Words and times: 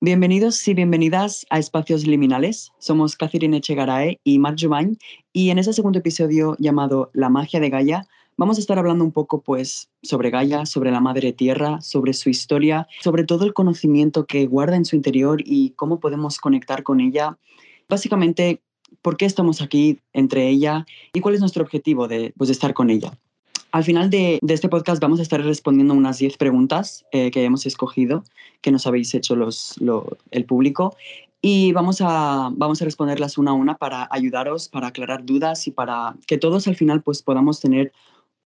Bienvenidos 0.00 0.68
y 0.68 0.74
bienvenidas 0.74 1.44
a 1.50 1.58
Espacios 1.58 2.06
Liminales. 2.06 2.70
Somos 2.78 3.16
Catherine 3.16 3.56
Echegarae 3.56 4.20
y 4.22 4.38
Marc 4.38 4.56
Juvain 4.60 4.96
y 5.32 5.50
en 5.50 5.58
este 5.58 5.72
segundo 5.72 5.98
episodio 5.98 6.54
llamado 6.60 7.10
La 7.14 7.28
magia 7.28 7.58
de 7.58 7.68
Gaia 7.68 8.06
vamos 8.36 8.58
a 8.58 8.60
estar 8.60 8.78
hablando 8.78 9.02
un 9.02 9.10
poco 9.10 9.42
pues 9.42 9.90
sobre 10.04 10.30
Gaia, 10.30 10.66
sobre 10.66 10.92
la 10.92 11.00
Madre 11.00 11.32
Tierra, 11.32 11.80
sobre 11.80 12.12
su 12.12 12.30
historia, 12.30 12.86
sobre 13.00 13.24
todo 13.24 13.44
el 13.44 13.54
conocimiento 13.54 14.24
que 14.26 14.46
guarda 14.46 14.76
en 14.76 14.84
su 14.84 14.94
interior 14.94 15.42
y 15.44 15.70
cómo 15.70 15.98
podemos 15.98 16.38
conectar 16.38 16.84
con 16.84 17.00
ella. 17.00 17.36
Básicamente, 17.88 18.62
por 19.02 19.16
qué 19.16 19.24
estamos 19.26 19.60
aquí 19.60 19.98
entre 20.12 20.48
ella 20.48 20.86
y 21.12 21.18
cuál 21.18 21.34
es 21.34 21.40
nuestro 21.40 21.64
objetivo 21.64 22.06
de, 22.06 22.32
pues, 22.36 22.46
de 22.46 22.52
estar 22.52 22.72
con 22.72 22.90
ella. 22.90 23.18
Al 23.70 23.84
final 23.84 24.08
de, 24.08 24.38
este 24.48 24.68
podcast 24.68 25.00
vamos 25.00 25.18
a 25.18 25.22
estar 25.22 25.42
respondiendo 25.42 25.92
unas 25.92 26.18
10 26.18 26.38
preguntas 26.38 27.04
eh, 27.12 27.30
que 27.30 27.44
hemos 27.44 27.66
escogido, 27.66 28.24
que 28.62 28.72
nos 28.72 28.86
habéis 28.86 29.14
hecho 29.14 29.36
los, 29.36 29.76
el 30.30 30.44
público, 30.46 30.96
y 31.42 31.72
vamos 31.72 32.00
a, 32.00 32.50
vamos 32.52 32.80
a 32.80 32.84
responderlas 32.84 33.38
una 33.38 33.52
a 33.52 33.54
una 33.54 33.76
para 33.76 34.08
ayudaros, 34.10 34.68
para 34.68 34.88
aclarar 34.88 35.24
dudas 35.24 35.66
y 35.66 35.70
para 35.70 36.16
que 36.26 36.38
todos 36.38 36.66
al 36.66 36.76
final 36.76 37.02
pues, 37.02 37.22
podamos 37.22 37.60
tener 37.60 37.92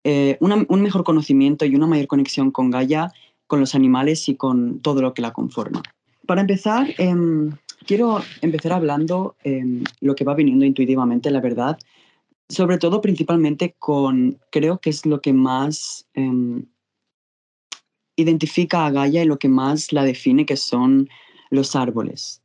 eh, 0.05 0.37
un 0.41 0.83
mejor 0.83 1.05
conocimiento 1.05 1.65
y 1.65 1.77
una 1.77 1.87
mayor 1.87 2.09
conexión 2.09 2.51
con 2.51 2.71
Gaia, 2.71 3.13
con 3.47 3.61
los 3.61 3.75
animales 3.75 4.29
y 4.29 4.35
con 4.35 4.81
todo 4.81 5.03
lo 5.03 5.15
que 5.15 5.23
la 5.23 5.33
conforma. 5.33 5.83
Para 6.27 6.41
empezar, 6.41 6.89
em, 6.99 7.53
quiero 7.87 8.21
empezar 8.41 8.73
hablando 8.73 9.37
em, 9.45 9.85
lo 10.01 10.15
que 10.15 10.25
va 10.25 10.35
viniendo 10.35 10.65
intuitivamente, 10.65 11.31
la 11.31 11.41
verdad, 11.41 11.79
sobre 12.53 12.77
todo 12.77 13.01
principalmente 13.01 13.75
con, 13.79 14.39
creo 14.51 14.79
que 14.79 14.91
es 14.91 15.07
lo 15.07 15.23
que 15.23 15.33
más 15.33 16.07
em, 16.13 16.67
identifica 18.15 18.85
a 18.85 18.91
Gaia 18.91 19.23
y 19.23 19.27
lo 19.27 19.39
que 19.39 19.49
más 19.49 19.91
la 19.91 20.05
define, 20.05 20.45
que 20.45 20.59
son 20.59 21.09
los 21.51 21.75
árboles 21.75 22.43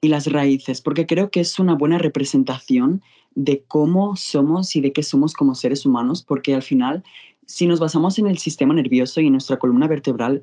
y 0.00 0.08
las 0.08 0.26
raíces, 0.26 0.80
porque 0.80 1.06
creo 1.06 1.30
que 1.30 1.40
es 1.40 1.58
una 1.60 1.74
buena 1.76 1.98
representación 1.98 3.00
de 3.36 3.62
cómo 3.68 4.16
somos 4.16 4.74
y 4.74 4.80
de 4.80 4.92
qué 4.92 5.04
somos 5.04 5.34
como 5.34 5.54
seres 5.54 5.86
humanos, 5.86 6.24
porque 6.24 6.54
al 6.54 6.62
final, 6.62 7.04
si 7.46 7.68
nos 7.68 7.78
basamos 7.78 8.18
en 8.18 8.26
el 8.26 8.38
sistema 8.38 8.74
nervioso 8.74 9.20
y 9.20 9.26
en 9.26 9.32
nuestra 9.32 9.58
columna 9.58 9.86
vertebral, 9.86 10.42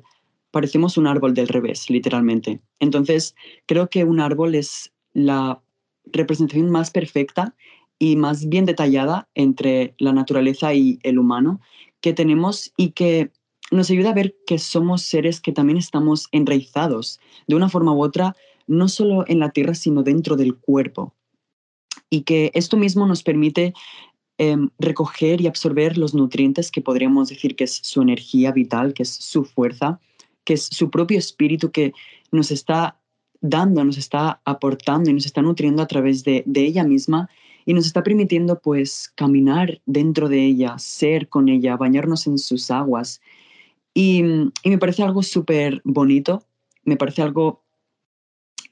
parecemos 0.50 0.96
un 0.96 1.06
árbol 1.06 1.34
del 1.34 1.48
revés, 1.48 1.90
literalmente. 1.90 2.62
Entonces, 2.80 3.34
creo 3.66 3.90
que 3.90 4.04
un 4.04 4.20
árbol 4.20 4.54
es 4.54 4.90
la 5.12 5.62
representación 6.06 6.70
más 6.70 6.90
perfecta 6.90 7.54
y 8.02 8.16
más 8.16 8.48
bien 8.48 8.66
detallada 8.66 9.28
entre 9.32 9.94
la 9.96 10.12
naturaleza 10.12 10.74
y 10.74 10.98
el 11.04 11.20
humano 11.20 11.60
que 12.00 12.12
tenemos 12.12 12.72
y 12.76 12.90
que 12.90 13.30
nos 13.70 13.90
ayuda 13.90 14.10
a 14.10 14.14
ver 14.14 14.34
que 14.44 14.58
somos 14.58 15.02
seres 15.02 15.40
que 15.40 15.52
también 15.52 15.78
estamos 15.78 16.26
enraizados 16.32 17.20
de 17.46 17.54
una 17.54 17.68
forma 17.68 17.94
u 17.94 18.02
otra, 18.02 18.34
no 18.66 18.88
solo 18.88 19.24
en 19.28 19.38
la 19.38 19.50
tierra, 19.50 19.76
sino 19.76 20.02
dentro 20.02 20.34
del 20.34 20.56
cuerpo. 20.56 21.14
Y 22.10 22.22
que 22.22 22.50
esto 22.54 22.76
mismo 22.76 23.06
nos 23.06 23.22
permite 23.22 23.72
em, 24.36 24.70
recoger 24.80 25.40
y 25.40 25.46
absorber 25.46 25.96
los 25.96 26.12
nutrientes 26.12 26.72
que 26.72 26.80
podríamos 26.80 27.28
decir 27.28 27.54
que 27.54 27.64
es 27.64 27.82
su 27.84 28.02
energía 28.02 28.50
vital, 28.50 28.94
que 28.94 29.04
es 29.04 29.10
su 29.10 29.44
fuerza, 29.44 30.00
que 30.42 30.54
es 30.54 30.64
su 30.64 30.90
propio 30.90 31.20
espíritu 31.20 31.70
que 31.70 31.92
nos 32.32 32.50
está 32.50 32.98
dando, 33.40 33.84
nos 33.84 33.96
está 33.96 34.40
aportando 34.44 35.08
y 35.08 35.12
nos 35.12 35.24
está 35.24 35.40
nutriendo 35.40 35.82
a 35.82 35.86
través 35.86 36.24
de, 36.24 36.42
de 36.46 36.62
ella 36.62 36.82
misma 36.82 37.30
y 37.64 37.74
nos 37.74 37.86
está 37.86 38.02
permitiendo 38.02 38.58
pues 38.60 39.12
caminar 39.14 39.80
dentro 39.86 40.28
de 40.28 40.44
ella, 40.44 40.78
ser 40.78 41.28
con 41.28 41.48
ella, 41.48 41.76
bañarnos 41.76 42.26
en 42.26 42.38
sus 42.38 42.70
aguas. 42.70 43.20
Y, 43.94 44.22
me 44.22 44.78
parece 44.78 45.02
algo 45.02 45.22
súper 45.22 45.80
bonito, 45.84 46.44
me 46.84 46.96
parece 46.96 47.22
algo 47.22 47.62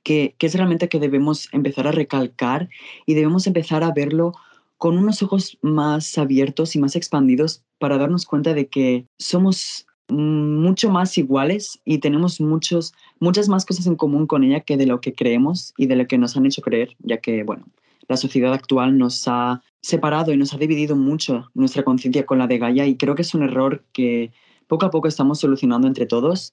que, 0.02 0.34
que, 0.38 0.46
es 0.46 0.54
realmente 0.54 0.88
que 0.88 0.98
debemos 0.98 1.48
empezar 1.52 1.86
a 1.86 1.92
recalcar 1.92 2.68
y 3.06 3.14
debemos 3.14 3.46
empezar 3.46 3.84
a 3.84 3.92
verlo 3.92 4.32
con 4.78 4.96
unos 4.96 5.22
ojos 5.22 5.58
más 5.60 6.16
abiertos 6.16 6.74
y 6.74 6.78
más 6.78 6.96
expandidos 6.96 7.62
para 7.78 7.98
darnos 7.98 8.24
cuenta 8.24 8.54
de 8.54 8.68
que 8.68 9.06
somos 9.18 9.86
mucho 10.10 10.90
más 10.90 11.16
iguales 11.18 11.80
y 11.84 11.98
tenemos 11.98 12.40
muchos, 12.40 12.94
muchas 13.18 13.48
más 13.48 13.64
cosas 13.64 13.86
en 13.86 13.96
común 13.96 14.26
con 14.26 14.44
ella 14.44 14.60
que 14.60 14.76
de 14.76 14.86
lo 14.86 15.00
que 15.00 15.12
creemos 15.12 15.72
y 15.76 15.86
de 15.86 15.96
lo 15.96 16.06
que 16.06 16.18
nos 16.18 16.36
han 16.36 16.46
hecho 16.46 16.62
creer, 16.62 16.96
ya 17.00 17.18
que, 17.18 17.42
bueno, 17.42 17.64
la 18.10 18.16
sociedad 18.16 18.52
actual 18.52 18.98
nos 18.98 19.28
ha 19.28 19.62
separado 19.80 20.32
y 20.32 20.36
nos 20.36 20.52
ha 20.52 20.58
dividido 20.58 20.96
mucho 20.96 21.48
nuestra 21.54 21.84
conciencia 21.84 22.26
con 22.26 22.38
la 22.38 22.48
de 22.48 22.58
Gaia 22.58 22.84
y 22.84 22.96
creo 22.96 23.14
que 23.14 23.22
es 23.22 23.34
un 23.36 23.44
error 23.44 23.84
que 23.92 24.32
poco 24.66 24.84
a 24.84 24.90
poco 24.90 25.06
estamos 25.06 25.38
solucionando 25.38 25.86
entre 25.86 26.06
todos 26.06 26.52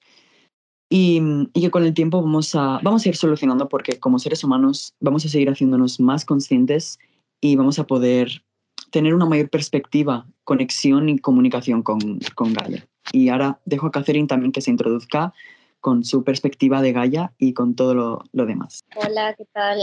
y, 0.88 1.20
que 1.52 1.70
con 1.72 1.84
el 1.84 1.94
tiempo 1.94 2.22
vamos 2.22 2.54
a, 2.54 2.78
vamos 2.84 3.04
a 3.04 3.08
ir 3.08 3.16
solucionando 3.16 3.68
porque 3.68 3.98
como 3.98 4.20
seres 4.20 4.44
humanos 4.44 4.94
vamos 5.00 5.26
a 5.26 5.28
seguir 5.28 5.50
haciéndonos 5.50 5.98
más 5.98 6.24
conscientes 6.24 7.00
y 7.40 7.56
vamos 7.56 7.80
a 7.80 7.88
poder 7.88 8.44
tener 8.92 9.12
una 9.12 9.26
mayor 9.26 9.50
perspectiva, 9.50 10.28
conexión 10.44 11.08
y 11.08 11.18
comunicación 11.18 11.82
con, 11.82 12.20
con 12.36 12.52
Gaia. 12.52 12.86
Y 13.10 13.30
ahora 13.30 13.58
dejo 13.64 13.88
a 13.88 13.90
Catherine 13.90 14.28
también 14.28 14.52
que 14.52 14.60
se 14.60 14.70
introduzca 14.70 15.34
con 15.80 16.04
su 16.04 16.22
perspectiva 16.22 16.82
de 16.82 16.92
Gaia 16.92 17.32
y 17.36 17.52
con 17.52 17.74
todo 17.74 17.94
lo, 17.94 18.24
lo 18.32 18.46
demás. 18.46 18.84
Hola, 18.94 19.34
¿qué 19.34 19.44
tal? 19.52 19.80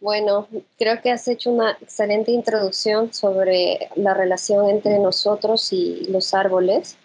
Bueno, 0.00 0.48
creo 0.78 1.02
que 1.02 1.10
has 1.10 1.28
hecho 1.28 1.50
una 1.50 1.72
excelente 1.72 2.32
introducción 2.32 3.12
sobre 3.12 3.90
la 3.96 4.14
relación 4.14 4.70
entre 4.70 4.98
nosotros 4.98 5.74
y 5.74 6.06
los 6.08 6.32
árboles. 6.32 6.96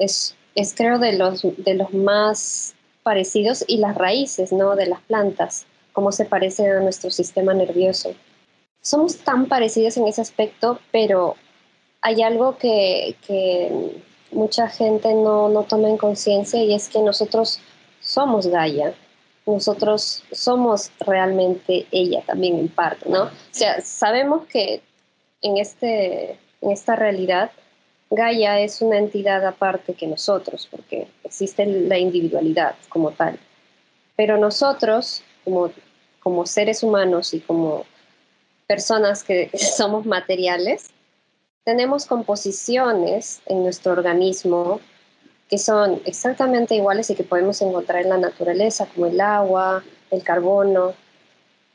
Es, 0.00 0.34
es 0.56 0.74
creo 0.74 0.98
de 0.98 1.12
los, 1.12 1.42
de 1.42 1.74
los 1.74 1.94
más 1.94 2.74
parecidos 3.04 3.64
y 3.68 3.76
las 3.76 3.94
raíces 3.94 4.52
¿no? 4.52 4.74
de 4.74 4.86
las 4.86 5.00
plantas, 5.02 5.66
cómo 5.92 6.10
se 6.10 6.24
parecen 6.24 6.68
a 6.72 6.80
nuestro 6.80 7.10
sistema 7.12 7.54
nervioso. 7.54 8.12
Somos 8.80 9.18
tan 9.18 9.46
parecidos 9.46 9.96
en 9.96 10.08
ese 10.08 10.20
aspecto, 10.20 10.80
pero 10.90 11.36
hay 12.02 12.22
algo 12.22 12.58
que, 12.58 13.14
que 13.24 14.02
mucha 14.32 14.68
gente 14.68 15.14
no, 15.14 15.48
no 15.48 15.62
toma 15.62 15.88
en 15.88 15.96
conciencia 15.96 16.60
y 16.60 16.74
es 16.74 16.88
que 16.88 17.00
nosotros 17.02 17.60
somos 18.00 18.48
Gaia 18.48 18.94
nosotros 19.46 20.24
somos 20.32 20.90
realmente 21.00 21.86
ella 21.92 22.22
también 22.26 22.58
en 22.58 22.68
parte, 22.68 23.08
¿no? 23.08 23.24
O 23.24 23.30
sea, 23.52 23.80
sabemos 23.80 24.46
que 24.48 24.82
en, 25.40 25.56
este, 25.58 26.38
en 26.60 26.70
esta 26.72 26.96
realidad 26.96 27.52
Gaia 28.10 28.60
es 28.60 28.82
una 28.82 28.98
entidad 28.98 29.44
aparte 29.46 29.94
que 29.94 30.06
nosotros, 30.06 30.68
porque 30.70 31.08
existe 31.24 31.66
la 31.66 31.98
individualidad 31.98 32.74
como 32.88 33.12
tal. 33.12 33.38
Pero 34.16 34.36
nosotros, 34.36 35.22
como, 35.44 35.70
como 36.20 36.46
seres 36.46 36.82
humanos 36.82 37.34
y 37.34 37.40
como 37.40 37.84
personas 38.66 39.22
que 39.22 39.50
somos 39.76 40.06
materiales, 40.06 40.90
tenemos 41.64 42.06
composiciones 42.06 43.42
en 43.46 43.64
nuestro 43.64 43.92
organismo 43.92 44.80
que 45.48 45.58
son 45.58 46.00
exactamente 46.04 46.74
iguales 46.74 47.08
y 47.10 47.14
que 47.14 47.22
podemos 47.22 47.60
encontrar 47.62 48.02
en 48.02 48.08
la 48.08 48.18
naturaleza, 48.18 48.86
como 48.86 49.06
el 49.06 49.20
agua, 49.20 49.84
el 50.10 50.22
carbono, 50.22 50.94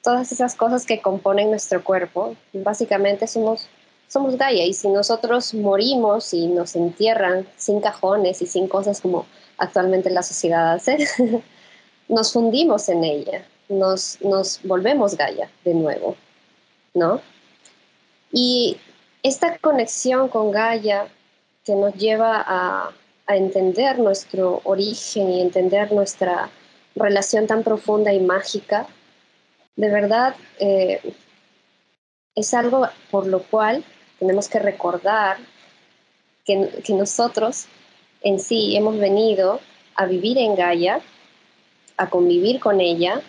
todas 0.04 0.32
esas 0.32 0.56
cosas 0.56 0.86
que 0.86 1.02
componen 1.02 1.50
nuestro 1.50 1.84
cuerpo. 1.84 2.36
Básicamente 2.54 3.28
somos, 3.28 3.68
somos 4.08 4.38
Gaia 4.38 4.66
y 4.66 4.74
si 4.74 4.90
nosotros 4.90 5.54
morimos 5.54 6.34
y 6.34 6.48
nos 6.48 6.76
entierran 6.76 7.48
sin 7.58 7.80
cajones 7.80 8.42
y 8.42 8.48
sin 8.48 8.68
cosas 8.68 9.00
como 9.00 9.26
actualmente 9.58 10.10
la 10.10 10.24
sociedad 10.24 10.74
hace, 10.74 10.98
nos 12.10 12.34
fundimos 12.34 12.90
en 12.90 13.04
ella, 13.04 13.46
nos, 13.70 14.20
nos 14.22 14.60
volvemos 14.64 15.16
Gaia 15.16 15.50
de 15.64 15.74
nuevo, 15.74 16.16
¿no? 16.94 17.22
Y 18.34 18.78
esta 19.24 19.58
conexión 19.60 20.28
con 20.28 20.52
Gaia 20.52 21.08
que 21.64 21.76
nos 21.76 21.94
lleva 21.94 22.44
a 22.46 22.92
entender 23.36 24.00
nuestro 24.00 24.62
origen 24.64 25.30
y 25.30 25.42
entender 25.42 25.92
nuestra 25.92 26.50
relación 26.96 27.48
tan 27.48 27.64
profunda 27.64 28.14
y 28.14 28.20
mágica, 28.20 28.88
de 29.76 29.90
verdad 29.90 30.36
eh, 30.60 31.02
es 32.36 32.54
algo 32.54 32.88
por 33.10 33.28
lo 33.28 33.44
cual 33.44 33.84
tenemos 34.20 34.48
que 34.48 34.60
recordar 34.60 35.38
que, 36.46 36.82
que, 36.84 36.94
nosotros 36.94 37.66
en 38.22 38.40
sí 38.40 38.76
hemos 38.76 38.98
venido 38.98 39.60
a 39.96 40.06
vivir 40.06 40.38
en 40.38 40.56
Gaia, 40.56 41.02
a 41.98 42.10
convivir 42.10 42.60
con 42.60 42.82
ella, 42.82 43.22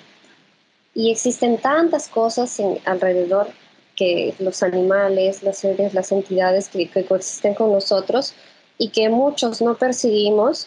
y 0.95 1.11
existen 1.11 1.59
tantas 1.59 2.09
cosas 2.09 2.61
alrededor 2.85 3.49
que 3.97 4.35
los 4.39 4.63
animales, 4.63 5.43
las 5.43 5.59
seres, 5.59 5.95
las 5.95 6.13
entidades 6.13 6.69
que 6.69 6.89
coexisten 7.07 7.55
con 7.55 7.73
nosotros, 7.73 8.35
y 8.83 8.89
que 8.89 9.09
muchos 9.09 9.63
no 9.63 9.77
percibimos, 9.77 10.67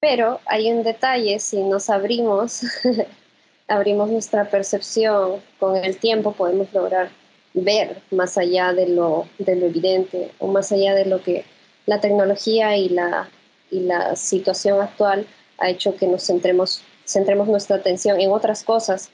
pero 0.00 0.40
hay 0.44 0.72
un 0.72 0.82
detalle, 0.82 1.38
si 1.38 1.62
nos 1.62 1.88
abrimos, 1.88 2.62
abrimos 3.68 4.10
nuestra 4.10 4.50
percepción, 4.50 5.40
con 5.60 5.76
el 5.76 5.98
tiempo 5.98 6.32
podemos 6.32 6.72
lograr 6.72 7.10
ver 7.54 8.02
más 8.10 8.36
allá 8.38 8.72
de 8.72 8.88
lo, 8.88 9.28
de 9.38 9.54
lo 9.54 9.66
evidente 9.66 10.32
o 10.40 10.48
más 10.48 10.72
allá 10.72 10.96
de 10.96 11.04
lo 11.04 11.22
que 11.22 11.44
la 11.86 12.00
tecnología 12.00 12.76
y 12.76 12.88
la, 12.88 13.30
y 13.70 13.78
la 13.80 14.16
situación 14.16 14.80
actual 14.80 15.24
ha 15.58 15.70
hecho 15.70 15.94
que 15.94 16.08
nos 16.08 16.26
centremos 16.26 16.82
centremos 17.04 17.46
nuestra 17.46 17.76
atención 17.76 18.20
en 18.20 18.32
otras 18.32 18.64
cosas 18.64 19.10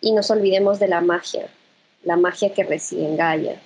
y 0.00 0.10
nos 0.10 0.32
olvidemos 0.32 0.80
de 0.80 0.88
la 0.88 1.00
magia, 1.00 1.46
la 2.02 2.16
magia 2.16 2.52
que 2.52 2.64
reside 2.64 3.06
en 3.06 3.16
Gaia, 3.16 3.62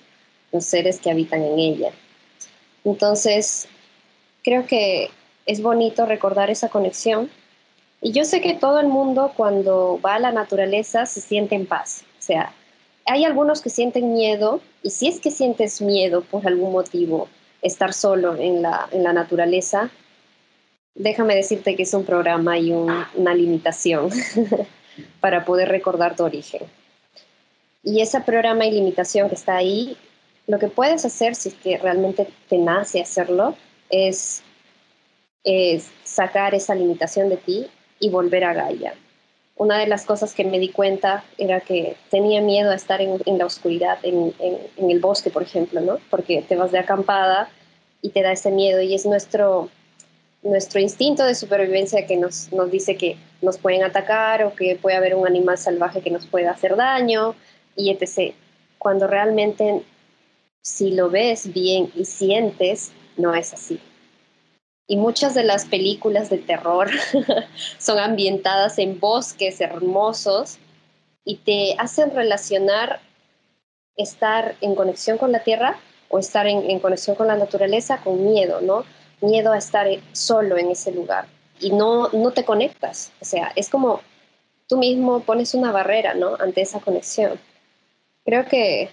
los 0.52 0.66
seres 0.66 1.00
que 1.00 1.10
habitan 1.10 1.42
en 1.42 1.58
ella. 1.58 1.92
Entonces, 2.84 3.69
creo 4.46 4.64
que 4.64 5.10
es 5.44 5.60
bonito 5.60 6.06
recordar 6.06 6.50
esa 6.50 6.69
conexión. 6.69 7.28
Y 8.00 8.12
yo 8.12 8.25
sé 8.25 8.40
que 8.40 8.54
todo 8.54 8.78
el 8.78 8.87
mundo 8.87 9.32
cuando 9.37 9.98
va 10.04 10.14
a 10.14 10.19
la 10.20 10.31
naturaleza 10.31 11.04
se 11.04 11.20
siente 11.20 11.56
en 11.56 11.66
paz. 11.66 12.04
O 12.20 12.22
sea, 12.22 12.52
hay 13.06 13.25
algunos 13.25 13.60
que 13.60 13.70
sienten 13.70 14.14
miedo 14.14 14.60
y 14.84 14.90
si 14.90 15.08
es 15.08 15.19
que 15.19 15.32
sientes 15.32 15.82
miedo 15.82 16.22
por 16.22 16.46
algún 16.46 16.70
motivo, 16.70 17.28
estar 17.60 17.93
solo 17.93 18.37
en 18.37 18.62
la, 18.62 18.88
en 18.93 19.02
la 19.02 19.12
naturaleza, 19.12 19.90
déjame 20.94 21.34
decirte 21.34 21.75
que 21.75 21.82
es 21.82 21.92
un 21.92 22.04
programa 22.04 22.56
y 22.56 22.70
una 22.70 23.34
limitación 23.34 24.10
para 25.20 25.44
poder 25.44 25.70
recordar 25.70 26.14
tu 26.14 26.22
origen. 26.22 26.62
Y 27.82 28.00
ese 28.00 28.20
programa 28.20 28.64
y 28.64 28.70
limitación 28.70 29.28
que 29.28 29.34
está 29.34 29.56
ahí, 29.56 29.96
lo 30.46 30.60
que 30.60 30.69
puedes 30.69 31.04
hacer 31.04 31.34
si 31.34 31.49
es 31.49 31.54
que 31.56 31.78
realmente 31.78 32.28
te 32.49 32.58
nace 32.58 33.00
hacerlo 33.00 33.56
es, 33.90 34.42
sacar 36.04 36.54
esa 36.54 36.74
limitación 36.74 37.28
de 37.28 37.36
ti 37.36 37.66
y 38.00 38.10
volver 38.10 38.44
a 38.44 38.52
Gaia. 38.52 38.94
Una 39.56 39.78
de 39.78 39.86
las 39.86 40.04
cosas 40.04 40.34
que 40.34 40.44
me 40.44 40.58
di 40.58 40.70
cuenta 40.70 41.24
era 41.38 41.60
que 41.60 41.96
tenía 42.10 42.40
miedo 42.40 42.70
a 42.70 42.74
estar 42.74 43.00
en, 43.00 43.38
la 43.38 43.46
oscuridad, 43.46 43.98
en, 44.02 44.34
en, 44.38 44.90
el 44.90 45.00
bosque, 45.00 45.30
por 45.30 45.42
ejemplo, 45.42 45.80
¿no? 45.80 45.98
Porque 46.10 46.42
te 46.42 46.56
vas 46.56 46.72
de 46.72 46.78
acampada 46.78 47.48
y 48.02 48.10
te 48.10 48.22
da 48.22 48.32
ese 48.32 48.50
miedo 48.50 48.82
y 48.82 48.94
es 48.94 49.06
nuestro, 49.06 49.70
nuestro 50.42 50.80
instinto 50.80 51.24
de 51.24 51.34
supervivencia 51.34 52.06
que 52.06 52.16
nos, 52.16 52.52
nos 52.52 52.70
dice 52.70 52.96
que 52.96 53.16
nos 53.40 53.56
pueden 53.56 53.84
atacar 53.84 54.44
o 54.44 54.54
que 54.54 54.76
puede 54.76 54.96
haber 54.96 55.14
un 55.14 55.26
animal 55.26 55.58
salvaje 55.58 56.02
que 56.02 56.10
nos 56.10 56.26
pueda 56.26 56.50
hacer 56.50 56.76
daño 56.76 57.34
y 57.76 57.90
etc. 57.90 58.34
Cuando 58.78 59.06
realmente 59.06 59.84
si 60.66 60.90
lo 60.90 61.10
ves 61.10 61.52
bien 61.52 61.92
y 61.94 62.04
sientes, 62.06 62.90
no 63.16 63.34
es 63.34 63.52
así. 63.52 63.80
Y 64.88 64.96
muchas 64.96 65.34
de 65.34 65.42
las 65.42 65.64
películas 65.64 66.30
de 66.30 66.38
terror 66.38 66.90
son 67.78 67.98
ambientadas 67.98 68.78
en 68.78 69.00
bosques 69.00 69.60
hermosos 69.60 70.58
y 71.24 71.36
te 71.36 71.74
hacen 71.78 72.14
relacionar 72.14 73.00
estar 73.96 74.56
en 74.60 74.74
conexión 74.74 75.18
con 75.18 75.32
la 75.32 75.42
tierra 75.42 75.78
o 76.08 76.18
estar 76.18 76.46
en, 76.46 76.78
conexión 76.78 77.16
con 77.16 77.26
la 77.26 77.36
naturaleza 77.36 77.98
con 77.98 78.24
miedo, 78.24 78.60
¿no? 78.60 78.84
miedo 79.20 79.52
a 79.52 79.58
estar 79.58 79.88
solo 80.12 80.58
en 80.58 80.70
ese 80.70 80.92
lugar 80.92 81.26
y 81.58 81.70
no, 81.70 82.08
no 82.10 82.30
te 82.32 82.44
conectas. 82.44 83.12
O 83.20 83.24
sea, 83.24 83.52
es 83.56 83.70
como 83.70 84.00
tú 84.68 84.76
mismo 84.76 85.20
pones 85.20 85.54
una 85.54 85.72
barrera, 85.72 86.14
¿no? 86.14 86.36
Ante 86.38 86.60
esa 86.60 86.80
conexión. 86.80 87.40
Creo 88.24 88.46
que 88.46 88.90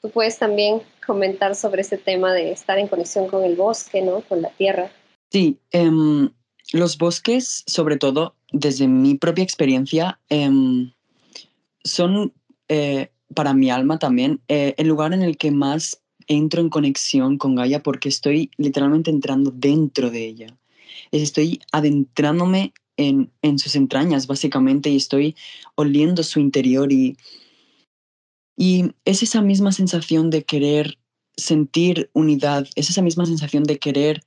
tú 0.00 0.10
puedes 0.10 0.38
también 0.38 0.82
comentar 1.06 1.54
sobre 1.54 1.82
ese 1.82 1.96
tema 1.96 2.32
de 2.32 2.52
estar 2.52 2.78
en 2.78 2.88
conexión 2.88 3.28
con 3.28 3.44
el 3.44 3.56
bosque, 3.56 4.02
¿no? 4.02 4.20
Con 4.22 4.42
la 4.42 4.50
tierra. 4.50 4.90
Sí, 5.30 5.58
em, 5.70 6.30
los 6.72 6.98
bosques, 6.98 7.62
sobre 7.66 7.96
todo 7.96 8.34
desde 8.52 8.88
mi 8.88 9.14
propia 9.14 9.44
experiencia, 9.44 10.18
em, 10.28 10.92
son 11.84 12.32
eh, 12.68 13.10
para 13.34 13.54
mi 13.54 13.70
alma 13.70 13.98
también 13.98 14.40
eh, 14.48 14.74
el 14.76 14.88
lugar 14.88 15.12
en 15.12 15.22
el 15.22 15.36
que 15.36 15.50
más 15.50 16.00
entro 16.26 16.60
en 16.60 16.68
conexión 16.68 17.38
con 17.38 17.54
Gaia 17.54 17.82
porque 17.82 18.08
estoy 18.08 18.50
literalmente 18.56 19.10
entrando 19.10 19.52
dentro 19.52 20.10
de 20.10 20.26
ella. 20.26 20.58
Estoy 21.12 21.60
adentrándome 21.70 22.72
en, 22.96 23.30
en 23.42 23.58
sus 23.58 23.76
entrañas, 23.76 24.26
básicamente, 24.26 24.90
y 24.90 24.96
estoy 24.96 25.36
oliendo 25.76 26.22
su 26.22 26.40
interior 26.40 26.92
y, 26.92 27.16
y 28.56 28.92
es 29.04 29.22
esa 29.22 29.42
misma 29.42 29.72
sensación 29.72 30.30
de 30.30 30.44
querer 30.44 30.98
sentir 31.36 32.10
unidad, 32.14 32.66
es 32.74 32.90
esa 32.90 33.02
misma 33.02 33.26
sensación 33.26 33.64
de 33.64 33.78
querer 33.78 34.22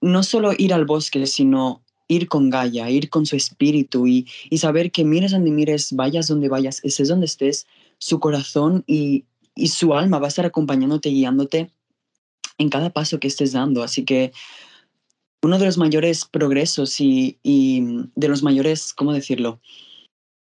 no 0.00 0.22
solo 0.22 0.52
ir 0.56 0.74
al 0.74 0.84
bosque, 0.84 1.26
sino 1.26 1.82
ir 2.08 2.28
con 2.28 2.50
Gaia, 2.50 2.90
ir 2.90 3.08
con 3.08 3.26
su 3.26 3.34
espíritu 3.34 4.06
y, 4.06 4.28
y 4.50 4.58
saber 4.58 4.92
que 4.92 5.04
mires 5.04 5.32
donde 5.32 5.50
mires, 5.50 5.92
vayas 5.92 6.28
donde 6.28 6.48
vayas, 6.48 6.80
estés 6.84 7.08
donde 7.08 7.26
estés, 7.26 7.66
su 7.98 8.20
corazón 8.20 8.84
y, 8.86 9.24
y 9.54 9.68
su 9.68 9.94
alma 9.94 10.18
va 10.18 10.26
a 10.26 10.28
estar 10.28 10.46
acompañándote, 10.46 11.08
guiándote 11.08 11.70
en 12.58 12.68
cada 12.68 12.90
paso 12.90 13.18
que 13.18 13.28
estés 13.28 13.52
dando. 13.52 13.82
Así 13.82 14.04
que 14.04 14.32
uno 15.42 15.58
de 15.58 15.66
los 15.66 15.78
mayores 15.78 16.24
progresos 16.24 17.00
y, 17.00 17.38
de 17.42 18.28
los 18.28 18.42
mayores, 18.42 18.92
¿cómo 18.92 19.12
decirlo? 19.12 19.60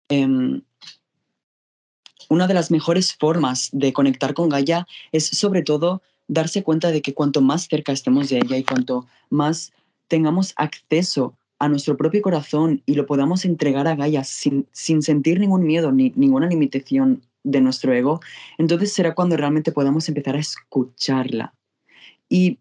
Em, 0.09 0.61
una 2.29 2.47
de 2.47 2.53
las 2.53 2.71
mejores 2.71 3.13
formas 3.13 3.69
de 3.73 3.91
conectar 3.91 4.33
con 4.33 4.49
Gaia 4.49 4.87
es 5.11 5.27
sobre 5.27 5.63
todo 5.63 6.01
darse 6.27 6.63
cuenta 6.63 6.91
de 6.91 7.01
que 7.01 7.13
cuanto 7.13 7.41
más 7.41 7.67
cerca 7.67 7.91
estemos 7.91 8.29
de 8.29 8.37
ella 8.37 8.57
y 8.57 8.63
cuanto 8.63 9.07
más 9.29 9.73
tengamos 10.07 10.53
acceso 10.55 11.35
a 11.57 11.67
nuestro 11.67 11.97
propio 11.97 12.21
corazón 12.21 12.81
y 12.85 12.93
lo 12.93 13.05
podamos 13.05 13.43
entregar 13.45 13.87
a 13.87 13.95
Gaia 13.95 14.23
sin, 14.23 14.67
sin 14.71 15.01
sentir 15.01 15.39
ningún 15.39 15.65
miedo 15.65 15.91
ni 15.91 16.13
ninguna 16.15 16.47
limitación 16.47 17.21
de 17.43 17.61
nuestro 17.61 17.93
ego, 17.93 18.19
entonces 18.57 18.93
será 18.93 19.15
cuando 19.15 19.37
realmente 19.37 19.71
podamos 19.71 20.07
empezar 20.07 20.35
a 20.35 20.39
escucharla. 20.39 21.53
Y 22.29 22.59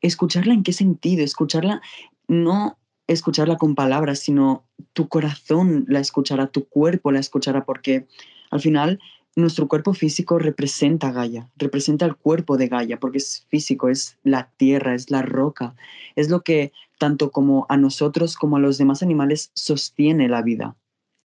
escucharla 0.00 0.52
en 0.52 0.62
qué 0.62 0.72
sentido? 0.72 1.24
Escucharla 1.24 1.80
no 2.28 2.78
escucharla 3.06 3.56
con 3.56 3.74
palabras, 3.74 4.20
sino 4.20 4.64
tu 4.92 5.08
corazón 5.08 5.84
la 5.88 6.00
escuchará, 6.00 6.46
tu 6.46 6.68
cuerpo 6.68 7.10
la 7.10 7.18
escuchará, 7.18 7.64
porque 7.64 8.06
al 8.50 8.60
final 8.60 9.00
nuestro 9.36 9.68
cuerpo 9.68 9.94
físico 9.94 10.38
representa 10.38 11.08
a 11.08 11.12
Gaia, 11.12 11.50
representa 11.56 12.04
el 12.04 12.16
cuerpo 12.16 12.56
de 12.56 12.68
Gaia, 12.68 12.98
porque 12.98 13.18
es 13.18 13.46
físico, 13.48 13.88
es 13.88 14.18
la 14.22 14.50
tierra, 14.56 14.94
es 14.94 15.10
la 15.10 15.22
roca, 15.22 15.74
es 16.16 16.28
lo 16.28 16.42
que 16.42 16.72
tanto 16.98 17.30
como 17.30 17.66
a 17.68 17.76
nosotros 17.76 18.36
como 18.36 18.56
a 18.56 18.60
los 18.60 18.76
demás 18.76 19.02
animales 19.02 19.50
sostiene 19.54 20.28
la 20.28 20.42
vida. 20.42 20.76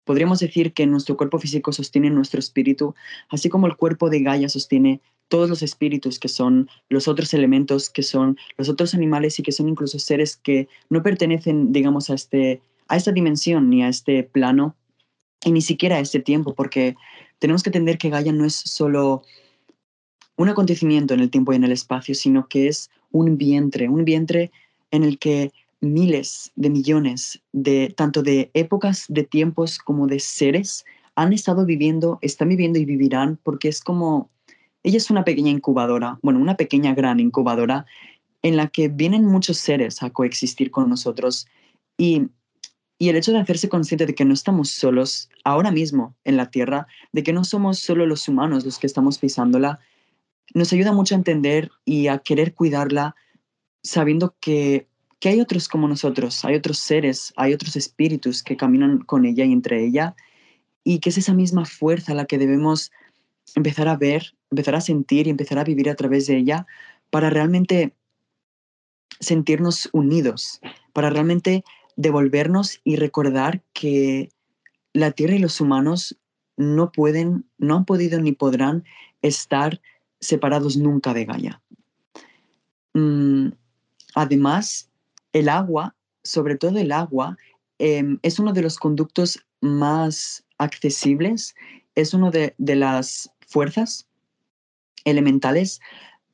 Podríamos 0.05 0.39
decir 0.39 0.73
que 0.73 0.87
nuestro 0.87 1.17
cuerpo 1.17 1.37
físico 1.37 1.71
sostiene 1.71 2.09
nuestro 2.09 2.39
espíritu, 2.39 2.95
así 3.29 3.49
como 3.49 3.67
el 3.67 3.75
cuerpo 3.75 4.09
de 4.09 4.21
Gaia 4.21 4.49
sostiene 4.49 5.01
todos 5.27 5.47
los 5.47 5.61
espíritus 5.61 6.17
que 6.17 6.29
son 6.29 6.67
los 6.89 7.07
otros 7.07 7.33
elementos, 7.35 7.89
que 7.91 8.01
son 8.01 8.37
los 8.57 8.69
otros 8.69 8.95
animales 8.95 9.37
y 9.37 9.43
que 9.43 9.51
son 9.51 9.69
incluso 9.69 9.99
seres 9.99 10.37
que 10.37 10.67
no 10.89 11.03
pertenecen, 11.03 11.71
digamos, 11.71 12.09
a, 12.09 12.15
este, 12.15 12.61
a 12.87 12.97
esta 12.97 13.11
dimensión 13.11 13.69
ni 13.69 13.83
a 13.83 13.89
este 13.89 14.23
plano 14.23 14.75
y 15.43 15.51
ni 15.51 15.61
siquiera 15.61 15.99
este 15.99 16.19
tiempo, 16.19 16.53
porque 16.53 16.95
tenemos 17.39 17.63
que 17.63 17.69
entender 17.69 17.97
que 17.97 18.09
Gaia 18.09 18.31
no 18.31 18.45
es 18.45 18.55
solo 18.55 19.23
un 20.35 20.49
acontecimiento 20.49 21.13
en 21.13 21.19
el 21.19 21.29
tiempo 21.29 21.53
y 21.53 21.57
en 21.57 21.63
el 21.63 21.71
espacio, 21.71 22.15
sino 22.15 22.47
que 22.47 22.67
es 22.67 22.89
un 23.11 23.37
vientre, 23.37 23.89
un 23.89 24.05
vientre 24.05 24.51
en 24.91 25.03
el 25.03 25.19
que 25.19 25.51
miles 25.81 26.51
de 26.55 26.69
millones 26.69 27.41
de 27.53 27.93
tanto 27.95 28.21
de 28.21 28.51
épocas, 28.53 29.05
de 29.07 29.23
tiempos 29.23 29.79
como 29.79 30.07
de 30.07 30.19
seres 30.19 30.85
han 31.15 31.33
estado 31.33 31.65
viviendo, 31.65 32.19
están 32.21 32.49
viviendo 32.49 32.79
y 32.79 32.85
vivirán 32.85 33.39
porque 33.43 33.69
es 33.69 33.81
como 33.81 34.29
ella 34.83 34.97
es 34.97 35.09
una 35.09 35.25
pequeña 35.25 35.51
incubadora, 35.51 36.19
bueno, 36.21 36.39
una 36.39 36.55
pequeña 36.55 36.93
gran 36.93 37.19
incubadora 37.19 37.85
en 38.41 38.55
la 38.55 38.67
que 38.67 38.87
vienen 38.87 39.25
muchos 39.25 39.57
seres 39.57 40.01
a 40.01 40.09
coexistir 40.09 40.71
con 40.71 40.89
nosotros 40.89 41.47
y 41.97 42.27
y 42.99 43.09
el 43.09 43.15
hecho 43.15 43.31
de 43.31 43.39
hacerse 43.39 43.69
consciente 43.69 44.05
de 44.05 44.13
que 44.13 44.25
no 44.25 44.33
estamos 44.33 44.69
solos 44.69 45.29
ahora 45.43 45.71
mismo 45.71 46.15
en 46.25 46.37
la 46.37 46.51
Tierra, 46.51 46.85
de 47.13 47.23
que 47.23 47.33
no 47.33 47.43
somos 47.43 47.79
solo 47.79 48.05
los 48.05 48.27
humanos 48.27 48.65
los 48.65 48.77
que 48.77 48.85
estamos 48.85 49.17
pisándola, 49.17 49.79
nos 50.53 50.71
ayuda 50.73 50.91
mucho 50.91 51.15
a 51.15 51.17
entender 51.17 51.71
y 51.85 52.07
a 52.07 52.19
querer 52.19 52.53
cuidarla, 52.53 53.15
sabiendo 53.81 54.35
que 54.39 54.89
que 55.19 55.29
hay 55.29 55.41
otros 55.41 55.67
como 55.67 55.87
nosotros, 55.87 56.45
hay 56.45 56.55
otros 56.55 56.79
seres, 56.79 57.33
hay 57.35 57.53
otros 57.53 57.75
espíritus 57.75 58.41
que 58.41 58.57
caminan 58.57 58.99
con 58.99 59.25
ella 59.25 59.43
y 59.45 59.51
entre 59.51 59.83
ella, 59.83 60.15
y 60.83 60.99
que 60.99 61.09
es 61.09 61.17
esa 61.17 61.33
misma 61.33 61.65
fuerza 61.65 62.13
la 62.13 62.25
que 62.25 62.37
debemos 62.37 62.91
empezar 63.55 63.87
a 63.87 63.97
ver, 63.97 64.33
empezar 64.49 64.75
a 64.75 64.81
sentir 64.81 65.27
y 65.27 65.29
empezar 65.29 65.59
a 65.59 65.63
vivir 65.63 65.89
a 65.89 65.95
través 65.95 66.27
de 66.27 66.37
ella 66.37 66.65
para 67.09 67.29
realmente 67.29 67.93
sentirnos 69.19 69.89
unidos, 69.91 70.61
para 70.93 71.09
realmente 71.09 71.65
devolvernos 71.99 72.79
y 72.85 72.95
recordar 72.95 73.61
que 73.73 74.31
la 74.93 75.11
Tierra 75.11 75.35
y 75.35 75.39
los 75.39 75.59
humanos 75.59 76.17
no 76.55 76.93
pueden, 76.93 77.45
no 77.57 77.75
han 77.75 77.83
podido 77.85 78.21
ni 78.21 78.31
podrán 78.31 78.85
estar 79.21 79.81
separados 80.21 80.77
nunca 80.77 81.13
de 81.13 81.25
Gaia. 81.25 81.61
Mm, 82.93 83.49
además, 84.15 84.89
el 85.33 85.49
agua, 85.49 85.93
sobre 86.23 86.55
todo 86.55 86.79
el 86.79 86.93
agua, 86.93 87.37
em, 87.79 88.17
es 88.21 88.39
uno 88.39 88.53
de 88.53 88.61
los 88.61 88.77
conductos 88.77 89.45
más 89.59 90.45
accesibles, 90.57 91.53
es 91.95 92.13
una 92.13 92.31
de, 92.31 92.55
las 92.57 93.29
fuerzas 93.45 94.07
elementales, 95.03 95.81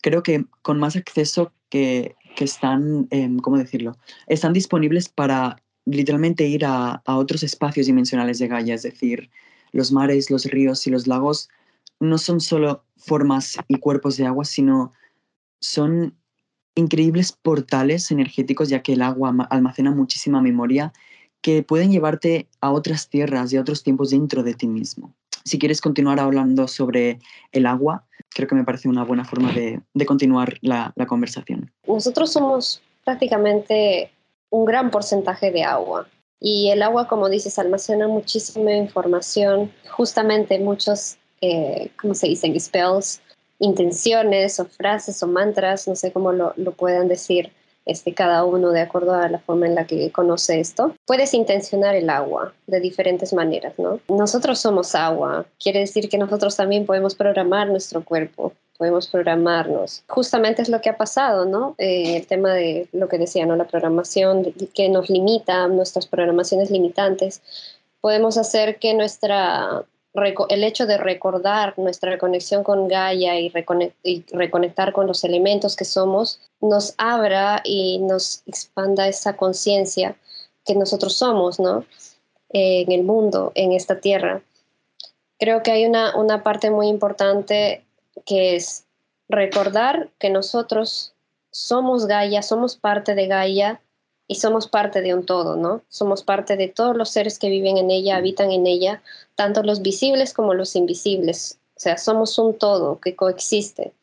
creo 0.02 0.24
que 0.24 0.46
con 0.62 0.80
más 0.80 0.96
acceso 0.96 1.52
que, 1.70 2.16
están, 2.38 3.08
em, 3.12 3.40
¿cómo 3.40 3.58
decirlo? 3.58 3.98
Están 4.28 4.52
disponibles 4.52 5.08
para 5.08 5.56
literalmente 5.86 6.46
ir 6.46 6.66
a, 6.66 7.02
a 7.06 7.18
otros 7.18 7.44
espacios 7.44 7.86
dimensionales 7.86 8.40
de 8.40 8.48
Gaia, 8.48 8.76
es 8.76 8.84
decir, 8.84 9.30
los 9.72 9.92
mares, 9.92 10.30
los 10.30 10.46
ríos 10.46 10.86
y 10.88 10.90
los 10.90 11.08
lagos 11.08 11.50
no 12.00 12.18
son 12.18 12.42
solo 12.42 12.84
formas 12.98 13.58
y 13.68 13.80
cuerpos 13.80 14.18
de 14.18 14.26
agua, 14.26 14.46
sino 14.46 14.94
son 15.60 16.16
increíbles 16.76 17.32
portales 17.32 18.12
energéticos, 18.12 18.70
ya 18.70 18.84
que 18.84 18.94
el 18.94 19.02
agua 19.02 19.34
almacena 19.50 19.92
muchísima 19.92 20.42
memoria 20.42 20.94
que 21.42 21.64
pueden 21.64 21.92
llevarte 21.92 22.50
a 22.60 22.72
otras 22.72 23.10
tierras 23.10 23.54
y 23.54 23.58
a 23.58 23.62
otros 23.62 23.84
tiempos 23.84 24.10
dentro 24.10 24.44
de 24.44 24.56
ti 24.56 24.68
mismo. 24.68 25.16
Si 25.46 25.60
quieres 25.60 25.80
continuar 25.80 26.20
hablando 26.20 26.68
sobre 26.68 27.20
el 27.52 27.66
agua, 27.68 28.04
creo 28.30 28.48
que 28.48 28.56
me 28.56 28.64
parece 28.64 28.90
una 28.90 29.04
buena 29.04 29.24
forma 29.26 29.52
de, 29.52 29.82
continuar 30.06 30.58
la, 30.62 30.92
la 30.96 31.06
conversación. 31.06 31.72
Nosotros 31.88 32.32
somos 32.32 32.82
prácticamente 33.04 34.12
un 34.50 34.66
gran 34.66 34.90
porcentaje 34.90 35.52
de 35.52 35.64
agua. 35.64 36.08
Y 36.40 36.70
el 36.70 36.82
agua, 36.82 37.08
como 37.08 37.30
dices, 37.30 37.58
almacena 37.60 38.08
muchísima 38.08 38.74
información, 38.74 39.72
justamente 39.90 40.60
muchos, 40.60 41.18
eh, 41.42 41.92
¿cómo 42.00 42.14
se 42.14 42.28
dicen? 42.28 42.60
Spells, 42.60 43.22
intenciones 43.60 44.60
o 44.60 44.66
frases 44.66 45.22
o 45.24 45.28
mantras, 45.28 45.88
no 45.88 45.96
sé 45.96 46.12
cómo 46.12 46.32
lo, 46.32 46.54
lo 46.58 46.72
puedan 46.72 47.08
decir 47.08 47.52
este, 47.86 48.14
cada 48.14 48.44
uno 48.44 48.72
de 48.72 48.82
acuerdo 48.82 49.14
a 49.14 49.30
la 49.30 49.40
forma 49.40 49.68
en 49.68 49.76
la 49.76 49.86
que 49.86 50.12
conoce 50.12 50.60
esto. 50.60 50.96
Puedes 51.06 51.34
intencionar 51.34 51.96
el 51.96 52.10
agua 52.10 52.54
de 52.68 52.80
diferentes 52.80 53.34
maneras, 53.34 53.74
¿no? 53.78 54.00
Nosotros 54.08 54.60
somos 54.60 54.96
agua, 54.96 55.46
quiere 55.60 55.82
decir 55.82 56.10
que 56.10 56.18
nosotros 56.18 56.56
también 56.56 56.86
podemos 56.86 57.16
programar 57.16 57.70
nuestro 57.70 58.04
cuerpo 58.04 58.54
podemos 58.78 59.08
programarnos. 59.08 60.04
Justamente 60.08 60.62
es 60.62 60.70
lo 60.70 60.82
que 60.82 60.90
ha 60.90 60.98
pasado, 60.98 61.46
¿no? 61.46 61.76
Eh, 61.78 62.18
el 62.18 62.28
tema 62.28 62.54
de 62.54 62.88
lo 62.92 63.08
que 63.08 63.18
decía, 63.18 63.46
¿no? 63.46 63.56
La 63.56 63.68
programación 63.68 64.54
que 64.74 64.90
nos 64.90 65.10
limita, 65.10 65.68
nuestras 65.68 66.08
programaciones 66.08 66.72
limitantes. 66.72 67.42
Podemos 68.02 68.38
hacer 68.38 68.78
que 68.78 68.94
nuestra, 68.94 69.84
el 70.50 70.64
hecho 70.64 70.86
de 70.86 70.98
recordar 70.98 71.78
nuestra 71.78 72.18
conexión 72.18 72.64
con 72.64 72.88
Gaia 72.88 73.40
y, 73.40 73.52
reconectar 74.32 74.94
con 74.94 75.08
los 75.08 75.24
elementos 75.24 75.76
que 75.76 75.86
somos, 75.86 76.40
nos 76.62 76.94
abra 76.98 77.62
y 77.64 78.00
nos 78.00 78.44
expanda 78.46 79.08
esa 79.08 79.36
conciencia 79.36 80.16
que 80.66 80.76
nosotros 80.76 81.16
somos, 81.16 81.60
¿no? 81.60 81.86
en 82.50 82.92
el 82.92 83.04
mundo, 83.04 83.52
en 83.56 83.74
esta 83.74 84.00
tierra. 84.00 84.42
Creo 85.38 85.62
que 85.62 85.72
hay 85.72 85.86
una, 85.86 86.16
una 86.16 86.42
parte 86.44 86.72
muy 86.72 86.88
importante 86.88 87.84
que 88.26 88.56
es 88.56 88.86
recordar 89.28 90.10
que 90.20 90.30
nosotros 90.30 91.14
somos 91.52 92.06
Gaia, 92.06 92.42
somos 92.42 92.78
parte 92.78 93.16
de 93.16 93.28
Gaia 93.28 93.82
y 94.28 94.36
somos 94.36 94.68
parte 94.68 95.02
de 95.02 95.14
un 95.14 95.26
todo, 95.26 95.56
¿no? 95.56 95.82
Somos 95.90 96.24
parte 96.24 96.56
de 96.56 96.68
todos 96.68 96.96
los 96.96 97.10
seres 97.10 97.38
que 97.38 97.50
viven 97.50 97.78
en 97.78 97.92
ella, 97.92 98.16
habitan 98.16 98.52
en 98.52 98.66
ella, 98.66 99.04
tanto 99.36 99.64
los 99.64 99.82
visibles 99.82 100.34
como 100.34 100.54
los 100.54 100.76
invisibles. 100.76 101.60
O 101.76 101.80
sea, 101.80 101.98
somos 101.98 102.38
un 102.38 102.58
todo 102.58 103.00
que 103.00 103.16
coexiste. 103.16 103.94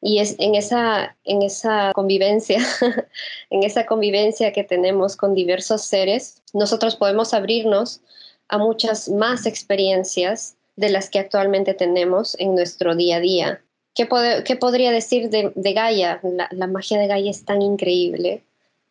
Y 0.00 0.20
es 0.20 0.36
en 0.38 0.54
esa, 0.54 1.16
en 1.24 1.42
esa 1.42 1.92
convivencia, 1.92 2.64
en 3.50 3.64
esa 3.64 3.86
convivencia 3.86 4.52
que 4.52 4.62
tenemos 4.62 5.16
con 5.16 5.34
diversos 5.34 5.82
seres, 5.82 6.42
nosotros 6.52 6.94
podemos 6.96 7.34
abrirnos 7.34 8.00
a 8.48 8.58
muchas 8.58 9.08
más 9.08 9.46
experiencias 9.46 10.56
de 10.76 10.90
las 10.90 11.10
que 11.10 11.18
actualmente 11.18 11.74
tenemos 11.74 12.36
en 12.38 12.54
nuestro 12.54 12.94
día 12.94 13.16
a 13.16 13.20
día. 13.20 13.62
¿Qué, 13.94 14.06
podría 14.06 14.92
decir 14.92 15.28
de, 15.28 15.72
Gaia? 15.72 16.20
La, 16.52 16.66
magia 16.68 17.00
de 17.00 17.08
Gaia 17.08 17.32
es 17.32 17.44
tan 17.44 17.62
increíble. 17.62 18.44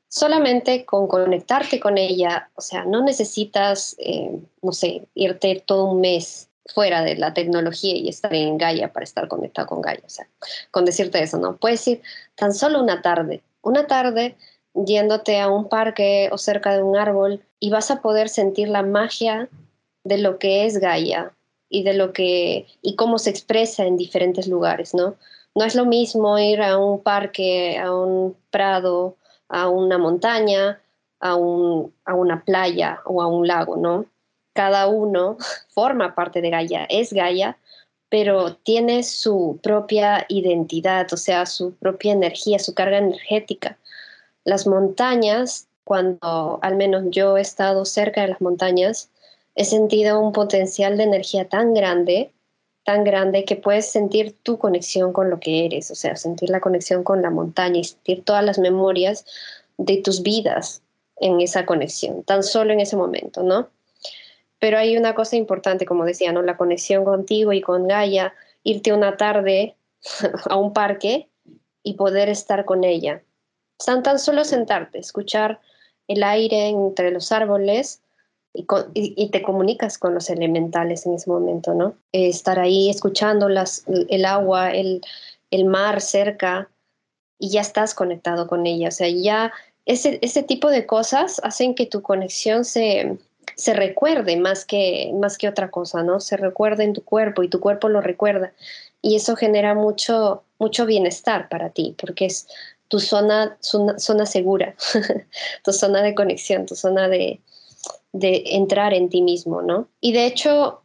Solamente 0.10 0.86
con 0.86 1.08
conectarte 1.08 1.80
con 1.80 1.98
ella, 1.98 2.50
o 2.56 2.62
sea, 2.62 2.86
no 2.86 3.04
necesitas, 3.04 3.96
eh, 4.00 4.32
no 4.62 4.72
sé, 4.72 5.08
irte 5.16 5.64
todo 5.66 5.86
un 5.86 6.02
mes 6.02 6.50
fuera 6.66 7.02
de 7.02 7.16
la 7.16 7.34
tecnología 7.34 7.96
y 7.96 8.10
estar 8.10 8.34
en 8.34 8.58
Gaia 8.58 8.92
para 8.92 9.04
estar 9.04 9.28
conectado 9.28 9.68
con 9.68 9.82
Gaia. 9.82 10.04
O 10.06 10.10
sea, 10.10 10.28
con 10.72 10.86
decirte 10.86 11.22
eso, 11.22 11.38
¿no? 11.38 11.58
Puedes 11.58 11.88
ir 11.88 12.02
tan 12.36 12.54
solo 12.54 12.82
una 12.82 13.02
tarde, 13.02 13.42
una 13.62 13.88
tarde 13.88 14.36
yéndote 14.74 15.40
a 15.40 15.50
un 15.50 15.70
parque 15.70 16.30
o 16.32 16.38
cerca 16.38 16.76
de 16.76 16.84
un 16.84 16.98
árbol 16.98 17.42
y 17.60 17.70
vas 17.70 17.90
a 17.92 18.02
poder 18.02 18.30
sentir 18.30 18.70
la 18.70 18.84
magia 18.84 19.50
de 20.04 20.18
lo 20.20 20.40
que 20.40 20.66
es 20.66 20.78
Gaia, 20.80 21.34
y 21.70 21.84
de 21.84 21.94
lo 21.94 22.14
que 22.14 22.68
y 22.82 22.96
cómo 22.96 23.20
se 23.20 23.30
expresa 23.30 23.86
en 23.86 23.98
diferentes 23.98 24.48
lugares, 24.48 24.94
¿no? 24.94 25.16
No 25.56 25.66
es 25.66 25.76
lo 25.76 25.86
mismo 25.86 26.38
ir 26.38 26.62
a 26.62 26.78
un 26.78 27.02
parque, 27.02 27.78
a 27.78 27.94
un 27.94 28.36
prado, 28.52 29.16
a 29.50 29.70
una 29.70 29.98
montaña, 29.98 30.82
a, 31.20 31.36
un, 31.36 31.94
a 32.06 32.14
una 32.14 32.44
playa 32.44 33.02
o 33.06 33.22
a 33.22 33.28
un 33.28 33.48
lago, 33.48 33.78
¿no? 33.78 34.06
Cada 34.54 34.88
uno 34.88 35.38
forma 35.70 36.16
parte 36.16 36.42
de 36.42 36.50
Gaia, 36.50 36.86
es 36.90 37.14
Gaia, 37.14 37.58
pero 38.10 38.56
tiene 38.56 39.04
su 39.04 39.60
propia 39.62 40.26
identidad, 40.30 41.08
o 41.12 41.18
sea, 41.18 41.46
su 41.46 41.74
propia 41.74 42.14
energía, 42.14 42.60
su 42.60 42.74
carga 42.74 43.00
energética. 43.00 43.78
Las 44.44 44.66
montañas, 44.66 45.68
cuando 45.84 46.60
al 46.62 46.76
menos 46.76 47.04
yo 47.10 47.38
he 47.38 47.42
estado 47.42 47.84
cerca 47.86 48.22
de 48.22 48.30
las 48.30 48.42
montañas, 48.42 49.10
he 49.56 49.66
sentido 49.66 50.20
un 50.20 50.32
potencial 50.32 50.98
de 50.98 51.04
energía 51.04 51.50
tan 51.50 51.74
grande, 51.74 52.32
tan 52.88 53.04
grande 53.04 53.44
que 53.44 53.58
puedes 53.58 53.92
sentir 53.92 54.38
tu 54.44 54.58
conexión 54.58 55.12
con 55.12 55.30
lo 55.30 55.42
que 55.42 55.66
eres, 55.66 55.92
o 55.92 55.96
sea, 55.96 56.16
sentir 56.16 56.50
la 56.50 56.62
conexión 56.62 57.04
con 57.04 57.22
la 57.22 57.30
montaña 57.30 57.82
y 57.82 57.84
sentir 57.84 58.24
todas 58.24 58.46
las 58.46 58.60
memorias 58.60 59.26
de 59.78 59.98
tus 59.98 60.24
vidas 60.24 60.82
en 61.18 61.42
esa 61.42 61.66
conexión, 61.66 62.24
tan 62.24 62.44
solo 62.44 62.72
en 62.72 62.80
ese 62.80 62.96
momento, 62.96 63.44
¿no? 63.44 63.68
Pero 64.60 64.78
hay 64.78 64.96
una 64.96 65.16
cosa 65.16 65.36
importante, 65.36 65.86
como 65.86 66.06
decía, 66.06 66.32
¿no? 66.32 66.42
La 66.44 66.56
conexión 66.56 67.04
contigo 67.04 67.52
y 67.52 67.60
con 67.60 67.90
Gaia, 67.90 68.34
irte 68.64 68.94
una 68.94 69.18
tarde 69.18 69.76
a 70.50 70.56
un 70.56 70.72
parque 70.72 71.28
y 71.84 71.96
poder 71.96 72.30
estar 72.30 72.64
con 72.64 72.86
ella. 72.86 73.22
Tan, 73.86 74.02
tan 74.02 74.18
solo 74.18 74.46
sentarte, 74.46 74.98
escuchar 75.00 75.60
el 76.08 76.24
aire 76.24 76.70
entre 76.70 77.12
los 77.12 77.34
árboles 77.34 78.02
y, 78.94 79.30
te 79.30 79.42
comunicas 79.42 79.98
con 79.98 80.14
los 80.14 80.30
elementales 80.30 81.06
en 81.06 81.14
ese 81.14 81.30
momento, 81.30 81.74
¿no? 81.74 81.96
estar 82.12 82.60
ahí 82.60 82.90
escuchando 82.90 83.48
el 83.48 84.26
agua, 84.26 84.72
el, 84.72 85.02
el, 85.52 85.66
mar 85.66 86.02
cerca 86.02 86.70
y 87.40 87.50
ya 87.50 87.62
estás 87.62 87.94
conectado 87.94 88.48
con 88.48 88.66
ella. 88.66 88.88
O 88.88 88.92
sea, 88.92 89.10
ya 89.10 89.52
ese, 89.86 90.20
ese 90.22 90.44
tipo 90.44 90.70
de 90.70 90.86
cosas 90.86 91.40
hacen 91.44 91.76
que 91.76 91.86
tu 91.86 92.02
conexión 92.02 92.66
se, 92.66 93.18
se 93.56 93.74
recuerde 93.74 94.38
más 94.38 94.66
que, 94.66 95.12
más 95.14 95.38
que 95.38 95.48
otra 95.48 95.70
cosa, 95.70 96.04
¿no? 96.04 96.20
Se 96.20 96.38
recuerda 96.38 96.84
en 96.84 96.94
tu 96.94 97.04
cuerpo 97.04 97.44
y 97.44 97.50
tu 97.50 97.60
cuerpo 97.60 97.90
lo 97.90 98.02
recuerda. 98.02 98.54
Y 99.02 99.16
eso 99.16 99.36
genera 99.36 99.76
mucho, 99.76 100.44
mucho 100.58 100.86
bienestar 100.86 101.48
para 101.50 101.70
ti, 101.70 101.96
porque 102.00 102.26
es 102.26 102.48
tu 102.88 103.00
zona, 103.00 103.58
zona 103.62 104.26
segura, 104.26 104.76
tu 105.64 105.74
zona 105.74 106.02
de 106.02 106.16
conexión, 106.16 106.66
tu 106.66 106.76
zona 106.76 107.08
de, 107.08 107.42
de 108.20 108.44
entrar 108.46 108.94
en 108.94 109.10
ti 109.10 109.22
mismo, 109.22 109.62
¿no? 109.62 109.88
Y 110.02 110.12
de 110.12 110.26
hecho, 110.26 110.82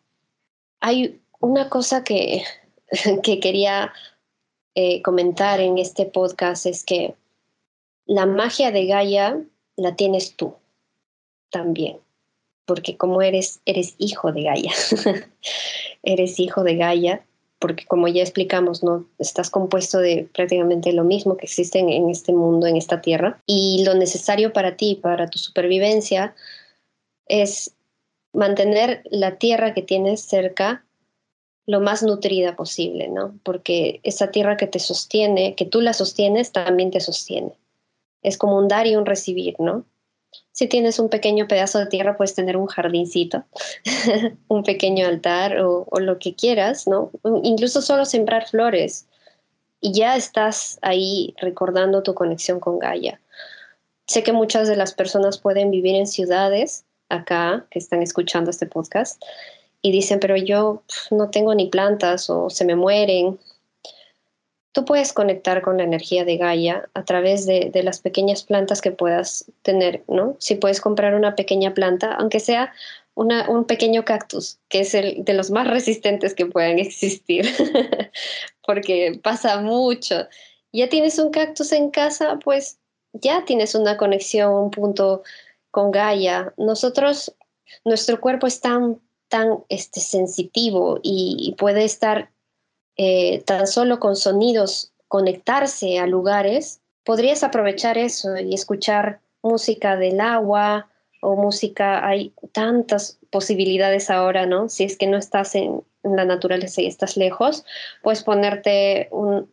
hay 0.81 1.21
una 1.41 1.69
cosa 1.69 2.05
que, 2.05 2.45
que 3.23 3.41
quería 3.41 3.93
eh, 4.75 5.03
comentar 5.03 5.61
en 5.61 5.79
este 5.79 6.07
podcast, 6.07 6.67
es 6.67 6.85
que 6.85 7.15
la 8.07 8.27
magia 8.27 8.71
de 8.71 8.87
Gaia 8.87 9.41
la 9.77 9.97
tienes 9.97 10.35
tú 10.35 10.55
también, 11.51 11.99
porque 12.65 12.97
como 12.97 13.23
eres, 13.23 13.61
eres 13.67 13.95
hijo 13.99 14.33
de 14.33 14.43
Gaia, 14.45 14.73
eres 16.03 16.41
hijo 16.41 16.63
de 16.65 16.77
Gaia, 16.77 17.27
porque 17.59 17.85
como 17.85 18.09
ya 18.09 18.23
explicamos, 18.23 18.83
¿no? 18.83 19.07
Estás 19.19 19.51
compuesto 19.51 19.99
de 19.99 20.29
prácticamente 20.35 20.93
lo 20.93 21.05
mismo 21.05 21.37
que 21.37 21.47
existe 21.47 21.79
en 21.79 22.11
este 22.11 22.33
mundo, 22.33 22.67
en 22.67 22.77
esta 22.77 23.01
tierra, 23.01 23.41
y 23.47 23.85
lo 23.85 23.95
necesario 23.95 24.53
para 24.53 24.77
ti, 24.77 24.99
para 25.01 25.29
tu 25.29 25.39
supervivencia, 25.39 26.35
es 27.27 27.75
mantener 28.33 29.03
la 29.11 29.37
tierra 29.37 29.75
que 29.75 29.83
tienes 29.83 30.23
cerca 30.23 30.85
lo 31.67 31.81
más 31.81 32.03
nutrida 32.03 32.57
posible, 32.57 33.09
¿no? 33.09 33.39
Porque 33.45 34.01
esa 34.03 34.31
tierra 34.31 34.57
que 34.57 34.67
te 34.67 34.79
sostiene, 34.79 35.55
que 35.55 35.65
tú 35.65 35.81
la 35.81 35.93
sostienes, 35.93 36.53
también 36.53 36.91
te 36.91 37.01
sostiene. 37.01 37.53
Es 38.23 38.37
como 38.37 38.59
un 38.59 38.69
dar 38.69 38.87
y 38.87 38.97
un 38.97 39.07
recibir, 39.07 39.55
¿no? 39.59 39.85
Si 40.51 40.67
tienes 40.67 40.99
un 40.99 41.09
pequeño 41.09 41.47
pedazo 41.47 41.79
de 41.79 41.87
tierra, 41.87 42.17
puedes 42.17 42.35
tener 42.35 42.57
un 42.57 42.67
jardincito, 42.67 43.45
un 44.49 44.63
pequeño 44.65 45.07
altar 45.07 45.59
o, 45.61 45.87
lo 46.01 46.19
que 46.19 46.35
quieras, 46.35 46.87
¿no? 46.87 47.11
Incluso 47.43 47.81
solo 47.81 48.05
sembrar 48.05 48.49
flores 48.49 49.07
y 49.81 49.93
ya 49.93 50.17
estás 50.17 50.79
ahí 50.83 51.35
recordando 51.39 52.03
tu 52.03 52.15
conexión 52.15 52.61
con 52.61 52.79
Gaia. 52.79 53.21
Sé 54.07 54.23
que 54.23 54.33
muchas 54.33 54.69
de 54.69 54.77
las 54.77 54.95
personas 54.95 55.39
pueden 55.39 55.71
vivir 55.71 55.95
en 55.97 56.07
ciudades 56.07 56.85
acá 57.13 57.67
que 57.71 57.79
están 57.79 58.03
escuchando 58.03 58.51
este 58.51 58.67
podcast 58.67 59.23
y 59.83 59.91
dicen, 59.93 60.21
pero 60.21 60.37
yo 60.37 60.83
no 61.11 61.31
tengo 61.31 61.55
ni 61.55 61.67
plantas 61.67 62.31
o 62.31 62.49
se 62.49 62.65
me 62.65 62.77
mueren. 62.77 63.39
tú 64.73 64.87
puedes 64.87 65.13
conectar 65.13 65.61
con 65.61 65.77
la 65.77 65.85
energía 65.85 66.25
de 66.25 66.39
Gaia 66.39 66.89
a 66.95 67.05
través 67.05 67.45
de, 67.45 67.71
las 67.83 68.01
pequeñas 68.01 68.45
plantas 68.45 68.81
que 68.81 68.93
puedas 68.93 69.45
tener, 69.63 70.03
¿no? 70.09 70.37
Si 70.39 70.55
puedes 70.55 70.81
comprar 70.81 71.15
una 71.15 71.35
pequeña 71.35 71.75
planta, 71.75 72.15
aunque 72.15 72.41
sea 72.41 72.73
un 73.15 73.65
pequeño 73.67 74.07
cactus, 74.07 74.59
que 74.71 74.81
es 74.81 74.95
el 74.95 75.25
de 75.25 75.35
los 75.35 75.51
más 75.51 75.67
resistentes 75.77 76.35
que 76.35 76.47
puedan 76.47 76.79
existir, 76.79 77.47
porque 78.67 79.21
pasa 79.23 79.61
mucho. 79.61 80.27
Ya 80.73 80.89
tienes 80.89 81.19
un 81.19 81.31
cactus 81.31 81.73
en 81.73 81.91
casa, 81.91 82.39
pues 82.43 82.79
ya 83.13 83.45
tienes 83.45 83.75
una 83.75 83.99
conexión, 83.99 84.55
un 84.55 84.71
punto 84.71 85.23
con 85.73 85.91
Gaia. 85.91 86.55
Nosotros, 86.57 87.35
nuestro 87.85 88.21
cuerpo 88.21 88.47
es 88.47 88.61
tan, 88.61 89.01
tan 89.29 89.65
este, 89.69 89.99
sensitivo 89.99 91.01
y 91.03 91.57
puede 91.59 91.85
estar 91.85 92.31
eh, 92.97 93.43
tan 93.47 93.67
solo 93.67 93.99
con 93.99 94.15
sonidos 94.15 94.93
conectarse 95.09 95.99
a 95.99 96.07
lugares, 96.07 96.81
podrías 97.05 97.43
aprovechar 97.43 97.99
eso 97.99 98.37
y 98.37 98.55
escuchar 98.55 99.21
música 99.43 99.97
del 99.97 100.21
agua 100.21 100.89
o 101.21 101.37
música, 101.37 102.07
hay 102.07 102.33
tantas 102.53 103.19
posibilidades 103.31 104.11
ahora, 104.11 104.47
¿no? 104.47 104.69
Si 104.69 104.85
es 104.85 104.97
que 104.97 105.07
no 105.07 105.17
estás 105.17 105.55
en, 105.55 105.83
la 106.03 106.25
naturaleza 106.25 106.81
y 106.81 106.87
estás 106.87 107.17
lejos, 107.17 107.65
puedes 108.03 108.25
ponerte 108.25 109.09
un, 109.13 109.49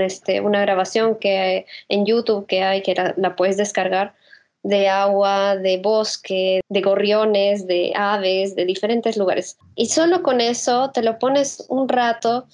este, 0.00 0.40
una 0.40 0.62
grabación 0.62 1.16
que 1.16 1.66
en 1.90 2.06
YouTube 2.06 2.46
que 2.46 2.62
hay, 2.62 2.82
que 2.82 2.94
la 3.16 3.36
puedes 3.36 3.58
descargar, 3.58 4.14
de 4.64 4.88
agua, 4.88 5.56
de 5.56 5.76
bosque, 5.78 6.62
de 6.68 6.80
gorriones, 6.80 7.66
de 7.66 7.92
aves, 7.94 8.56
de 8.56 8.64
diferentes 8.64 9.16
lugares. 9.16 9.58
Y 9.76 9.86
solo 9.86 10.22
con 10.22 10.40
eso 10.40 10.90
te 10.90 11.02
lo 11.02 11.18
pones 11.18 11.64
un 11.68 11.88
rato 11.88 12.46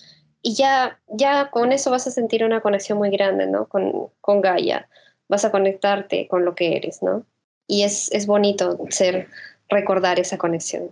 y 0.43 0.55
ya, 0.55 1.01
ya 1.09 1.51
con 1.51 1.73
eso 1.73 1.91
vas 1.91 2.07
a 2.07 2.11
sentir 2.11 2.45
una 2.45 2.61
conexión 2.61 2.99
muy 2.99 3.11
grande, 3.11 3.47
¿no? 3.47 3.67
Con, 3.69 4.09
con 4.21 4.41
Gaia. 4.41 4.89
Vas 5.29 5.45
a 5.45 5.53
conectarte 5.53 6.27
con 6.27 6.45
lo 6.45 6.57
que 6.57 6.77
eres, 6.77 7.01
¿no? 7.01 7.25
Y 7.69 7.85
es, 7.85 8.11
es 8.13 8.27
bonito 8.27 8.77
ser, 8.91 9.29
recordar 9.69 10.19
esa 10.19 10.37
conexión. 10.37 10.91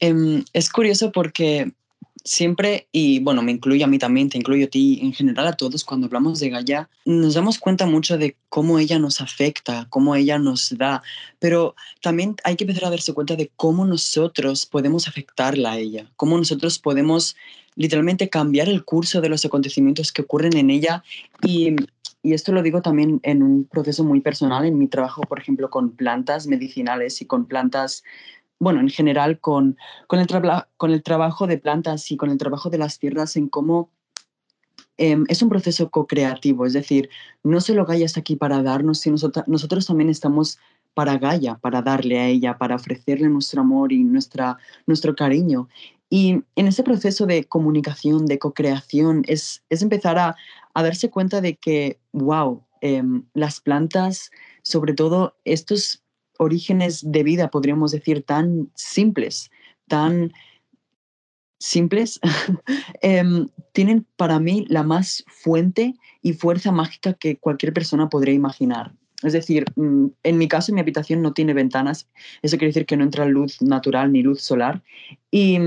Em, 0.00 0.44
es 0.52 0.70
curioso 0.70 1.12
porque 1.12 1.70
siempre, 2.28 2.88
y 2.92 3.20
bueno, 3.20 3.42
me 3.42 3.52
incluye 3.52 3.82
a 3.82 3.86
mí 3.86 3.98
también, 3.98 4.28
te 4.28 4.38
incluyo 4.38 4.66
a 4.66 4.68
ti, 4.68 5.00
en 5.02 5.12
general 5.12 5.46
a 5.46 5.54
todos, 5.54 5.84
cuando 5.84 6.06
hablamos 6.06 6.38
de 6.40 6.50
Gaia, 6.50 6.88
nos 7.04 7.34
damos 7.34 7.58
cuenta 7.58 7.86
mucho 7.86 8.18
de 8.18 8.36
cómo 8.48 8.78
ella 8.78 8.98
nos 8.98 9.20
afecta, 9.20 9.86
cómo 9.90 10.14
ella 10.14 10.38
nos 10.38 10.76
da, 10.76 11.02
pero 11.38 11.74
también 12.02 12.36
hay 12.44 12.56
que 12.56 12.64
empezar 12.64 12.86
a 12.86 12.90
darse 12.90 13.14
cuenta 13.14 13.36
de 13.36 13.50
cómo 13.56 13.84
nosotros 13.84 14.66
podemos 14.66 15.08
afectarla 15.08 15.72
a 15.72 15.78
ella, 15.78 16.10
cómo 16.16 16.36
nosotros 16.36 16.78
podemos 16.78 17.36
literalmente 17.74 18.28
cambiar 18.28 18.68
el 18.68 18.84
curso 18.84 19.20
de 19.20 19.28
los 19.28 19.44
acontecimientos 19.44 20.12
que 20.12 20.22
ocurren 20.22 20.56
en 20.56 20.70
ella 20.70 21.04
y 22.22 22.34
esto 22.34 22.52
lo 22.52 22.62
digo 22.62 22.82
también 22.82 23.20
en 23.22 23.42
un 23.42 23.64
proceso 23.64 24.02
muy 24.04 24.20
personal, 24.20 24.64
en 24.64 24.76
mi 24.76 24.88
trabajo, 24.88 25.22
por 25.22 25.38
ejemplo, 25.38 25.70
con 25.70 25.92
plantas 25.92 26.46
medicinales 26.46 27.22
y 27.22 27.26
con 27.26 27.46
plantas 27.46 28.02
bueno, 28.58 28.80
en 28.80 28.88
general 28.88 29.40
con, 29.40 29.76
con, 30.06 30.18
el 30.18 30.26
con 30.76 30.90
el 30.90 31.02
trabajo 31.02 31.46
de 31.46 31.58
plantas 31.58 32.10
y 32.10 32.16
con 32.16 32.30
el 32.30 32.38
trabajo 32.38 32.70
de 32.70 32.78
las 32.78 32.98
tierras 32.98 33.36
en 33.36 33.48
cómo 33.48 33.90
em, 34.96 35.24
es 35.28 35.42
un 35.42 35.48
proceso 35.48 35.90
co-creativo, 35.90 36.66
es 36.66 36.72
decir, 36.72 37.08
no 37.44 37.60
solo 37.60 37.86
Gaia 37.86 38.06
está 38.06 38.20
aquí 38.20 38.36
para 38.36 38.62
darnos, 38.62 38.98
sino 38.98 39.16
nosotros, 39.46 39.86
también 39.86 40.10
estamos 40.10 40.58
para 40.94 41.18
Gaia, 41.18 41.56
para 41.56 41.82
darle 41.82 42.18
a 42.18 42.26
ella, 42.26 42.58
para 42.58 42.74
ofrecerle 42.74 43.28
nuestro 43.28 43.60
amor 43.60 43.92
y 43.92 44.02
nuestra, 44.02 44.58
nuestro 44.86 45.14
cariño. 45.14 45.68
Y 46.10 46.42
en 46.56 46.66
ese 46.66 46.82
proceso 46.82 47.26
de 47.26 47.44
comunicación, 47.44 48.26
de 48.26 48.38
co-creación, 48.38 49.22
es, 49.28 49.62
es 49.68 49.82
empezar 49.82 50.18
a, 50.18 50.36
darse 50.74 51.10
cuenta 51.10 51.40
de 51.40 51.56
que, 51.56 51.98
wow, 52.12 52.62
em, 52.80 53.24
las 53.34 53.60
plantas, 53.60 54.30
sobre 54.62 54.94
todo 54.94 55.36
estos 55.44 56.04
orígenes 56.38 57.02
de 57.10 57.22
vida, 57.22 57.50
podríamos 57.50 57.92
decir, 57.92 58.22
tan 58.22 58.70
simples, 58.74 59.50
tan 59.86 60.32
simples, 61.58 62.20
em, 63.02 63.48
tienen 63.72 64.06
para 64.16 64.40
mí 64.40 64.64
la 64.68 64.82
más 64.82 65.24
fuente 65.26 65.94
y 66.22 66.32
fuerza 66.32 66.72
mágica 66.72 67.14
que 67.14 67.36
cualquier 67.36 67.72
persona 67.72 68.08
podría 68.08 68.34
imaginar. 68.34 68.92
Es 69.22 69.32
decir, 69.32 69.64
mm, 69.76 70.06
en 70.22 70.38
mi 70.38 70.48
caso, 70.48 70.72
mi 70.72 70.80
habitación 70.80 71.22
no 71.22 71.32
tiene 71.32 71.52
ventanas. 71.52 72.08
Eso 72.42 72.56
quiere 72.56 72.68
decir 72.68 72.86
que 72.86 72.96
no 72.96 73.04
entra 73.04 73.26
luz 73.26 73.60
natural 73.60 74.12
ni 74.12 74.22
luz 74.22 74.42
solar. 74.42 74.82
Y, 75.30 75.58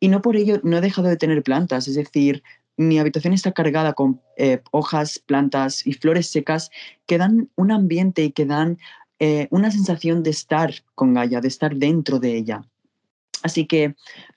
y 0.00 0.08
no 0.08 0.22
por 0.22 0.36
ello 0.36 0.60
no 0.64 0.78
he 0.78 0.80
dejado 0.80 1.08
de 1.08 1.16
tener 1.16 1.42
plantas. 1.42 1.86
Es 1.86 1.94
decir, 1.94 2.42
mi 2.76 2.98
habitación 2.98 3.34
está 3.34 3.52
cargada 3.52 3.92
con 3.92 4.20
eh, 4.36 4.62
hojas, 4.70 5.18
plantas 5.18 5.86
y 5.86 5.92
flores 5.92 6.28
secas 6.28 6.70
que 7.06 7.18
dan 7.18 7.50
un 7.54 7.70
ambiente 7.70 8.24
y 8.24 8.32
que 8.32 8.46
dan 8.46 8.78
eh, 9.20 9.48
una 9.50 9.70
sensación 9.70 10.22
de 10.22 10.30
estar 10.30 10.72
con 10.94 11.12
Gaia, 11.12 11.42
de 11.42 11.48
estar 11.48 11.76
dentro 11.76 12.18
de 12.18 12.36
ella. 12.36 12.64
Así 13.42 13.66
que 13.66 13.94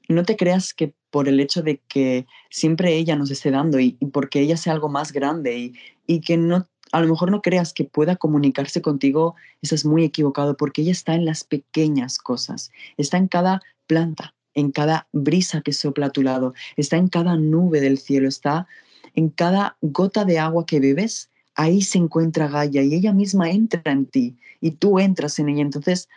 no 0.09 0.23
te 0.23 0.35
creas 0.35 0.73
que 0.73 0.93
por 1.09 1.29
el 1.29 1.39
hecho 1.39 1.61
de 1.61 1.79
que 1.87 2.25
siempre 2.49 2.95
ella 2.95 3.15
nos 3.15 3.31
esté 3.31 3.49
dando 3.49 3.79
y, 3.79 3.93
porque 4.11 4.41
ella 4.41 4.57
sea 4.57 4.73
algo 4.73 4.89
más 4.89 5.13
grande 5.13 5.57
y, 5.57 5.73
y, 6.05 6.19
que 6.19 6.35
no, 6.35 6.67
a 6.91 6.99
lo 6.99 7.07
mejor 7.07 7.31
no 7.31 7.41
creas 7.41 7.71
que 7.71 7.85
pueda 7.85 8.17
comunicarse 8.17 8.81
contigo, 8.81 9.35
estás 9.61 9.85
muy 9.85 10.03
equivocado 10.03 10.57
porque 10.57 10.81
ella 10.81 10.91
está 10.91 11.15
en 11.15 11.25
las 11.25 11.43
pequeñas 11.43 12.17
cosas, 12.17 12.71
está 12.97 13.17
en 13.17 13.27
cada 13.27 13.61
planta, 13.87 14.35
en 14.53 14.71
cada 14.71 15.07
brisa 15.13 15.61
que 15.61 15.71
sopla 15.71 16.07
a 16.07 16.11
tu 16.11 16.23
lado, 16.23 16.53
está 16.75 16.97
en 16.97 17.07
cada 17.07 17.37
nube 17.37 17.79
del 17.79 17.97
cielo, 17.97 18.27
está 18.27 18.67
en 19.15 19.29
cada 19.29 19.77
gota 19.81 20.25
de 20.25 20.39
agua 20.39 20.65
que 20.65 20.79
bebes 20.79 21.29
ahí 21.55 21.81
se 21.81 21.97
encuentra 21.97 22.47
Gaia 22.47 22.83
y 22.83 22.95
ella 22.95 23.13
misma 23.13 23.49
entra 23.49 23.91
en 23.91 24.05
ti 24.05 24.37
y 24.61 24.71
tú 24.71 24.99
entras 24.99 25.39
en 25.39 25.49
ella. 25.49 25.61
Entonces, 25.61 26.09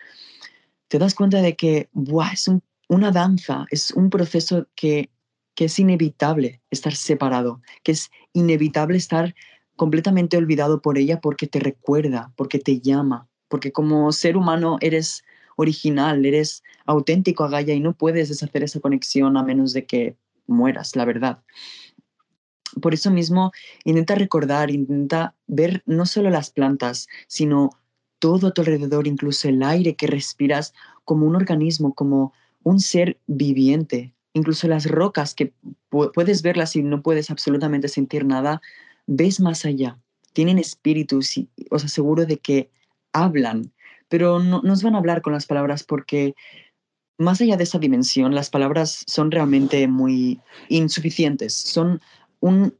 te 0.89 0.99
das 0.99 1.15
cuenta 1.15 1.43
de 1.43 1.57
que 1.57 1.89
es 2.33 2.51
una 2.89 3.11
danza, 3.11 3.67
es 3.71 3.91
un 3.91 4.11
proceso 4.11 4.67
que, 4.75 5.11
que 5.55 5.67
es 5.67 5.79
inevitable 5.79 6.61
estar 6.71 6.95
separado, 6.95 7.61
que 7.83 7.93
es 7.93 8.11
inevitable 8.33 8.97
estar 8.97 9.35
completamente 9.77 10.37
olvidado 10.37 10.81
por 10.81 10.99
ella 10.99 11.21
porque 11.21 11.47
te 11.47 11.61
recuerda, 11.61 12.33
porque 12.37 12.59
te 12.59 12.81
llama, 12.81 13.29
porque 13.49 13.73
como 13.73 14.11
ser 14.13 14.37
humano 14.37 14.79
eres 14.81 15.25
original, 15.57 16.25
eres 16.25 16.63
auténtico 16.85 17.45
a 17.45 17.49
Gaia 17.49 17.75
y 17.75 17.81
no 17.81 17.95
puedes 17.95 18.29
deshacer 18.29 18.63
esa 18.63 18.81
conexión 18.81 19.37
a 19.37 19.43
menos 19.43 19.73
de 19.73 19.87
que 19.87 20.17
mueras, 20.47 20.97
la 20.97 21.05
verdad. 21.05 21.43
Por 22.81 22.95
eso 22.95 23.11
mismo, 23.11 23.53
intenta 23.85 24.15
recordar, 24.15 24.71
intenta 24.71 25.35
ver 25.47 25.83
no 25.87 26.07
solo 26.07 26.31
las 26.31 26.51
plantas, 26.51 27.09
sino 27.27 27.71
todo 28.19 28.49
a 28.49 28.51
tu 28.53 28.63
alrededor, 28.63 29.07
incluso 29.07 29.49
el 29.49 29.63
aire 29.63 29.95
que 29.95 30.07
respiras, 30.07 30.75
como 31.05 31.27
un 31.27 31.37
organismo, 31.37 31.95
como 31.95 32.33
un 32.63 32.81
ser 32.81 33.19
viviente. 33.27 34.13
Incluso 34.33 34.69
las 34.69 34.87
rocas 34.91 35.35
que 35.35 35.53
puedes 35.89 36.43
verlas 36.43 36.77
y 36.77 36.83
no 36.83 37.03
puedes 37.03 37.31
absolutamente 37.31 37.89
sentir 37.89 38.27
nada, 38.27 38.61
ves 39.07 39.41
más 39.41 39.65
allá. 39.65 39.99
Tienen 40.33 40.59
espíritus 40.59 41.39
y 41.39 41.49
os 41.71 41.85
aseguro 41.85 42.27
de 42.27 42.39
que 42.39 42.71
hablan, 43.13 43.73
pero 44.09 44.41
no 44.41 44.61
nos 44.63 44.83
van 44.83 44.95
a 44.95 44.99
hablar 44.99 45.23
con 45.23 45.33
las 45.33 45.47
palabras 45.47 45.85
porque 45.85 46.35
más 47.19 47.41
allá 47.41 47.57
de 47.57 47.65
esa 47.65 47.79
dimensión, 47.79 48.35
las 48.35 48.51
palabras 48.51 49.05
son 49.07 49.31
realmente 49.31 49.89
muy 49.89 50.41
insuficientes, 50.69 51.55
son 51.55 52.01
un, 52.41 52.75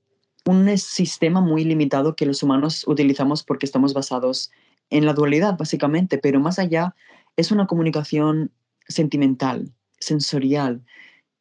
sistema 0.77 1.41
muy 1.41 1.65
limitado 1.65 2.15
que 2.15 2.27
los 2.27 2.43
humanos 2.43 2.85
utilizamos 2.87 3.43
porque 3.43 3.67
estamos 3.67 3.95
basados 3.95 4.53
en 4.91 5.05
la 5.05 5.13
dualidad, 5.13 5.57
básicamente, 5.59 6.19
pero 6.19 6.39
más 6.39 6.61
allá 6.61 6.95
es 7.37 7.51
una 7.51 7.67
comunicación 7.67 8.53
sentimental, 8.87 9.73
sensorial. 9.99 10.85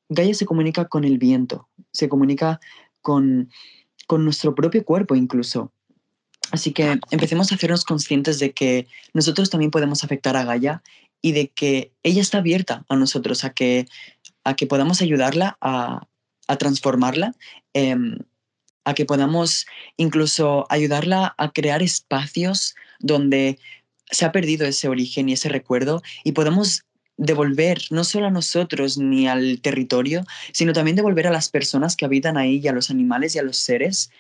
Gaia 0.10 0.34
se 0.34 0.48
comunica 0.48 0.86
con 0.86 1.04
el 1.04 1.20
viento, 1.20 1.68
se 1.92 2.10
comunica 2.10 2.60
con, 3.02 3.52
con 4.08 4.24
nuestro 4.24 4.56
propio 4.56 4.84
cuerpo 4.84 5.16
incluso. 5.16 5.72
Así 6.52 6.74
que 6.74 7.00
empecemos 7.12 7.52
a 7.52 7.56
hacernos 7.56 7.86
conscientes 7.86 8.40
de 8.40 8.54
que 8.54 8.88
nosotros 9.14 9.52
también 9.52 9.72
podemos 9.72 10.04
afectar 10.04 10.36
a 10.36 10.46
Gaia 10.46 10.82
y 11.22 11.34
de 11.34 11.50
que 11.50 11.92
ella 12.02 12.22
está 12.22 12.40
abierta 12.40 12.86
a 12.90 12.96
nosotros, 12.96 13.44
a 13.44 13.52
que, 13.52 13.88
a 14.44 14.56
que 14.56 14.68
podamos 14.68 15.02
ayudarla 15.02 15.58
a, 15.62 16.08
a 16.48 16.58
transformarla, 16.58 17.34
em, 17.74 18.20
a 18.86 18.94
que 18.94 19.06
podamos 19.06 19.66
incluso 19.98 20.66
ayudarla 20.70 21.34
a 21.38 21.52
crear 21.52 21.82
espacios 21.82 22.76
donde 23.00 23.60
se 24.12 24.26
ha 24.26 24.32
perdido 24.32 24.66
ese 24.68 24.88
origen 24.88 25.30
y 25.30 25.34
ese 25.34 25.50
recuerdo 25.50 26.02
y 26.24 26.34
podemos 26.34 26.86
devolver 27.18 27.82
no 27.90 28.04
solo 28.04 28.28
a 28.28 28.32
nosotros 28.32 28.98
ni 28.98 29.28
al 29.28 29.62
territorio, 29.62 30.26
sino 30.52 30.74
también 30.74 30.96
devolver 30.96 31.28
a 31.28 31.32
las 31.32 31.50
personas 31.50 31.96
que 31.96 32.06
habitan 32.06 32.38
ahí 32.38 32.66
a 32.68 32.74
los 32.74 32.90
animales 32.92 33.36
y 33.36 33.40
a 33.40 33.44
los 33.44 33.58
seres, 33.58 34.12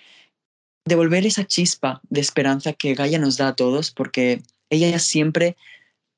devolver 0.85 1.25
esa 1.25 1.45
chispa 1.45 2.01
de 2.09 2.21
esperanza 2.21 2.73
que 2.73 2.95
Gaia 2.95 3.19
nos 3.19 3.37
da 3.37 3.49
a 3.49 3.55
todos, 3.55 3.91
porque 3.91 4.41
ella 4.69 4.97
siempre, 4.99 5.57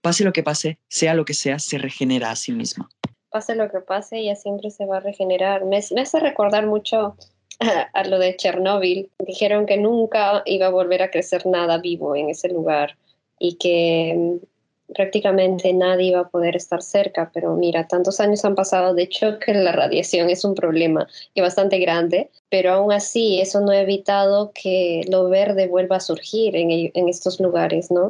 pase 0.02 0.24
lo 0.24 0.34
que 0.34 0.44
pase, 0.44 0.78
sea 0.88 1.16
lo 1.16 1.26
que 1.26 1.34
sea, 1.34 1.60
se 1.60 1.78
regenera 1.78 2.32
a 2.32 2.36
sí 2.36 2.52
misma 2.52 2.90
pase 3.38 3.54
lo 3.54 3.70
que 3.70 3.82
pase, 3.82 4.18
ella 4.18 4.36
siempre 4.36 4.72
se 4.72 4.88
va 4.88 4.98
a 4.98 5.00
regenerar. 5.00 5.64
Me, 5.64 5.78
hace 5.78 6.20
recordar 6.20 6.66
mucho 6.66 7.16
a, 7.94 8.04
lo 8.08 8.18
de 8.18 8.36
Chernóbil, 8.36 9.12
dijeron 9.20 9.68
que 9.68 9.78
nunca 9.78 10.42
iba 10.46 10.66
a 10.66 10.72
volver 10.72 11.04
a 11.04 11.12
crecer 11.12 11.46
nada 11.46 11.78
vivo 11.78 12.16
en 12.16 12.32
ese 12.32 12.50
lugar 12.50 12.98
y 13.38 13.58
que 13.58 14.16
mm, 14.18 14.94
prácticamente 14.96 15.72
nadie 15.72 16.08
iba 16.08 16.22
a 16.22 16.30
poder 16.30 16.56
estar 16.56 16.82
cerca, 16.82 17.30
pero 17.32 17.56
mira, 17.56 17.88
tantos 17.88 18.20
años 18.20 18.44
han 18.44 18.56
pasado, 18.56 18.96
de 18.96 19.04
hecho 19.04 19.38
que 19.38 19.54
la 19.54 19.72
radiación 19.72 20.32
es 20.32 20.44
un 20.44 20.56
problema 20.56 21.08
y 21.36 21.42
bastante 21.42 21.78
grande, 21.78 22.32
pero 22.50 22.72
aún 22.72 22.92
así 22.92 23.40
eso 23.40 23.62
no 23.62 23.70
ha 23.70 23.82
evitado 23.82 24.52
que 24.52 25.02
lo 25.12 25.30
verde 25.30 25.68
vuelva 25.68 25.98
a 25.98 26.00
surgir 26.00 26.56
en, 26.56 26.72
en 26.72 27.08
estos 27.08 27.40
lugares, 27.40 27.92
¿no? 27.92 28.10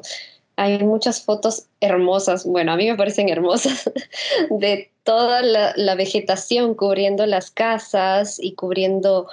hay 0.58 0.80
muchas 0.80 1.22
fotos 1.24 1.68
hermosas, 1.82 2.44
bueno, 2.46 2.74
a 2.74 2.76
mí 2.76 2.90
me 2.90 2.98
parecen 2.98 3.30
hermosas, 3.30 3.90
de 4.50 4.92
toda 5.08 5.41
la, 5.41 5.96
vegetación 5.96 6.76
cubriendo 6.76 7.26
las 7.26 7.50
casas 7.50 8.39
y 8.41 8.56
cubriendo 8.56 9.30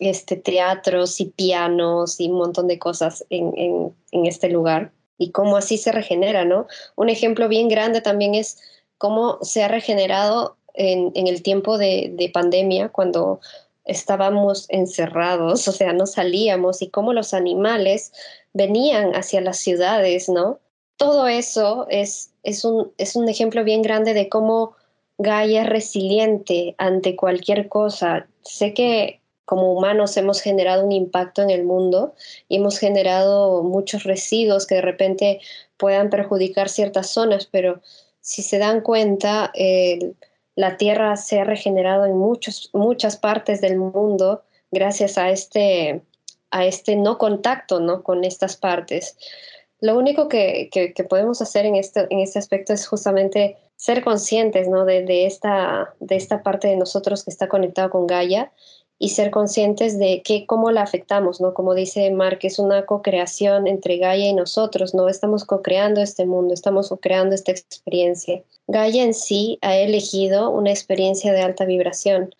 este, 0.00 0.34
teatros 0.34 1.20
y 1.20 1.26
pianos 1.26 2.18
y 2.18 2.28
un 2.28 2.38
montón 2.38 2.66
de 2.66 2.80
cosas 2.80 3.24
en, 3.30 3.94
este 4.10 4.48
lugar 4.48 4.90
y 5.18 5.30
cómo 5.30 5.56
así 5.56 5.78
se 5.78 5.92
regenera, 5.92 6.44
¿no? 6.44 6.66
Un 6.96 7.08
ejemplo 7.08 7.46
bien 7.46 7.68
grande 7.68 8.00
también 8.00 8.34
es 8.34 8.58
cómo 8.98 9.38
se 9.42 9.62
ha 9.62 9.68
regenerado 9.68 10.56
en, 10.74 11.12
el 11.14 11.44
tiempo 11.44 11.78
de, 11.78 12.10
de 12.16 12.28
pandemia, 12.28 12.88
cuando 12.88 13.38
estábamos 13.84 14.66
encerrados, 14.70 15.68
o 15.68 15.72
sea, 15.72 15.92
no 15.92 16.06
salíamos 16.06 16.82
y 16.82 16.88
cómo 16.88 17.12
los 17.12 17.32
animales 17.32 18.12
venían 18.54 19.14
hacia 19.14 19.40
las 19.40 19.58
ciudades, 19.58 20.28
¿no? 20.28 20.58
Todo 20.96 21.28
eso 21.28 21.86
es, 21.90 22.32
es, 22.42 22.64
un, 22.64 22.92
es 22.98 23.14
un 23.14 23.28
ejemplo 23.28 23.62
bien 23.62 23.82
grande 23.82 24.14
de 24.14 24.28
cómo 24.28 24.74
Gaia 25.22 25.62
es 25.62 25.68
resiliente 25.68 26.74
ante 26.78 27.16
cualquier 27.16 27.68
cosa. 27.68 28.26
Sé 28.42 28.74
que 28.74 29.20
como 29.44 29.72
humanos 29.72 30.16
hemos 30.16 30.40
generado 30.40 30.84
un 30.84 30.92
impacto 30.92 31.42
en 31.42 31.50
el 31.50 31.64
mundo 31.64 32.14
y 32.48 32.56
hemos 32.56 32.78
generado 32.78 33.62
muchos 33.62 34.04
residuos 34.04 34.66
que 34.66 34.76
de 34.76 34.82
repente 34.82 35.40
puedan 35.76 36.10
perjudicar 36.10 36.68
ciertas 36.68 37.08
zonas, 37.10 37.48
pero 37.50 37.80
si 38.20 38.42
se 38.42 38.58
dan 38.58 38.80
cuenta, 38.80 39.52
la 40.54 40.76
Tierra 40.76 41.16
se 41.16 41.40
ha 41.40 41.44
regenerado 41.44 42.06
en 42.06 42.16
muchos, 42.16 42.70
muchas 42.72 43.16
partes 43.16 43.60
del 43.60 43.76
mundo 43.76 44.42
gracias 44.70 45.18
a 45.18 45.30
este, 45.30 46.02
a 46.50 46.64
este 46.64 46.96
no 46.96 47.18
contacto 47.18 47.80
¿no? 47.80 48.02
con 48.02 48.24
estas 48.24 48.56
partes. 48.56 49.16
Lo 49.80 49.98
único 49.98 50.28
que, 50.28 50.70
podemos 51.08 51.42
hacer 51.42 51.66
en 51.66 51.74
este, 51.76 52.06
en 52.10 52.20
este 52.20 52.38
aspecto 52.38 52.72
es 52.72 52.86
justamente 52.86 53.56
ser 53.82 54.04
conscientes 54.04 54.68
¿no? 54.68 54.84
de, 54.84 55.26
esta, 55.26 55.92
de 55.98 56.14
esta 56.14 56.44
parte 56.44 56.68
de 56.68 56.76
nosotros 56.76 57.24
que 57.24 57.30
está 57.30 57.48
conectado 57.48 57.90
con 57.90 58.06
Gaia 58.06 58.52
y 58.96 59.08
ser 59.08 59.32
conscientes 59.32 59.98
de 59.98 60.22
que, 60.22 60.46
cómo 60.46 60.70
la 60.70 60.82
afectamos, 60.82 61.40
¿no? 61.40 61.52
Como 61.52 61.74
dice 61.74 62.08
Mark, 62.12 62.38
es 62.42 62.60
una 62.60 62.86
co-creación 62.86 63.66
entre 63.66 63.96
Gaia 63.96 64.28
y 64.28 64.34
nosotros, 64.34 64.94
¿no? 64.94 65.08
Estamos 65.08 65.44
co-creando 65.44 66.00
este 66.00 66.26
mundo, 66.26 66.54
estamos 66.54 66.90
co-creando 66.90 67.34
esta 67.34 67.50
experiencia. 67.50 68.44
Gaia 68.68 69.02
en 69.02 69.14
sí 69.14 69.58
ha 69.62 69.76
elegido 69.76 70.50
una 70.50 70.70
experiencia 70.70 71.32
de 71.32 71.42
alta 71.42 71.64
vibración 71.64 72.32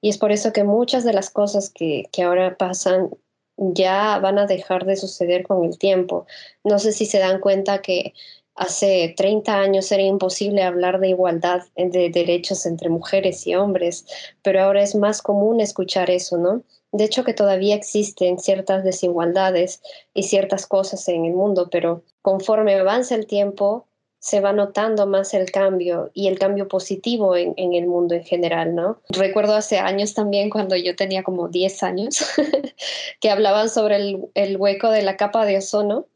y 0.00 0.10
es 0.10 0.18
por 0.18 0.30
eso 0.30 0.52
que 0.52 0.62
muchas 0.62 1.02
de 1.02 1.14
las 1.14 1.30
cosas 1.30 1.68
que, 1.68 2.04
que 2.12 2.22
ahora 2.22 2.56
pasan 2.56 3.10
ya 3.56 4.20
van 4.20 4.38
a 4.38 4.46
dejar 4.46 4.84
de 4.84 4.94
suceder 4.94 5.42
con 5.42 5.64
el 5.64 5.78
tiempo. 5.78 6.26
No 6.62 6.78
sé 6.78 6.92
si 6.92 7.06
se 7.06 7.18
dan 7.18 7.40
cuenta 7.40 7.82
que 7.82 8.14
hace 8.56 9.14
30 9.16 9.60
años 9.60 9.90
era 9.92 10.02
imposible 10.02 10.62
hablar 10.62 10.98
de 10.98 11.08
igualdad 11.08 11.62
de 11.76 12.10
derechos 12.10 12.66
entre 12.66 12.88
mujeres 12.88 13.46
y 13.46 13.54
hombres, 13.54 14.06
pero 14.42 14.62
ahora 14.62 14.82
es 14.82 14.94
más 14.94 15.22
común 15.22 15.60
escuchar 15.60 16.10
eso, 16.10 16.38
¿no? 16.38 16.62
De 16.92 17.04
hecho 17.04 17.24
que 17.24 17.34
todavía 17.34 17.74
existen 17.74 18.38
ciertas 18.38 18.82
desigualdades 18.82 19.82
y 20.14 20.24
ciertas 20.24 20.66
cosas 20.66 21.06
en 21.08 21.26
el 21.26 21.34
mundo, 21.34 21.68
pero 21.70 22.02
conforme 22.22 22.74
avanza 22.74 23.14
el 23.14 23.26
tiempo, 23.26 23.86
se 24.18 24.40
va 24.40 24.52
notando 24.52 25.06
más 25.06 25.34
el 25.34 25.52
cambio 25.52 26.10
y 26.12 26.26
el 26.26 26.38
cambio 26.38 26.66
positivo 26.66 27.36
en, 27.36 27.54
el 27.56 27.86
mundo 27.86 28.14
en 28.14 28.24
general, 28.24 28.74
¿no? 28.74 29.00
Recuerdo 29.08 29.54
hace 29.54 29.78
años 29.78 30.14
también, 30.14 30.50
cuando 30.50 30.74
yo 30.74 30.96
tenía 30.96 31.22
como 31.22 31.48
10 31.48 31.82
años, 31.84 32.24
que 33.20 33.30
hablaban 33.30 33.68
sobre 33.68 33.96
el, 33.96 34.24
el, 34.34 34.56
hueco 34.56 34.90
de 34.90 35.02
la 35.02 35.16
capa 35.16 35.44
de 35.44 35.58
ozono 35.58 36.06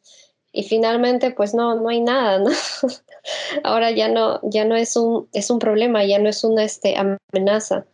y 0.52 0.64
finalmente 0.64 1.30
pues 1.30 1.54
no, 1.54 1.74
no 1.80 1.88
hay 1.88 2.00
nada, 2.00 2.38
¿no? 2.38 2.50
Ahora 3.64 3.90
ya 3.90 4.08
no, 4.08 4.40
ya 4.42 4.64
no 4.64 4.76
es 4.76 4.96
un, 4.96 5.28
es 5.32 5.50
un 5.50 5.58
problema, 5.58 6.04
ya 6.04 6.18
no 6.18 6.28
es 6.28 6.44
una 6.44 6.64
este, 6.64 6.96
amenaza. 6.96 7.86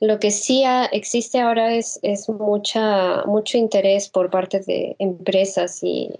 Lo 0.00 0.18
que 0.18 0.32
sí 0.32 0.64
existe 0.92 1.40
ahora 1.40 1.74
es, 1.74 2.00
es 2.02 2.28
mucha, 2.28 3.24
mucho 3.26 3.56
interés 3.56 4.08
por 4.08 4.28
parte 4.28 4.60
de 4.60 4.96
empresas 4.98 5.78
y, 5.82 6.10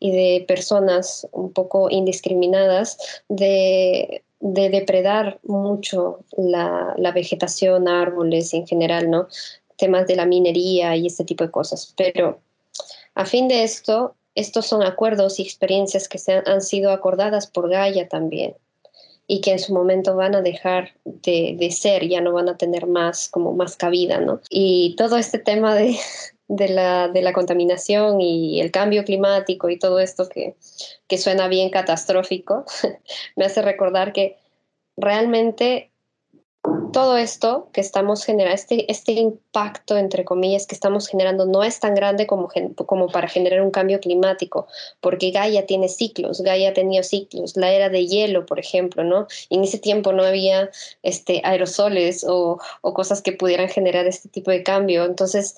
de 0.00 0.44
personas 0.46 1.28
un 1.32 1.52
poco 1.52 1.90
indiscriminadas 1.90 3.22
de, 3.28 4.22
depredar 4.40 5.40
mucho 5.42 6.20
la, 6.36 6.94
la, 6.96 7.10
vegetación, 7.10 7.88
árboles 7.88 8.54
en 8.54 8.66
general, 8.68 9.10
¿no? 9.10 9.26
Temas 9.76 10.06
de 10.06 10.14
la 10.14 10.24
minería 10.24 10.94
y 10.94 11.08
este 11.08 11.24
tipo 11.24 11.42
de 11.42 11.50
cosas. 11.50 11.92
Pero 11.96 12.40
a 13.16 13.24
fin 13.26 13.48
de 13.48 13.64
esto, 13.64 14.14
estos 14.38 14.66
son 14.66 14.82
acuerdos 14.84 15.40
y 15.40 15.42
experiencias 15.42 16.08
que 16.08 16.18
se 16.18 16.42
han 16.46 16.60
sido 16.60 16.92
acordadas 16.92 17.48
por 17.48 17.68
Gaia 17.68 18.08
también 18.08 18.54
y 19.26 19.40
que 19.40 19.52
en 19.52 19.58
su 19.58 19.74
momento 19.74 20.16
van 20.16 20.34
a 20.34 20.42
dejar 20.42 20.94
de, 21.04 21.70
ser, 21.70 22.08
ya 22.08 22.20
no 22.20 22.32
van 22.32 22.48
a 22.48 22.56
tener 22.56 22.86
más, 22.86 23.28
como 23.28 23.52
más 23.52 23.76
cabida, 23.76 24.20
¿no? 24.20 24.40
Y 24.48 24.94
todo 24.96 25.18
este 25.18 25.38
tema 25.38 25.74
de, 25.74 25.98
la, 26.48 27.08
de 27.08 27.20
la 27.20 27.34
contaminación 27.34 28.22
y 28.22 28.60
el 28.60 28.70
cambio 28.70 29.04
climático 29.04 29.68
y 29.68 29.78
todo 29.78 29.98
esto 29.98 30.28
que, 30.28 30.56
que 31.08 31.18
suena 31.18 31.46
bien 31.48 31.68
catastrófico, 31.68 32.64
me 33.36 33.44
hace 33.44 33.60
recordar 33.60 34.14
que 34.14 34.38
realmente 34.96 35.90
todo 36.92 37.16
esto 37.16 37.68
que 37.72 37.80
estamos 37.80 38.24
generando, 38.24 38.54
este, 38.54 38.90
este 38.90 39.12
impacto, 39.12 39.96
entre 39.96 40.24
comillas, 40.24 40.66
que 40.66 40.74
estamos 40.74 41.06
generando 41.08 41.46
no 41.46 41.62
es 41.62 41.80
tan 41.80 41.94
grande 41.94 42.26
como, 42.26 42.48
como 42.86 43.08
para 43.08 43.28
generar 43.28 43.62
un 43.62 43.70
cambio 43.70 44.00
climático, 44.00 44.66
porque 45.00 45.30
Gaia 45.30 45.66
tiene 45.66 45.88
ciclos, 45.88 46.40
Gaia 46.40 46.70
ha 46.70 46.74
tenido 46.74 47.02
ciclos, 47.02 47.56
la 47.56 47.72
era 47.72 47.88
de 47.88 48.06
hielo, 48.06 48.46
por 48.46 48.58
ejemplo, 48.58 49.04
¿no? 49.04 49.26
Y 49.48 49.56
en 49.56 49.64
ese 49.64 49.78
tiempo 49.78 50.12
no 50.12 50.24
había 50.24 50.70
este, 51.02 51.40
aerosoles 51.44 52.24
o, 52.28 52.58
o 52.80 52.94
cosas 52.94 53.22
que 53.22 53.32
pudieran 53.32 53.68
generar 53.68 54.06
este 54.06 54.28
tipo 54.28 54.50
de 54.50 54.62
cambio. 54.62 55.04
Entonces, 55.04 55.56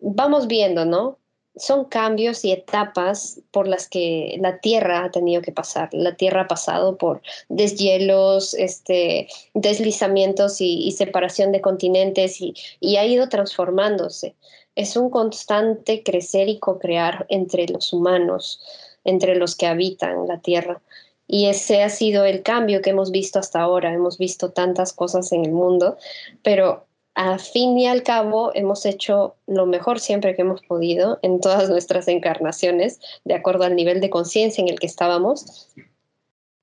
vamos 0.00 0.46
viendo, 0.46 0.84
¿no? 0.84 1.19
Son 1.60 1.84
cambios 1.84 2.44
y 2.44 2.52
etapas 2.52 3.40
por 3.50 3.68
las 3.68 3.88
que 3.88 4.36
la 4.40 4.58
Tierra 4.58 5.04
ha 5.04 5.10
tenido 5.10 5.42
que 5.42 5.52
pasar. 5.52 5.90
La 5.92 6.16
Tierra 6.16 6.42
ha 6.42 6.48
pasado 6.48 6.96
por 6.96 7.22
deshielos, 7.48 8.54
este, 8.54 9.28
deslizamientos 9.54 10.60
y, 10.60 10.90
separación 10.92 11.52
de 11.52 11.60
continentes 11.60 12.40
y, 12.40 12.54
y, 12.80 12.96
ha 12.96 13.06
ido 13.06 13.28
transformándose. 13.28 14.34
Es 14.74 14.96
un 14.96 15.10
constante 15.10 16.02
crecer 16.02 16.48
y 16.48 16.58
co-crear 16.58 17.26
entre 17.28 17.66
los 17.66 17.92
humanos, 17.92 18.60
entre 19.04 19.36
los 19.36 19.54
que 19.54 19.66
habitan 19.66 20.26
la 20.26 20.40
Tierra. 20.40 20.80
Y 21.26 21.46
ese 21.46 21.82
ha 21.82 21.90
sido 21.90 22.24
el 22.24 22.42
cambio 22.42 22.82
que 22.82 22.90
hemos 22.90 23.12
visto 23.12 23.38
hasta 23.38 23.60
ahora. 23.60 23.92
Hemos 23.92 24.18
visto 24.18 24.50
tantas 24.50 24.92
cosas 24.92 25.30
en 25.32 25.44
el 25.44 25.52
mundo, 25.52 25.96
pero 26.42 26.86
a 27.22 27.36
fin 27.36 27.78
y 27.78 27.86
al 27.86 28.02
cabo 28.02 28.50
hemos 28.54 28.86
hecho 28.86 29.34
lo 29.46 29.66
mejor 29.66 30.00
siempre 30.00 30.34
que 30.34 30.40
hemos 30.40 30.62
podido 30.62 31.18
en 31.20 31.38
todas 31.38 31.68
nuestras 31.68 32.08
encarnaciones, 32.08 32.98
de 33.26 33.34
acuerdo 33.34 33.64
al 33.64 33.76
nivel 33.76 34.00
de 34.00 34.08
conciencia 34.08 34.62
en 34.62 34.70
el 34.70 34.80
que 34.80 34.86
estábamos, 34.86 35.68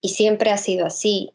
y 0.01 0.09
siempre 0.09 0.49
ha 0.49 0.57
sido 0.57 0.87
así. 0.87 1.31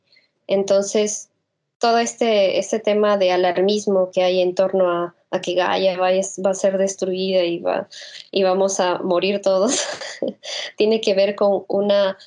Entonces, 0.48 1.30
todo 1.78 1.98
este, 1.98 2.58
este 2.58 2.80
tema 2.80 3.16
de 3.16 3.30
alarmismo 3.30 4.10
que 4.10 4.24
hay 4.24 4.40
en 4.40 4.56
torno 4.56 4.90
a, 4.90 5.14
que 5.40 5.54
Gaia 5.54 5.96
va, 5.96 6.10
va, 6.10 6.50
a 6.50 6.54
ser 6.54 6.76
destruida 6.76 7.44
y, 7.44 7.60
va, 7.60 7.88
y 8.32 8.42
vamos 8.42 8.80
a 8.80 8.98
morir 8.98 9.40
todos, 9.40 9.84
tiene 10.76 11.00
que 11.00 11.14
ver 11.14 11.36
con, 11.36 11.64
una, 11.68 12.18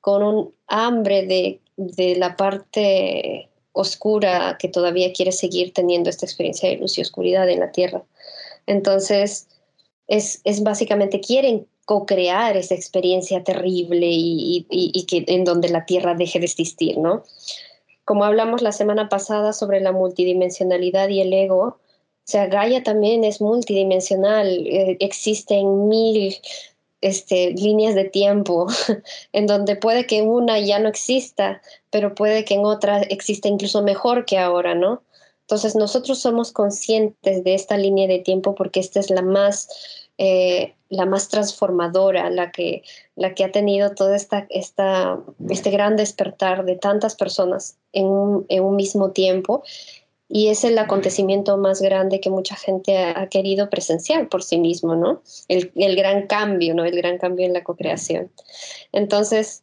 con 0.00 0.22
un 0.22 0.54
hambre 0.68 1.26
de, 1.26 1.60
de 1.76 2.14
la 2.14 2.36
parte 2.36 3.48
oscura 3.78 4.56
que 4.58 4.68
todavía 4.68 5.12
quiere 5.12 5.30
seguir 5.30 5.72
teniendo 5.72 6.10
esta 6.10 6.26
experiencia 6.26 6.68
de 6.68 6.76
luz 6.76 6.98
y 6.98 7.02
oscuridad 7.02 7.48
en 7.48 7.60
la 7.60 7.70
Tierra. 7.70 8.02
Entonces, 8.66 9.46
es, 10.08 10.42
básicamente, 10.62 11.20
quieren 11.20 11.66
co-crear 11.84 12.56
esa 12.56 12.74
experiencia 12.74 13.44
terrible 13.44 14.08
y, 14.10 15.06
que 15.08 15.24
en 15.28 15.44
donde 15.44 15.68
la 15.68 15.86
Tierra 15.86 16.14
deje 16.14 16.40
de 16.40 16.46
existir, 16.46 16.98
¿no? 16.98 17.22
Como 18.04 18.24
hablamos 18.24 18.62
la 18.62 18.72
semana 18.72 19.08
pasada 19.08 19.52
sobre 19.52 19.80
la 19.80 19.92
multidimensionalidad 19.92 21.08
y 21.08 21.20
el 21.20 21.32
ego, 21.32 21.62
o 21.62 22.30
sea, 22.30 22.46
Gaia 22.46 22.82
también 22.82 23.22
es 23.22 23.40
multidimensional, 23.40 24.66
eh, 24.66 24.96
existen 25.00 25.88
mil 25.88 26.34
este, 27.00 27.52
líneas 27.52 27.94
de 27.94 28.04
tiempo, 28.04 28.66
en 29.32 29.46
donde 29.46 29.76
puede 29.76 30.06
que 30.06 30.22
una 30.22 30.58
ya 30.58 30.78
no 30.78 30.88
exista, 30.88 31.62
pero 31.90 32.14
puede 32.14 32.44
que 32.44 32.54
en 32.54 32.64
otra 32.64 33.00
exista 33.02 33.48
incluso 33.48 33.82
mejor 33.82 34.24
que 34.24 34.38
ahora, 34.38 34.74
¿no? 34.74 35.02
Entonces 35.42 35.76
nosotros 35.76 36.18
somos 36.18 36.52
conscientes 36.52 37.42
de 37.42 37.54
esta 37.54 37.78
línea 37.78 38.06
de 38.06 38.18
tiempo 38.18 38.54
porque 38.54 38.80
esta 38.80 39.00
es 39.00 39.08
la 39.08 39.22
más, 39.22 39.68
eh, 40.18 40.74
la 40.90 41.06
más 41.06 41.30
transformadora, 41.30 42.28
la 42.28 42.50
que, 42.50 42.82
la 43.16 43.34
que 43.34 43.44
ha 43.44 43.50
tenido 43.50 43.94
todo 43.94 44.14
esta, 44.14 44.46
esta, 44.50 45.18
este 45.48 45.70
gran 45.70 45.96
despertar 45.96 46.66
de 46.66 46.76
tantas 46.76 47.14
personas 47.14 47.78
en 47.92 48.04
un, 48.06 48.46
en 48.50 48.62
un 48.62 48.76
mismo 48.76 49.12
tiempo 49.12 49.62
y 50.28 50.48
es 50.48 50.64
el 50.64 50.78
acontecimiento 50.78 51.56
más 51.56 51.80
grande 51.80 52.20
que 52.20 52.28
mucha 52.28 52.54
gente 52.54 52.98
ha, 52.98 53.26
querido 53.28 53.70
presenciar 53.70 54.28
por 54.28 54.42
sí 54.42 54.58
mismo, 54.58 54.94
¿no? 54.94 55.22
El, 55.48 55.72
el, 55.74 55.96
gran 55.96 56.26
cambio, 56.26 56.74
¿no? 56.74 56.84
El 56.84 56.96
gran 56.96 57.16
cambio 57.18 57.46
en 57.46 57.54
la 57.54 57.64
co-creación. 57.64 58.30
Entonces, 58.92 59.62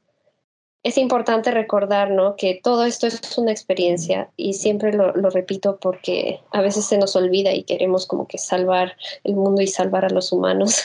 es 0.82 0.97
importante 0.97 1.51
recordar, 1.51 2.12
¿no? 2.12 2.36
Que 2.36 2.60
todo 2.62 2.86
esto 2.86 3.06
es 3.08 3.38
una 3.38 3.51
experiencia 3.51 4.32
y 4.38 4.54
siempre 4.54 4.93
lo, 4.93 5.13
lo, 5.13 5.30
repito 5.30 5.78
porque 5.80 6.41
a 6.51 6.62
veces 6.62 6.86
se 6.86 6.97
nos 6.97 7.15
olvida 7.15 7.54
y 7.54 7.63
queremos 7.63 8.08
como 8.08 8.28
que 8.28 8.38
salvar 8.38 8.97
el 9.23 9.36
mundo 9.36 9.62
y 9.62 9.67
salvar 9.67 10.06
a 10.06 10.10
los 10.10 10.32
humanos. 10.32 10.84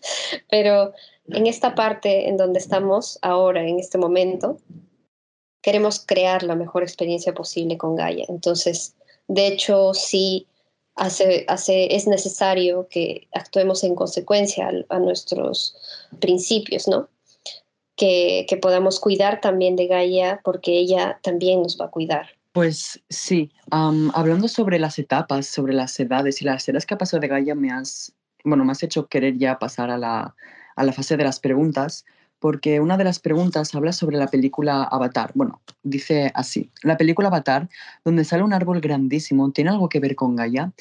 Pero 0.50 0.92
en 1.28 1.46
esta 1.46 1.74
parte 1.74 2.28
en 2.28 2.36
donde 2.36 2.58
estamos 2.58 3.18
ahora, 3.22 3.66
en 3.66 3.78
este 3.78 3.98
momento, 3.98 4.58
queremos 5.62 6.04
crear 6.04 6.44
la 6.44 6.54
mejor 6.54 6.84
experiencia 6.84 7.34
posible 7.34 7.76
con 7.76 7.96
Gaia. 7.96 8.24
Entonces, 8.28 8.96
de 9.28 9.46
hecho, 9.46 9.94
sí 9.94 10.46
hace, 10.94 11.44
hace, 11.48 11.94
es 11.94 12.06
necesario 12.06 12.88
que 12.88 13.28
actuemos 13.32 13.84
en 13.84 13.94
consecuencia 13.94 14.70
a, 14.88 14.98
nuestros 14.98 15.76
principios, 16.20 16.88
¿no? 16.88 17.08
Que, 17.96 18.44
que, 18.48 18.56
podamos 18.56 19.00
cuidar 19.00 19.40
también 19.40 19.76
de 19.76 19.86
Gaia 19.86 20.40
porque 20.44 20.72
ella 20.78 21.18
también 21.22 21.62
nos 21.62 21.80
va 21.80 21.86
a 21.86 21.90
cuidar. 21.90 22.28
Pues 22.52 23.02
sí, 23.10 23.52
hablando 23.70 24.48
sobre 24.48 24.78
las 24.78 24.98
etapas, 24.98 25.46
sobre 25.46 25.74
las 25.74 25.98
edades 26.00 26.40
y 26.40 26.46
las 26.46 26.66
edades 26.68 26.86
que 26.86 26.94
ha 26.94 26.98
pasado 26.98 27.20
de 27.20 27.28
Gaia, 27.28 27.54
me 27.54 27.70
has, 27.70 28.12
bueno, 28.44 28.64
me 28.64 28.72
has 28.72 28.82
hecho 28.82 29.08
querer 29.08 29.36
ya 29.36 29.58
pasar 29.58 29.90
a 29.90 29.98
la, 29.98 30.34
a 30.74 30.84
la 30.84 30.92
fase 30.92 31.18
de 31.18 31.24
las 31.24 31.38
preguntas, 31.38 32.06
porque 32.38 32.80
una 32.80 32.96
de 32.96 33.04
las 33.04 33.18
preguntas 33.18 33.74
habla 33.74 33.92
sobre 33.92 34.16
la 34.16 34.28
película 34.28 34.84
Avatar. 34.84 35.32
Bueno, 35.34 35.60
dice 35.82 36.30
así, 36.34 36.70
la 36.82 36.96
película 36.96 37.28
Avatar, 37.28 37.68
donde 38.04 38.24
sale 38.24 38.42
un 38.42 38.52
árbol 38.52 38.80
grandísimo, 38.80 39.50
tiene 39.52 39.70
algo 39.70 39.88
que 39.88 40.00
ver 40.00 40.14
con 40.16 40.36
Gaia. 40.36 40.72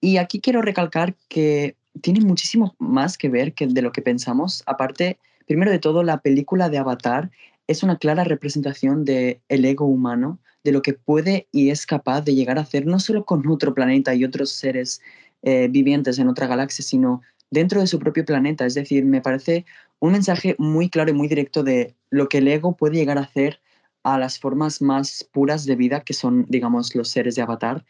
Y 0.00 0.16
aquí 0.16 0.40
quiero 0.40 0.62
recalcar 0.62 1.14
que 1.28 1.76
tiene 2.00 2.20
muchísimo 2.20 2.74
más 2.78 3.18
que 3.18 3.28
ver 3.28 3.54
que 3.54 3.66
de 3.66 3.82
lo 3.82 3.92
que 3.92 4.02
pensamos. 4.02 4.62
Aparte, 4.66 5.18
primero 5.46 5.70
de 5.70 5.78
todo, 5.78 6.02
la 6.02 6.18
película 6.18 6.68
de 6.68 6.78
Avatar 6.78 7.30
es 7.66 7.82
una 7.82 7.98
clara 7.98 8.24
representación 8.24 9.04
del 9.04 9.40
el 9.48 9.64
ego 9.64 9.86
humano, 9.86 10.38
de 10.64 10.72
lo 10.72 10.82
que 10.82 10.92
puede 10.92 11.48
y 11.52 11.70
es 11.70 11.86
capaz 11.86 12.22
de 12.22 12.34
llegar 12.34 12.58
a 12.58 12.62
hacer, 12.62 12.86
no 12.86 13.00
solo 13.00 13.24
con 13.24 13.46
otro 13.48 13.74
planeta 13.74 14.14
y 14.14 14.24
otros 14.24 14.50
seres 14.50 15.00
eh, 15.42 15.68
vivientes 15.68 16.18
en 16.18 16.28
otra 16.28 16.46
galaxia, 16.46 16.84
sino 16.84 17.22
dentro 17.50 17.80
de 17.80 17.86
su 17.86 17.98
propio 17.98 18.24
planeta. 18.24 18.66
Es 18.66 18.74
decir, 18.74 19.04
me 19.04 19.20
parece 19.20 19.64
un 20.00 20.12
mensaje 20.12 20.56
muy 20.58 20.88
claro 20.88 21.10
y 21.10 21.14
muy 21.14 21.28
directo 21.28 21.62
de 21.62 21.94
lo 22.10 22.28
que 22.28 22.38
el 22.38 22.48
ego 22.48 22.76
puede 22.76 22.96
llegar 22.96 23.18
a 23.18 23.22
hacer 23.22 23.60
a 24.02 24.18
las 24.18 24.38
formas 24.38 24.80
más 24.80 25.28
puras 25.32 25.66
de 25.66 25.76
vida 25.76 26.00
que 26.00 26.14
son, 26.14 26.46
digamos, 26.48 26.94
los 26.94 27.10
seres 27.10 27.34
de 27.34 27.42
avatar. 27.42 27.84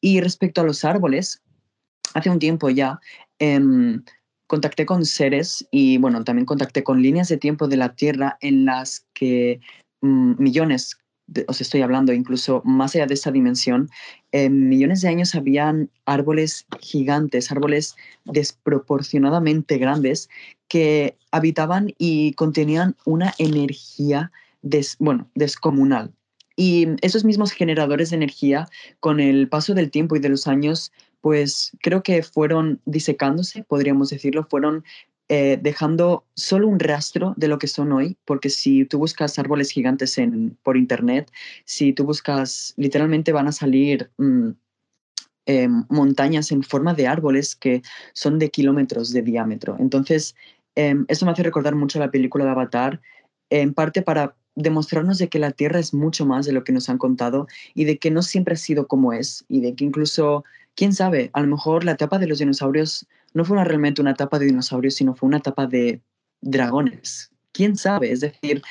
Y 0.00 0.20
respecto 0.20 0.60
a 0.60 0.64
los 0.64 0.84
árboles, 0.84 1.42
hace 2.12 2.30
un 2.30 2.38
tiempo 2.38 2.68
ya 2.68 3.00
em, 3.38 4.02
contacté 4.46 4.84
con 4.84 5.04
seres 5.06 5.66
y, 5.70 5.96
bueno, 5.98 6.22
también 6.22 6.46
contacté 6.46 6.84
con 6.84 7.02
líneas 7.02 7.28
de 7.28 7.38
tiempo 7.38 7.66
de 7.66 7.78
la 7.78 7.94
Tierra 7.94 8.36
en 8.40 8.66
las 8.66 9.06
que 9.14 9.60
mm, 10.02 10.34
millones, 10.42 10.98
os 11.48 11.60
estoy 11.60 11.82
hablando 11.82 12.12
incluso 12.12 12.62
más 12.64 12.94
allá 12.94 13.06
de 13.06 13.14
esta 13.14 13.30
dimensión, 13.30 13.88
en 14.32 14.68
millones 14.68 15.00
de 15.00 15.08
años 15.08 15.34
habían 15.34 15.90
árboles 16.04 16.66
gigantes, 16.80 17.50
árboles 17.50 17.96
desproporcionadamente 18.24 19.78
grandes 19.78 20.28
que 20.68 21.16
habitaban 21.30 21.94
y 21.98 22.32
contenían 22.34 22.96
una 23.04 23.34
energía 23.38 24.32
bueno, 24.98 25.30
descomunal. 25.34 26.12
Y 26.56 26.86
esos 27.02 27.24
mismos 27.24 27.52
generadores 27.52 28.10
de 28.10 28.16
energía, 28.16 28.68
con 29.00 29.18
el 29.18 29.48
paso 29.48 29.74
del 29.74 29.90
tiempo 29.90 30.16
y 30.16 30.20
de 30.20 30.28
los 30.28 30.46
años, 30.46 30.92
pues 31.20 31.72
creo 31.82 32.02
que 32.02 32.22
fueron 32.22 32.80
disecándose, 32.84 33.64
podríamos 33.64 34.10
decirlo, 34.10 34.46
fueron 34.48 34.84
eh, 35.28 35.58
dejando 35.60 36.26
solo 36.34 36.68
un 36.68 36.78
rastro 36.78 37.32
de 37.36 37.48
lo 37.48 37.58
que 37.58 37.66
son 37.66 37.92
hoy, 37.92 38.18
porque 38.26 38.50
si 38.50 38.84
tú 38.84 38.98
buscas 38.98 39.38
árboles 39.38 39.70
gigantes 39.70 40.18
en, 40.18 40.58
por 40.62 40.76
internet, 40.76 41.30
si 41.64 41.94
tú 41.94 42.04
buscas, 42.04 42.74
literalmente 42.76 43.32
van 43.32 43.48
a 43.48 43.52
salir 43.52 44.10
mm, 44.18 44.50
eh, 45.46 45.68
montañas 45.88 46.52
en 46.52 46.62
forma 46.62 46.92
de 46.92 47.06
árboles 47.06 47.56
que 47.56 47.82
son 48.12 48.38
de 48.38 48.50
kilómetros 48.50 49.12
de 49.12 49.22
diámetro. 49.22 49.76
Entonces, 49.78 50.34
eh, 50.76 50.94
eso 51.08 51.24
me 51.24 51.32
hace 51.32 51.42
recordar 51.42 51.74
mucho 51.74 51.98
la 51.98 52.10
película 52.10 52.44
de 52.44 52.50
Avatar, 52.50 53.00
en 53.50 53.72
parte 53.72 54.02
para 54.02 54.36
demostrarnos 54.54 55.18
de 55.18 55.28
que 55.28 55.38
la 55.38 55.52
Tierra 55.52 55.80
es 55.80 55.94
mucho 55.94 56.26
más 56.26 56.46
de 56.46 56.52
lo 56.52 56.64
que 56.64 56.72
nos 56.72 56.88
han 56.88 56.98
contado 56.98 57.46
y 57.74 57.84
de 57.84 57.98
que 57.98 58.10
no 58.10 58.22
siempre 58.22 58.54
ha 58.54 58.58
sido 58.58 58.86
como 58.86 59.12
es 59.12 59.44
y 59.48 59.60
de 59.60 59.74
que 59.74 59.84
incluso, 59.84 60.44
quién 60.74 60.92
sabe, 60.92 61.30
a 61.32 61.40
lo 61.40 61.48
mejor 61.48 61.84
la 61.84 61.92
etapa 61.92 62.18
de 62.18 62.26
los 62.26 62.38
dinosaurios 62.38 63.06
no 63.34 63.44
fue 63.44 63.62
realmente 63.62 64.00
una 64.00 64.12
etapa 64.12 64.38
de 64.38 64.46
dinosaurios, 64.46 64.94
sino 64.94 65.14
fue 65.14 65.26
una 65.26 65.38
etapa 65.38 65.66
de 65.66 66.00
dragones. 66.40 67.30
¿Quién 67.52 67.76
sabe? 67.76 68.10
Es 68.10 68.20
decir, 68.20 68.62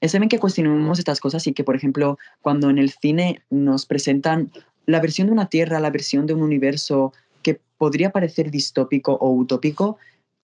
es 0.00 0.12
bien 0.12 0.28
que 0.28 0.38
cuestionemos 0.38 0.98
estas 0.98 1.20
cosas 1.20 1.46
y 1.46 1.52
que, 1.52 1.64
por 1.64 1.76
ejemplo, 1.76 2.18
cuando 2.40 2.70
en 2.70 2.78
el 2.78 2.90
cine 2.90 3.42
nos 3.50 3.86
presentan 3.86 4.50
la 4.86 5.00
versión 5.00 5.26
de 5.28 5.32
una 5.32 5.48
Tierra, 5.48 5.80
la 5.80 5.90
versión 5.90 6.26
de 6.26 6.34
un 6.34 6.42
universo 6.42 7.12
que 7.42 7.60
podría 7.78 8.10
parecer 8.10 8.50
distópico 8.50 9.14
o 9.14 9.30
utópico, 9.30 9.98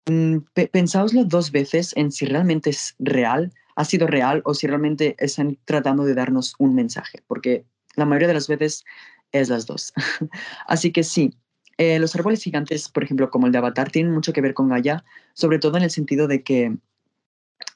mm, 0.06 0.38
pensáoslo 0.70 1.24
dos 1.24 1.50
veces 1.50 1.92
en 1.96 2.12
si 2.12 2.26
realmente 2.26 2.70
es 2.70 2.94
real, 2.98 3.52
ha 3.76 3.84
sido 3.84 4.06
real 4.06 4.42
o 4.44 4.54
si 4.54 4.66
realmente 4.66 5.16
están 5.18 5.58
tratando 5.64 6.04
de 6.04 6.14
darnos 6.14 6.54
un 6.58 6.74
mensaje, 6.74 7.22
porque 7.26 7.64
la 7.94 8.04
mayoría 8.04 8.28
de 8.28 8.34
las 8.34 8.48
veces 8.48 8.84
es 9.32 9.48
las 9.48 9.66
dos. 9.66 9.92
Así 10.66 10.92
que 10.92 11.02
sí, 11.02 11.34
eh, 11.78 11.98
los 11.98 12.14
árboles 12.14 12.42
gigantes, 12.42 12.88
por 12.88 13.04
ejemplo, 13.04 13.30
como 13.30 13.46
el 13.46 13.52
de 13.52 13.58
Avatar, 13.58 13.90
tienen 13.90 14.12
mucho 14.12 14.32
que 14.32 14.40
ver 14.40 14.54
con 14.54 14.68
Gaia, 14.68 15.04
sobre 15.34 15.58
todo 15.58 15.76
en 15.76 15.84
el 15.84 15.90
sentido 15.90 16.26
de 16.26 16.42
que 16.42 16.76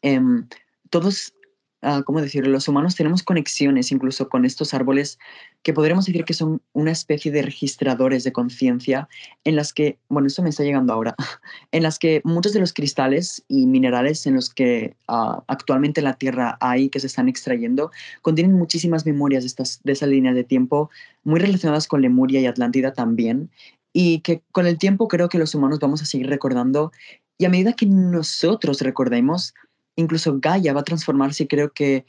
em, 0.01 0.49
todos, 0.89 1.35
uh, 1.83 2.03
¿cómo 2.05 2.23
decirlo? 2.23 2.51
Los 2.51 2.67
humanos 2.67 2.97
tenemos 2.97 3.23
conexiones 3.23 3.93
incluso 3.93 4.31
con 4.31 4.47
estos 4.47 4.73
árboles 4.73 5.19
que 5.63 5.75
podríamos 5.75 6.07
decir 6.07 6.25
que 6.25 6.33
son 6.33 6.63
una 6.73 6.93
especie 6.93 7.31
de 7.31 7.43
registradores 7.43 8.25
de 8.25 8.33
conciencia 8.33 9.07
en 9.45 9.55
las 9.55 9.75
que, 9.75 9.99
bueno, 10.09 10.29
esto 10.29 10.43
me 10.43 10.49
está 10.49 10.63
llegando 10.63 10.95
ahora, 10.95 11.15
en 11.71 11.83
las 11.83 11.99
que 11.99 12.23
muchos 12.25 12.55
de 12.55 12.61
los 12.61 12.73
cristales 12.73 13.45
y 13.49 13.67
minerales 13.67 14.27
en 14.27 14.35
los 14.35 14.49
que 14.49 14.97
uh, 15.09 15.43
actualmente 15.47 16.01
la 16.01 16.15
Tierra 16.15 16.57
hay, 16.61 16.89
que 16.89 17.01
se 17.01 17.07
están 17.07 17.29
extrayendo, 17.29 17.91
contienen 18.23 18.55
muchísimas 18.55 19.05
memorias 19.05 19.43
de, 19.43 19.49
estas, 19.49 19.81
de 19.85 19.93
esa 19.93 20.07
línea 20.07 20.33
de 20.33 20.45
tiempo, 20.45 20.89
muy 21.23 21.39
relacionadas 21.39 21.87
con 21.87 22.01
Lemuria 22.01 22.41
y 22.41 22.47
Atlántida 22.47 22.95
también, 22.95 23.51
y 23.93 24.21
que 24.21 24.43
con 24.53 24.67
el 24.67 24.79
tiempo 24.79 25.09
creo 25.09 25.29
que 25.29 25.39
los 25.39 25.55
humanos 25.55 25.79
vamos 25.81 26.03
a 26.03 26.07
seguir 26.07 26.29
recordando 26.29 26.93
y 27.41 27.47
a 27.47 27.49
medida 27.49 27.73
que 27.73 27.87
nosotros 27.87 28.83
recordemos, 28.83 29.55
incluso 29.97 30.39
Gaia 30.39 30.75
va 30.75 30.81
a 30.81 30.85
transformarse 30.85 31.45
y 31.45 31.49
creo 31.49 31.73
que 31.73 32.05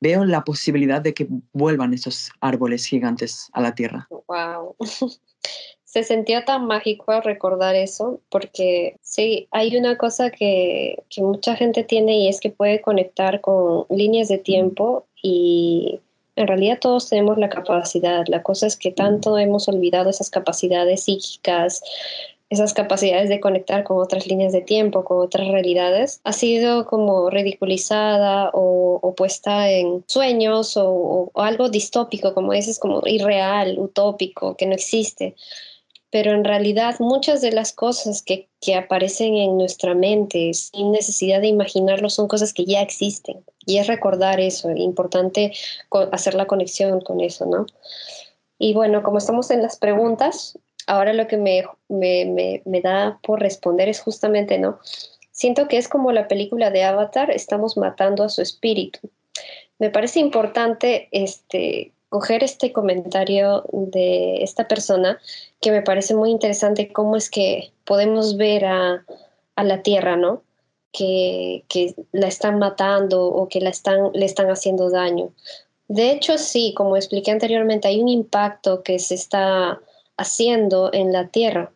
veo 0.00 0.24
la 0.24 0.42
posibilidad 0.42 1.00
de 1.00 1.14
que 1.14 1.28
vuelvan 1.52 1.94
esos 1.94 2.30
árboles 2.40 2.84
gigantes 2.84 3.48
a 3.52 3.60
la 3.60 3.76
tierra. 3.76 4.08
Wow. 4.26 4.74
Se 5.84 6.02
sentía 6.02 6.44
tan 6.44 6.66
mágico 6.66 7.20
recordar 7.20 7.76
eso, 7.76 8.20
porque 8.28 8.96
sí, 9.02 9.46
hay 9.52 9.76
una 9.76 9.96
cosa 9.98 10.30
que, 10.30 11.02
que 11.08 11.22
mucha 11.22 11.54
gente 11.54 11.84
tiene 11.84 12.18
y 12.18 12.28
es 12.28 12.40
que 12.40 12.50
puede 12.50 12.80
conectar 12.80 13.40
con 13.40 13.86
líneas 13.88 14.26
de 14.26 14.38
tiempo 14.38 15.06
y 15.22 16.00
en 16.40 16.48
realidad 16.48 16.78
todos 16.80 17.08
tenemos 17.08 17.38
la 17.38 17.48
capacidad. 17.48 18.24
La 18.28 18.42
cosa 18.42 18.66
es 18.66 18.76
que 18.76 18.90
tanto 18.90 19.38
hemos 19.38 19.68
olvidado 19.68 20.10
esas 20.10 20.30
capacidades 20.30 21.04
psíquicas, 21.04 21.82
esas 22.48 22.74
capacidades 22.74 23.28
de 23.28 23.38
conectar 23.38 23.84
con 23.84 23.98
otras 23.98 24.26
líneas 24.26 24.52
de 24.52 24.60
tiempo, 24.60 25.04
con 25.04 25.20
otras 25.20 25.46
realidades, 25.48 26.20
ha 26.24 26.32
sido 26.32 26.86
como 26.86 27.30
ridiculizada 27.30 28.50
o, 28.52 29.14
puesta 29.16 29.70
en 29.70 30.02
sueños 30.06 30.76
o, 30.76 31.30
o, 31.32 31.42
algo 31.42 31.68
distópico, 31.68 32.34
como 32.34 32.52
dices, 32.52 32.78
como 32.78 33.02
irreal, 33.06 33.78
utópico, 33.78 34.56
que 34.56 34.66
no 34.66 34.74
existe 34.74 35.36
pero 36.10 36.32
en 36.32 36.44
realidad 36.44 36.96
muchas 36.98 37.40
de 37.40 37.52
las 37.52 37.72
cosas 37.72 38.22
que, 38.22 38.48
que, 38.60 38.74
aparecen 38.74 39.36
en 39.36 39.56
nuestra 39.56 39.94
mente 39.94 40.52
sin 40.54 40.90
necesidad 40.90 41.40
de 41.40 41.46
imaginarlo 41.46 42.10
son 42.10 42.26
cosas 42.26 42.52
que 42.52 42.64
ya 42.64 42.82
existen. 42.82 43.44
Y 43.64 43.78
es 43.78 43.86
recordar 43.86 44.40
eso, 44.40 44.70
es 44.70 44.78
importante 44.78 45.52
hacer 46.12 46.34
la 46.34 46.46
conexión 46.46 47.00
con 47.00 47.20
eso, 47.20 47.46
¿no? 47.46 47.66
Y 48.58 48.74
bueno, 48.74 49.02
como 49.02 49.18
estamos 49.18 49.50
en 49.50 49.62
las 49.62 49.78
preguntas, 49.78 50.58
ahora 50.86 51.12
lo 51.12 51.28
que 51.28 51.36
me, 51.36 51.64
me, 51.88 52.24
me, 52.26 52.62
me 52.64 52.80
da 52.80 53.20
por 53.22 53.40
responder 53.40 53.88
es 53.88 54.00
justamente, 54.00 54.58
¿no? 54.58 54.80
Siento 55.30 55.68
que 55.68 55.78
es 55.78 55.88
como 55.88 56.12
la 56.12 56.28
película 56.28 56.70
de 56.70 56.82
Avatar, 56.82 57.30
estamos 57.30 57.76
matando 57.76 58.24
a 58.24 58.28
su 58.28 58.42
espíritu. 58.42 58.98
Me 59.78 59.88
parece 59.88 60.20
importante 60.20 61.08
este, 61.12 61.92
coger 62.10 62.42
este 62.42 62.72
comentario 62.72 63.64
de 63.72 64.42
esta 64.42 64.68
persona 64.68 65.18
que 65.60 65.70
me 65.70 65.80
parece 65.80 66.14
muy 66.14 66.30
interesante 66.30 66.92
cómo 66.92 67.16
es 67.16 67.30
que 67.30 67.72
podemos 67.84 68.36
ver 68.36 68.66
a, 68.66 69.04
la 69.56 69.82
Tierra, 69.82 70.16
¿no? 70.16 70.42
Que, 70.90 71.64
la 72.12 72.28
están 72.28 72.58
matando 72.58 73.26
o 73.26 73.48
que 73.48 73.60
la 73.60 73.70
están, 73.70 74.10
le 74.14 74.24
están 74.24 74.50
haciendo 74.50 74.90
daño. 74.90 75.32
De 75.86 76.10
hecho, 76.10 76.38
sí, 76.38 76.72
como 76.74 76.96
expliqué 76.96 77.30
anteriormente, 77.30 77.88
hay 77.88 78.00
un 78.00 78.08
impacto 78.08 78.82
que 78.82 78.98
se 78.98 79.14
está 79.14 79.80
haciendo 80.16 80.90
en 80.92 81.12
la 81.12 81.28
Tierra, 81.28 81.72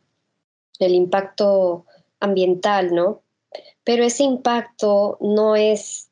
el 0.79 0.95
impacto 0.95 1.85
ambiental, 2.21 2.95
¿no? 2.95 3.21
Pero 3.85 4.03
ese 4.03 4.25
impacto 4.25 5.19
no 5.21 5.55
es 5.57 6.09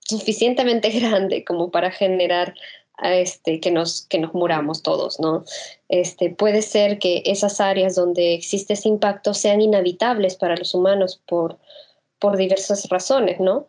suficientemente 0.00 0.90
grande 0.98 1.44
como 1.44 1.70
para 1.70 1.90
generar 1.90 2.54
este, 2.98 3.60
que, 3.60 3.70
nos, 3.70 4.02
que 4.02 4.18
nos 4.18 4.34
muramos 4.34 4.82
todos, 4.82 5.18
¿no? 5.18 5.44
Este, 5.88 6.30
puede 6.30 6.62
ser 6.62 6.98
que 6.98 7.22
esas 7.26 7.60
áreas 7.60 7.94
donde 7.94 8.34
existe 8.34 8.74
ese 8.74 8.88
impacto 8.88 9.34
sean 9.34 9.60
inhabitables 9.60 10.36
para 10.36 10.56
los 10.56 10.74
humanos 10.74 11.20
por, 11.26 11.58
por 12.18 12.36
diversas 12.36 12.88
razones, 12.88 13.40
¿no? 13.40 13.66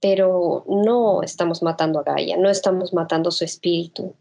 Pero 0.00 0.64
no 0.68 1.22
estamos 1.22 1.62
matando 1.62 2.00
a 2.00 2.02
Gaia, 2.04 2.36
no 2.36 2.48
estamos 2.48 2.92
matando 2.92 3.30
su 3.30 3.44
espíritu. 3.44 4.14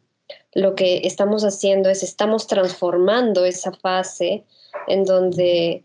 Lo 0.54 0.76
que 0.76 1.02
estamos 1.06 1.44
haciendo 1.44 1.90
es, 1.90 2.04
estamos 2.04 2.48
transformando 2.48 3.46
esa 3.46 3.72
fase 3.72 4.44
en 4.88 5.06
donde 5.06 5.84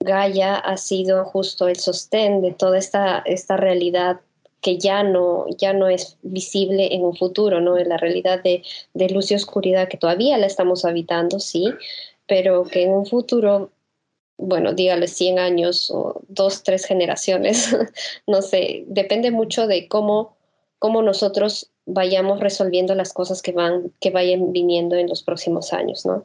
Gaia 0.00 0.56
ha 0.56 0.76
sido 0.76 1.24
justo 1.24 1.68
el 1.68 1.76
sostén 1.76 2.42
de 2.42 2.52
toda 2.52 2.78
esta, 2.78 3.18
esta 3.24 3.56
realidad 3.56 4.20
que 4.64 4.78
ya 4.78 5.02
no, 5.02 5.44
ya 5.58 5.74
no 5.74 5.90
es 5.90 6.16
visible 6.22 6.94
en 6.94 7.04
un 7.04 7.14
futuro, 7.14 7.60
¿no? 7.60 7.76
En 7.76 7.90
la 7.90 7.98
realidad 7.98 8.42
de, 8.42 8.62
de 8.94 9.10
luz 9.10 9.30
y 9.30 9.34
oscuridad 9.34 9.88
que 9.88 9.98
todavía 9.98 10.38
la 10.38 10.46
estamos 10.46 10.86
habitando, 10.86 11.38
sí, 11.38 11.66
pero 12.26 12.64
que 12.64 12.84
en 12.84 12.92
un 12.92 13.04
futuro, 13.04 13.72
bueno, 14.38 14.72
dígale 14.72 15.06
100 15.06 15.38
años 15.38 15.90
o 15.90 16.22
dos, 16.28 16.62
tres 16.62 16.86
generaciones, 16.86 17.76
no 18.26 18.40
sé, 18.40 18.84
depende 18.86 19.30
mucho 19.30 19.66
de 19.66 19.86
cómo, 19.86 20.34
cómo 20.78 21.02
nosotros 21.02 21.70
vayamos 21.84 22.40
resolviendo 22.40 22.94
las 22.94 23.12
cosas 23.12 23.42
que, 23.42 23.52
van, 23.52 23.92
que 24.00 24.08
vayan 24.08 24.50
viniendo 24.52 24.96
en 24.96 25.10
los 25.10 25.22
próximos 25.22 25.74
años, 25.74 26.06
¿no? 26.06 26.24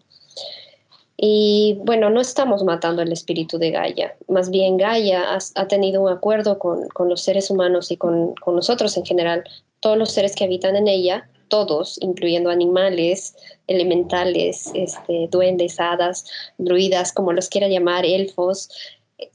Y 1.22 1.78
bueno, 1.84 2.10
no 2.10 2.22
estamos 2.22 2.64
matando 2.64 3.02
el 3.02 3.12
espíritu 3.12 3.58
de 3.58 3.72
Gaia, 3.72 4.16
más 4.30 4.50
bien 4.50 4.78
Gaia 4.78 5.38
ha, 5.56 5.68
tenido 5.68 6.02
un 6.02 6.10
acuerdo 6.10 6.60
con, 6.60 6.88
los 6.98 7.22
seres 7.22 7.50
humanos 7.50 7.92
y 7.92 7.98
con, 7.98 8.36
nosotros 8.48 8.96
en 8.96 9.06
general, 9.06 9.44
todos 9.82 9.98
los 9.98 10.14
seres 10.14 10.34
que 10.34 10.46
habitan 10.46 10.78
en 10.78 10.88
ella, 10.88 11.30
todos, 11.50 11.98
incluyendo 12.02 12.50
animales, 12.50 13.36
elementales, 13.68 14.72
este, 14.74 15.28
duendes, 15.30 15.78
hadas, 15.82 16.24
druidas, 16.58 17.12
como 17.12 17.34
los 17.34 17.50
quiera 17.50 17.68
llamar, 17.68 18.06
elfos, 18.06 18.70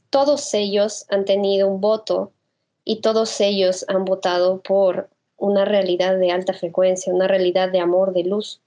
todos 0.09 0.55
ellos 0.55 1.05
han 1.09 1.23
tenido 1.23 1.67
un 1.67 1.81
voto 1.81 2.31
y 2.83 3.01
todos 3.01 3.39
ellos 3.39 3.85
han 3.89 4.05
votado 4.05 4.59
por 4.63 5.11
una 5.37 5.65
realidad 5.65 6.17
de 6.17 6.31
alta 6.31 6.53
frecuencia, 6.53 7.13
una 7.13 7.27
realidad 7.27 7.71
de 7.71 7.79
amor, 7.79 8.11
de 8.11 8.23
luz, 8.23 8.59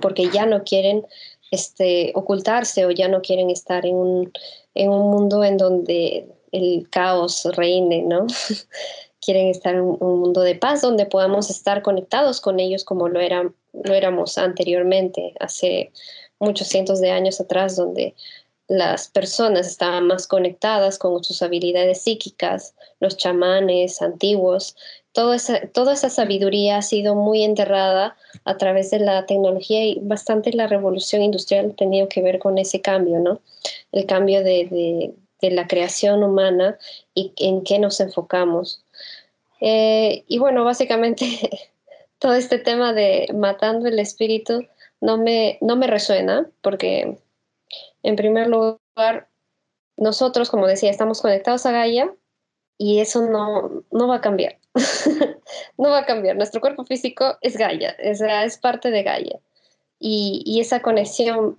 porque 0.00 0.28
ya 0.30 0.46
no 0.46 0.64
quieren 0.64 1.06
este, 1.50 2.12
ocultarse 2.14 2.86
o 2.86 2.90
ya 2.90 3.08
no 3.08 3.22
quieren 3.22 3.50
estar 3.50 3.86
en 3.86 3.96
un, 3.96 4.32
en 4.74 4.90
un 4.90 5.10
mundo 5.10 5.44
en 5.44 5.56
donde 5.56 6.28
el 6.52 6.88
caos 6.90 7.44
reine, 7.56 8.02
¿no? 8.02 8.26
quieren 9.20 9.48
estar 9.48 9.74
en 9.74 9.80
un 9.82 10.20
mundo 10.20 10.42
de 10.42 10.54
paz 10.54 10.82
donde 10.82 11.06
podamos 11.06 11.50
estar 11.50 11.82
conectados 11.82 12.40
con 12.40 12.60
ellos 12.60 12.84
como 12.84 13.08
lo, 13.08 13.20
era, 13.20 13.50
lo 13.72 13.94
éramos 13.94 14.38
anteriormente, 14.38 15.34
hace 15.40 15.90
muchos 16.38 16.68
cientos 16.68 17.00
de 17.00 17.10
años 17.10 17.40
atrás, 17.40 17.76
donde 17.76 18.14
las 18.68 19.08
personas 19.08 19.66
estaban 19.66 20.06
más 20.06 20.26
conectadas 20.26 20.98
con 20.98 21.22
sus 21.22 21.42
habilidades 21.42 22.02
psíquicas, 22.02 22.74
los 23.00 23.16
chamanes 23.16 24.02
antiguos 24.02 24.76
toda 25.16 25.34
esa, 25.94 26.10
sabiduría 26.10 26.76
ha 26.76 26.82
sido 26.82 27.14
muy 27.14 27.42
enterrada 27.42 28.16
a 28.44 28.58
través 28.58 28.90
de 28.90 28.98
la 28.98 29.24
tecnología 29.24 29.82
y 29.82 29.98
bastante 30.02 30.52
la 30.52 30.66
revolución 30.66 31.22
industrial 31.22 31.70
ha 31.72 31.76
tenido 31.76 32.06
que 32.06 32.20
ver 32.20 32.38
con 32.38 32.58
ese 32.58 32.82
cambio, 32.82 33.18
¿no? 33.18 33.40
El 33.92 34.04
cambio 34.04 34.44
de, 34.44 35.14
la 35.40 35.66
creación 35.68 36.22
humana 36.22 36.76
y 37.14 37.32
en 37.36 37.62
qué 37.62 37.78
nos 37.78 38.00
enfocamos. 38.00 38.82
Eh, 39.60 40.24
y 40.28 40.38
bueno, 40.38 40.64
básicamente 40.64 41.24
todo 42.18 42.34
este 42.34 42.58
tema 42.58 42.92
de 42.92 43.28
matando 43.32 43.88
el 43.88 43.98
espíritu 43.98 44.66
no 45.00 45.16
me, 45.16 45.56
no 45.62 45.76
me 45.76 45.86
resuena 45.86 46.50
porque, 46.60 47.16
en 48.02 48.16
primer 48.16 48.48
lugar, 48.48 49.28
nosotros, 49.96 50.50
como 50.50 50.66
decía, 50.66 50.90
estamos 50.90 51.22
conectados 51.22 51.64
a 51.64 51.72
Gaia 51.72 52.12
y 52.76 52.98
eso 52.98 53.22
no, 53.22 53.82
no 53.90 54.08
va 54.08 54.16
a 54.16 54.20
cambiar. 54.20 54.58
no 55.78 55.90
va 55.90 56.00
a 56.00 56.06
cambiar. 56.06 56.36
Nuestro 56.36 56.60
cuerpo 56.60 56.84
físico 56.84 57.36
es 57.40 57.56
Gaia, 57.56 57.90
es, 57.98 58.58
parte 58.58 58.90
de 58.90 59.02
Gaia. 59.02 59.38
Y, 59.98 60.58
esa 60.60 60.80
conexión 60.80 61.58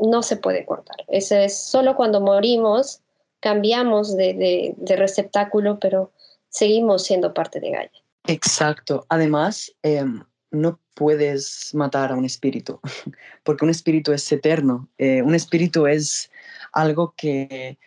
no 0.00 0.22
se 0.22 0.36
puede 0.36 0.64
cortar. 0.64 0.96
Eso 1.08 1.36
es 1.36 1.56
solo 1.56 1.96
cuando 1.96 2.20
morimos 2.20 3.00
cambiamos 3.40 4.16
de, 4.16 4.74
receptáculo, 4.96 5.78
pero 5.78 6.12
seguimos 6.48 7.04
siendo 7.04 7.34
parte 7.34 7.60
de 7.60 7.70
Gaia. 7.70 8.02
Exacto. 8.26 9.06
Además, 9.08 9.72
em, 9.82 10.24
no 10.50 10.80
puedes 10.94 11.74
matar 11.74 12.12
a 12.12 12.16
un 12.16 12.24
espíritu, 12.24 12.80
porque 13.44 13.64
un 13.64 13.70
espíritu 13.70 14.12
es 14.12 14.30
eterno. 14.32 14.88
Eh, 14.98 15.22
un 15.22 15.34
espíritu 15.34 15.86
es 15.86 16.30
algo 16.72 17.14
que, 17.16 17.78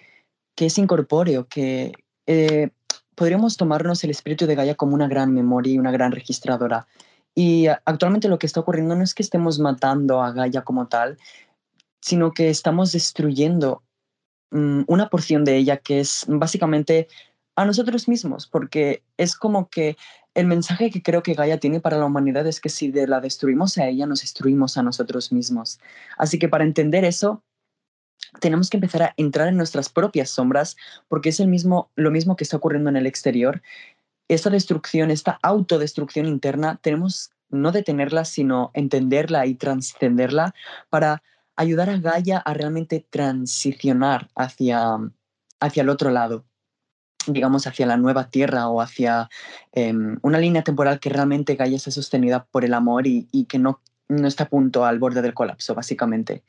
que 0.55 0.67
es 0.67 0.77
incorpóreo, 0.77 1.47
que 1.47 1.91
eh, 2.27 2.69
podríamos 3.19 3.57
tomarnos 3.57 4.01
el 4.05 4.11
espíritu 4.11 4.47
de 4.47 4.55
Gaia 4.55 4.75
como 4.75 4.95
una 4.95 5.09
gran 5.09 5.33
memoria 5.33 5.73
y 5.73 5.77
una 5.77 5.91
gran 5.91 6.13
registradora. 6.13 6.87
Y 7.35 7.67
actualmente 7.67 8.29
lo 8.29 8.39
que 8.39 8.45
está 8.45 8.61
ocurriendo 8.61 8.95
no 8.95 9.03
es 9.03 9.13
que 9.13 9.23
estemos 9.23 9.59
matando 9.59 10.21
a 10.21 10.31
Gaia 10.31 10.61
como 10.61 10.87
tal, 10.87 11.17
sino 11.99 12.31
que 12.31 12.49
estamos 12.49 12.93
destruyendo 12.93 13.83
mm, 14.51 14.83
una 14.87 15.09
porción 15.09 15.43
de 15.43 15.57
ella 15.57 15.75
que 15.75 15.99
es 15.99 16.23
básicamente 16.29 17.09
a 17.57 17.65
nosotros 17.65 18.07
mismos, 18.07 18.47
porque 18.47 19.03
es 19.17 19.35
como 19.35 19.69
que 19.69 19.97
el 20.33 20.47
mensaje 20.47 20.89
que 20.89 21.03
creo 21.03 21.21
que 21.21 21.33
Gaia 21.33 21.59
tiene 21.59 21.81
para 21.81 21.97
la 21.97 22.05
humanidad 22.05 22.47
es 22.47 22.61
que 22.61 22.69
si 22.69 22.89
de 22.89 23.05
la 23.05 23.19
destruimos 23.19 23.77
a 23.77 23.87
ella, 23.89 24.05
nos 24.05 24.21
destruimos 24.21 24.77
a 24.77 24.83
nosotros 24.83 25.33
mismos. 25.33 25.77
Así 26.17 26.39
que 26.39 26.47
para 26.47 26.63
entender 26.63 27.03
eso, 27.03 27.43
tenemos 28.39 28.69
que 28.69 28.77
empezar 28.77 29.03
a 29.03 29.13
entrar 29.17 29.47
en 29.47 29.57
nuestras 29.57 29.89
propias 29.89 30.29
sombras 30.29 30.77
porque 31.07 31.29
es 31.29 31.39
el 31.39 31.47
mismo, 31.47 31.89
lo 31.95 32.11
mismo 32.11 32.35
que 32.35 32.43
está 32.43 32.57
ocurriendo 32.57 32.89
en 32.89 32.97
el 32.97 33.07
exterior. 33.07 33.61
Esta 34.27 34.49
destrucción, 34.49 35.11
esta 35.11 35.39
autodestrucción 35.41 36.27
interna, 36.27 36.79
tenemos 36.81 37.31
no 37.49 37.71
detenerla, 37.71 38.25
sino 38.25 38.71
entenderla 38.73 39.45
y 39.45 39.55
trascenderla 39.55 40.53
para 40.89 41.23
ayudar 41.55 41.89
a 41.89 41.97
Gaia 41.97 42.37
a 42.37 42.53
realmente 42.53 43.05
transicionar 43.09 44.29
hacia, 44.35 44.97
hacia 45.59 45.81
el 45.81 45.89
otro 45.89 46.11
lado, 46.11 46.45
digamos, 47.27 47.67
hacia 47.67 47.85
la 47.85 47.97
nueva 47.97 48.29
tierra 48.29 48.69
o 48.69 48.81
hacia 48.81 49.29
em, 49.73 50.17
una 50.21 50.39
línea 50.39 50.63
temporal 50.63 50.99
que 50.99 51.09
realmente 51.09 51.55
Gaia 51.55 51.79
sea 51.79 51.91
sostenida 51.91 52.45
por 52.45 52.63
el 52.63 52.73
amor 52.73 53.07
y, 53.07 53.45
que 53.49 53.59
no, 53.59 53.81
no 54.07 54.27
está 54.27 54.45
a 54.45 54.49
punto 54.49 54.85
al 54.85 54.99
borde 54.99 55.21
del 55.21 55.33
colapso, 55.33 55.75
básicamente. 55.75 56.43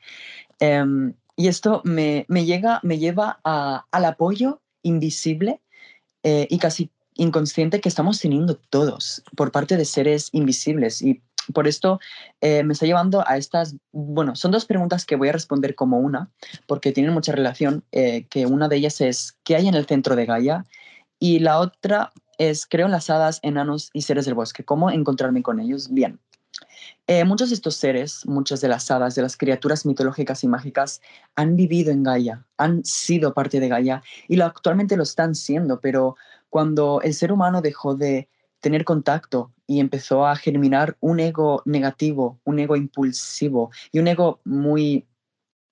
Em, 0.59 1.13
y 1.35 1.47
esto 1.47 1.81
me, 1.83 2.25
llega, 2.29 2.79
me 2.83 2.97
lleva 2.97 3.39
al 3.43 4.05
apoyo 4.05 4.61
invisible 4.83 5.61
eh, 6.23 6.47
y 6.49 6.57
casi 6.59 6.91
inconsciente 7.15 7.81
que 7.81 7.89
estamos 7.89 8.19
teniendo 8.19 8.55
todos 8.55 9.23
por 9.35 9.51
parte 9.51 9.77
de 9.77 9.85
seres 9.85 10.29
invisibles. 10.31 11.01
Y 11.01 11.21
por 11.53 11.67
esto 11.67 11.99
eh, 12.41 12.63
me 12.63 12.73
está 12.73 12.85
llevando 12.85 13.27
a 13.27 13.37
estas, 13.37 13.75
bueno, 13.91 14.35
son 14.35 14.51
dos 14.51 14.65
preguntas 14.65 15.05
que 15.05 15.15
voy 15.15 15.29
a 15.29 15.33
responder 15.33 15.75
como 15.75 15.99
una, 15.99 16.31
porque 16.67 16.91
tienen 16.91 17.13
mucha 17.13 17.31
relación, 17.31 17.83
eh, 17.91 18.25
que 18.29 18.45
una 18.45 18.67
de 18.67 18.77
ellas 18.77 19.01
es, 19.01 19.37
¿qué 19.43 19.55
hay 19.55 19.67
en 19.67 19.75
el 19.75 19.85
centro 19.85 20.15
de 20.15 20.25
Gaia? 20.25 20.65
Y 21.19 21.39
la 21.39 21.59
otra 21.59 22.11
es, 22.37 22.65
creo 22.65 22.85
en 22.85 22.91
las 22.91 23.09
hadas, 23.09 23.39
enanos 23.43 23.89
y 23.93 24.03
seres 24.03 24.25
del 24.25 24.33
bosque, 24.33 24.63
¿cómo 24.63 24.89
encontrarme 24.89 25.43
con 25.43 25.59
ellos? 25.59 25.91
Bien. 25.91 26.19
Eh, 27.07 27.23
muchos 27.25 27.49
de 27.49 27.55
estos 27.55 27.75
seres, 27.75 28.25
muchas 28.25 28.61
de 28.61 28.67
las 28.67 28.89
hadas, 28.91 29.15
de 29.15 29.21
las 29.21 29.37
criaturas 29.37 29.85
mitológicas 29.85 30.43
y 30.43 30.47
mágicas, 30.47 31.01
han 31.35 31.55
vivido 31.55 31.91
en 31.91 32.03
Gaia, 32.03 32.45
han 32.57 32.83
sido 32.85 33.33
parte 33.33 33.59
de 33.59 33.67
Gaia 33.67 34.03
y 34.27 34.39
actualmente 34.39 34.97
lo 34.97 35.03
están 35.03 35.35
siendo, 35.35 35.79
pero 35.79 36.15
cuando 36.49 37.01
el 37.01 37.13
ser 37.13 37.31
humano 37.31 37.61
dejó 37.61 37.95
de 37.95 38.29
tener 38.59 38.85
contacto 38.85 39.51
y 39.67 39.79
empezó 39.79 40.25
a 40.25 40.35
germinar 40.35 40.97
un 40.99 41.19
ego 41.19 41.61
negativo, 41.65 42.39
un 42.43 42.59
ego 42.59 42.75
impulsivo 42.75 43.71
y 43.91 43.99
un 43.99 44.07
ego 44.07 44.39
muy 44.45 45.07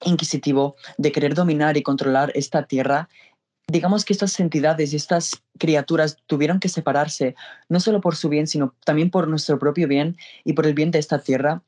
inquisitivo 0.03 0.76
de 0.97 1.12
querer 1.12 1.36
dominar 1.36 1.78
y 1.78 1.84
controlar 1.84 2.32
esta 2.36 2.64
tierra, 2.64 3.10
digamos 3.70 4.05
que 4.05 4.13
estas 4.13 4.39
entidades 4.39 4.93
y 4.93 4.95
estas 4.95 5.43
criaturas 5.57 6.17
tuvieron 6.26 6.59
que 6.59 6.70
separarse, 6.70 7.36
no 7.70 7.80
solo 7.80 8.01
por 8.01 8.15
su 8.15 8.30
bien, 8.30 8.47
sino 8.47 8.76
también 8.86 9.11
por 9.11 9.28
nuestro 9.28 9.59
propio 9.59 9.88
bien 9.88 10.17
y 10.43 10.53
por 10.53 10.65
el 10.65 10.74
bien 10.74 10.91
de 10.91 10.99
esta 10.99 11.20
tierra. 11.20 11.63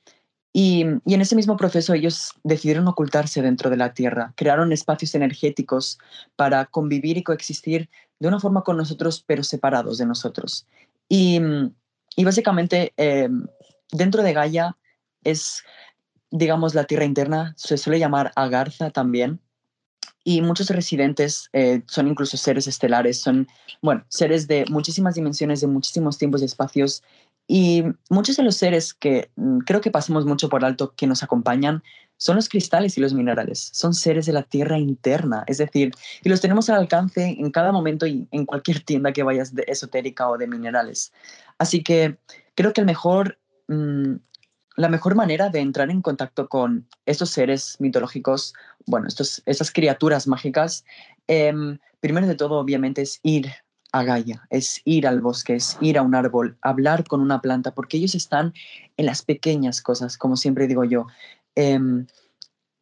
Y, 0.53 0.85
y, 1.05 1.13
en 1.13 1.21
ese 1.21 1.35
mismo 1.35 1.55
proceso 1.55 1.93
ellos 1.93 2.33
decidieron 2.43 2.87
ocultarse 2.87 3.41
dentro 3.41 3.69
de 3.69 3.77
la 3.77 3.93
Tierra, 3.93 4.33
crearon 4.35 4.73
espacios 4.73 5.15
energéticos 5.15 5.97
para 6.35 6.65
convivir 6.65 7.17
y 7.17 7.23
coexistir 7.23 7.89
de 8.19 8.27
una 8.27 8.37
forma 8.37 8.61
con 8.63 8.75
nosotros, 8.75 9.23
pero 9.25 9.43
separados 9.43 9.97
de 9.97 10.05
nosotros. 10.05 10.67
Y, 11.07 11.39
y 12.17 12.25
básicamente 12.25 12.91
eh, 12.97 13.29
dentro 13.91 14.23
de 14.23 14.33
Gaia 14.33 14.77
es, 15.23 15.63
digamos, 16.31 16.75
la 16.75 16.83
Tierra 16.83 17.05
interna, 17.05 17.53
se 17.55 17.77
suele 17.77 17.99
llamar 17.99 18.33
Agartha 18.35 18.89
también, 18.89 19.39
y 20.23 20.41
muchos 20.41 20.69
residentes 20.69 21.49
eh, 21.53 21.81
son 21.87 22.07
incluso 22.07 22.37
seres 22.37 22.67
estelares, 22.67 23.19
son, 23.19 23.47
bueno, 23.81 24.05
seres 24.07 24.47
de 24.47 24.65
muchísimas 24.69 25.15
dimensiones, 25.15 25.61
de 25.61 25.67
muchísimos 25.67 26.17
tiempos 26.17 26.41
y 26.41 26.45
espacios. 26.45 27.03
Y 27.47 27.83
muchos 28.09 28.37
de 28.37 28.43
los 28.43 28.55
seres 28.55 28.93
que 28.93 29.29
mm, 29.35 29.59
creo 29.59 29.81
que 29.81 29.91
pasamos 29.91 30.25
mucho 30.25 30.47
por 30.47 30.63
alto 30.63 30.93
que 30.95 31.07
nos 31.07 31.23
acompañan 31.23 31.83
son 32.17 32.35
los 32.35 32.49
cristales 32.49 32.97
y 32.97 33.01
los 33.01 33.15
minerales. 33.15 33.71
Son 33.73 33.95
seres 33.95 34.27
de 34.27 34.33
la 34.33 34.43
tierra 34.43 34.77
interna, 34.77 35.43
es 35.47 35.57
decir, 35.57 35.91
y 36.23 36.29
los 36.29 36.39
tenemos 36.39 36.69
al 36.69 36.77
alcance 36.77 37.35
en 37.39 37.49
cada 37.49 37.71
momento 37.71 38.05
y 38.05 38.27
en 38.31 38.45
cualquier 38.45 38.81
tienda 38.81 39.11
que 39.11 39.23
vayas 39.23 39.55
de 39.55 39.65
esotérica 39.67 40.29
o 40.29 40.37
de 40.37 40.45
minerales. 40.45 41.11
Así 41.57 41.81
que 41.81 42.17
creo 42.53 42.73
que 42.73 42.81
el 42.81 42.87
mejor, 42.87 43.39
mm, 43.67 44.17
la 44.77 44.89
mejor 44.89 45.15
manera 45.15 45.49
de 45.49 45.59
entrar 45.59 45.89
en 45.89 46.01
contacto 46.01 46.47
con 46.47 46.87
estos 47.05 47.29
seres 47.29 47.77
mitológicos, 47.79 48.53
bueno, 48.85 49.07
estos, 49.07 49.41
estas 49.45 49.71
criaturas 49.71 50.27
mágicas, 50.27 50.85
em, 51.27 51.77
primero 51.99 52.27
de 52.27 52.35
todo, 52.35 52.59
obviamente, 52.59 53.01
es 53.01 53.19
ir 53.23 53.51
a 53.91 54.03
Gaia, 54.03 54.47
es 54.49 54.81
ir 54.85 55.05
al 55.05 55.21
bosque, 55.21 55.55
es 55.55 55.77
ir 55.81 55.97
a 55.97 56.01
un 56.01 56.15
árbol, 56.15 56.57
hablar 56.61 57.03
con 57.05 57.21
una 57.21 57.41
planta, 57.41 57.71
porque 57.73 57.97
ellos 57.97 58.15
están 58.15 58.53
en 58.97 59.05
las 59.05 59.21
pequeñas 59.21 59.81
cosas, 59.81 60.17
como 60.17 60.37
siempre 60.37 60.67
digo 60.67 60.85
yo. 60.85 61.07
Em, 61.55 62.07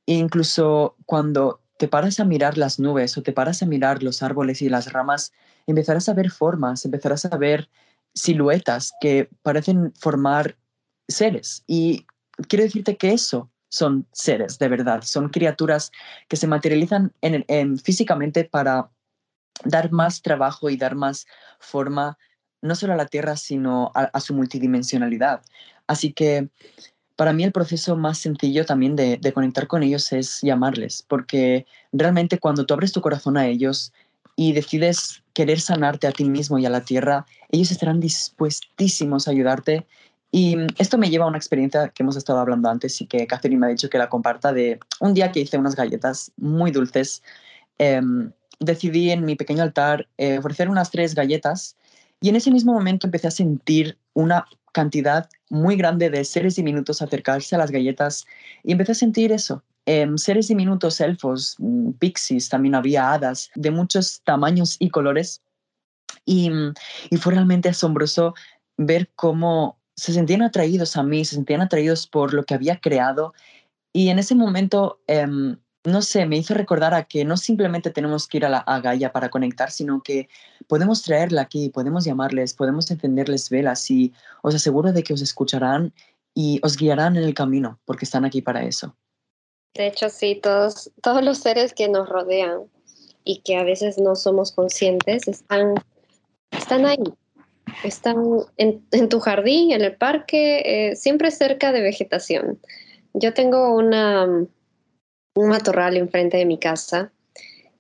incluso 0.06 0.96
cuando 1.06 1.62
te 1.78 1.88
paras 1.88 2.20
a 2.20 2.26
mirar 2.26 2.58
las 2.58 2.80
nubes 2.80 3.18
o 3.18 3.24
te 3.24 3.34
paras 3.34 3.64
a 3.64 3.66
mirar 3.66 4.04
los 4.04 4.22
árboles 4.22 4.62
y 4.62 4.70
las 4.70 4.92
ramas, 4.94 5.32
empezarás 5.66 6.10
a 6.10 6.14
ver 6.14 6.30
formas, 6.30 6.86
empezarás 6.86 7.26
a 7.26 7.38
ver 7.38 7.70
siluetas 8.14 8.94
que 9.02 9.30
parecen 9.42 9.94
formar 9.94 10.58
seres. 11.10 11.64
Y 11.68 12.06
quiero 12.48 12.64
decirte 12.64 12.98
que 12.98 13.12
eso 13.12 13.50
son 13.70 14.08
seres 14.12 14.58
de 14.58 14.68
verdad, 14.68 15.02
son 15.04 15.30
criaturas 15.30 15.92
que 16.28 16.38
se 16.38 16.48
materializan 16.48 17.14
en, 17.22 17.78
físicamente 17.78 18.44
para 18.44 18.90
dar 19.64 19.92
más 19.92 20.22
trabajo 20.22 20.70
y 20.70 20.78
dar 20.78 20.96
más 20.96 21.28
forma 21.60 22.18
no 22.62 22.76
solo 22.76 22.94
a 22.94 22.98
la 22.98 23.06
Tierra, 23.06 23.38
sino 23.38 23.92
a, 23.94 24.20
su 24.20 24.34
multidimensionalidad. 24.34 25.42
Así 25.88 26.12
que 26.12 26.50
para 27.16 27.32
mí 27.32 27.44
el 27.44 27.52
proceso 27.52 27.96
más 27.96 28.18
sencillo 28.18 28.66
también 28.66 28.96
de, 28.96 29.18
de, 29.18 29.34
conectar 29.34 29.68
con 29.68 29.84
ellos 29.84 30.12
es 30.12 30.40
llamarles, 30.42 31.06
porque 31.08 31.66
realmente 31.92 32.40
cuando 32.40 32.66
tú 32.66 32.74
abres 32.74 32.92
tu 32.92 33.02
corazón 33.02 33.38
a 33.38 33.48
ellos 33.48 33.94
y 34.36 34.54
decides 34.54 35.24
querer 35.34 35.62
sanarte 35.62 36.08
a 36.08 36.12
ti 36.12 36.26
mismo 36.26 36.60
y 36.60 36.66
a 36.66 36.70
la 36.70 36.82
Tierra, 36.82 37.26
ellos 37.50 37.72
estarán 37.72 38.00
dispuestísimos 38.00 39.28
a 39.28 39.32
ayudarte 39.32 39.86
y 40.32 40.58
esto 40.78 40.98
me 40.98 41.10
lleva 41.10 41.26
a 41.26 41.28
una 41.28 41.38
experiencia 41.38 41.90
que 41.90 42.04
hemos 42.04 42.16
estado 42.16 42.40
hablando 42.40 42.70
antes 42.70 43.02
y 43.02 43.08
que 43.08 43.26
Catherine 43.26 43.60
me 43.60 43.68
ha 43.68 43.70
dicho 43.70 43.90
que 43.90 43.98
la 43.98 44.10
comparta 44.10 44.54
de 44.54 44.80
un 45.00 45.14
día 45.14 45.32
que 45.32 45.40
hice 45.40 45.58
unas 45.58 45.76
galletas 45.76 46.32
muy 46.38 46.72
dulces. 46.72 47.24
Em, 47.80 48.32
decidí 48.60 49.10
en 49.10 49.26
mi 49.26 49.36
pequeño 49.36 49.64
altar 49.64 50.08
eh, 50.18 50.38
ofrecer 50.38 50.70
unas 50.70 50.92
tres 50.92 51.16
galletas 51.16 51.78
y 52.22 52.30
en 52.30 52.36
ese 52.36 52.52
mismo 52.52 52.74
momento 52.74 53.08
empecé 53.08 53.28
a 53.28 53.32
sentir 53.32 53.98
una 54.14 54.46
cantidad 54.72 55.30
muy 55.50 55.76
grande 55.78 56.10
de 56.10 56.24
seres 56.26 56.56
diminutos 56.56 57.02
acercarse 57.02 57.56
a 57.56 57.58
las 57.58 57.72
galletas 57.72 58.28
y 58.64 58.74
empecé 58.74 58.92
a 58.92 58.96
sentir 58.96 59.32
eso. 59.32 59.64
Em, 59.86 60.18
seres 60.18 60.48
diminutos, 60.48 61.02
elfos, 61.02 61.56
mm, 61.58 61.92
pixies, 61.94 62.50
también 62.50 62.76
había 62.76 63.14
hadas 63.14 63.50
de 63.56 63.72
muchos 63.72 64.22
tamaños 64.24 64.76
y 64.80 64.90
colores. 64.90 65.42
Y, 66.26 66.52
y 67.10 67.18
fue 67.18 67.34
realmente 67.34 67.70
asombroso 67.70 68.36
ver 68.78 69.10
cómo 69.16 69.79
se 70.00 70.14
sentían 70.14 70.42
atraídos 70.42 70.96
a 70.98 71.04
mí, 71.04 71.26
se 71.26 71.36
sentían 71.36 71.62
atraídos 71.62 72.08
por 72.08 72.34
lo 72.34 72.44
que 72.46 72.54
había 72.54 72.80
creado. 72.80 73.34
Y 73.94 74.10
en 74.10 74.20
ese 74.20 74.34
momento, 74.36 75.02
em, 75.08 75.58
no 75.84 76.02
sé, 76.02 76.26
me 76.26 76.38
hizo 76.38 76.54
recordar 76.54 76.94
a 76.94 77.04
que 77.04 77.26
no 77.26 77.38
simplemente 77.38 77.92
tenemos 77.92 78.28
que 78.28 78.38
ir 78.38 78.46
a, 78.46 78.50
la, 78.50 78.60
a 78.60 78.80
Gaia 78.80 79.12
para 79.12 79.30
conectar, 79.30 79.72
sino 79.72 80.02
que 80.02 80.30
podemos 80.68 81.04
traerla 81.04 81.42
aquí, 81.42 81.70
podemos 81.70 82.06
llamarles, 82.06 82.54
podemos 82.54 82.90
encenderles 82.92 83.50
velas 83.50 83.90
y 83.92 84.14
os 84.42 84.56
aseguro 84.56 84.94
de 84.94 85.04
que 85.04 85.14
os 85.14 85.22
escucharán 85.22 85.94
y 86.34 86.60
os 86.64 86.78
guiarán 86.78 87.18
en 87.18 87.24
el 87.24 87.34
camino, 87.34 87.80
porque 87.86 88.06
están 88.06 88.26
aquí 88.26 88.42
para 88.42 88.64
eso. 88.64 88.96
De 89.74 89.88
hecho, 89.88 90.10
sí, 90.10 90.40
todos, 90.42 90.92
todos 91.02 91.24
los 91.24 91.40
seres 91.40 91.74
que 91.74 91.90
nos 91.90 92.08
rodean 92.08 92.64
y 93.24 93.42
que 93.42 93.58
a 93.58 93.64
veces 93.64 93.98
no 93.98 94.16
somos 94.16 94.52
conscientes 94.52 95.28
están, 95.28 95.76
están 96.52 96.86
ahí, 96.86 97.04
están 97.84 98.18
en, 98.58 99.10
tu 99.10 99.20
jardín, 99.20 99.72
en 99.72 99.82
el 99.82 99.96
parque, 99.96 100.62
eh, 100.66 100.96
siempre 100.96 101.32
cerca 101.32 101.72
de 101.72 101.82
vegetación. 101.82 102.60
Yo 103.14 103.34
tengo 103.34 103.76
una, 103.76 104.26
un 104.26 105.48
matorral 105.48 105.98
enfrente 105.98 106.38
de 106.38 106.46
mi 106.46 106.58
casa 106.58 107.12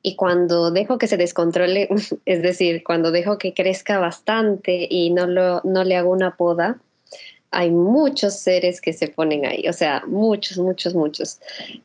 y 0.01 0.15
cuando 0.15 0.71
dejo 0.71 0.97
que 0.97 1.07
se 1.07 1.17
descontrole, 1.17 1.89
es 2.25 2.41
decir, 2.41 2.83
cuando 2.83 3.11
dejo 3.11 3.37
que 3.37 3.53
crezca 3.53 3.99
bastante 3.99 4.87
y 4.89 5.11
no, 5.11 5.27
lo, 5.27 5.61
no 5.63 5.83
le 5.83 5.95
hago 5.95 6.11
una 6.11 6.35
poda, 6.35 6.79
hay 7.51 7.71
muchos 7.71 8.35
seres 8.35 8.79
que 8.79 8.93
se 8.93 9.07
ponen 9.07 9.45
ahí, 9.45 9.67
o 9.67 9.73
sea, 9.73 10.03
muchos, 10.07 10.57
muchos, 10.57 10.93
muchos, 10.93 11.39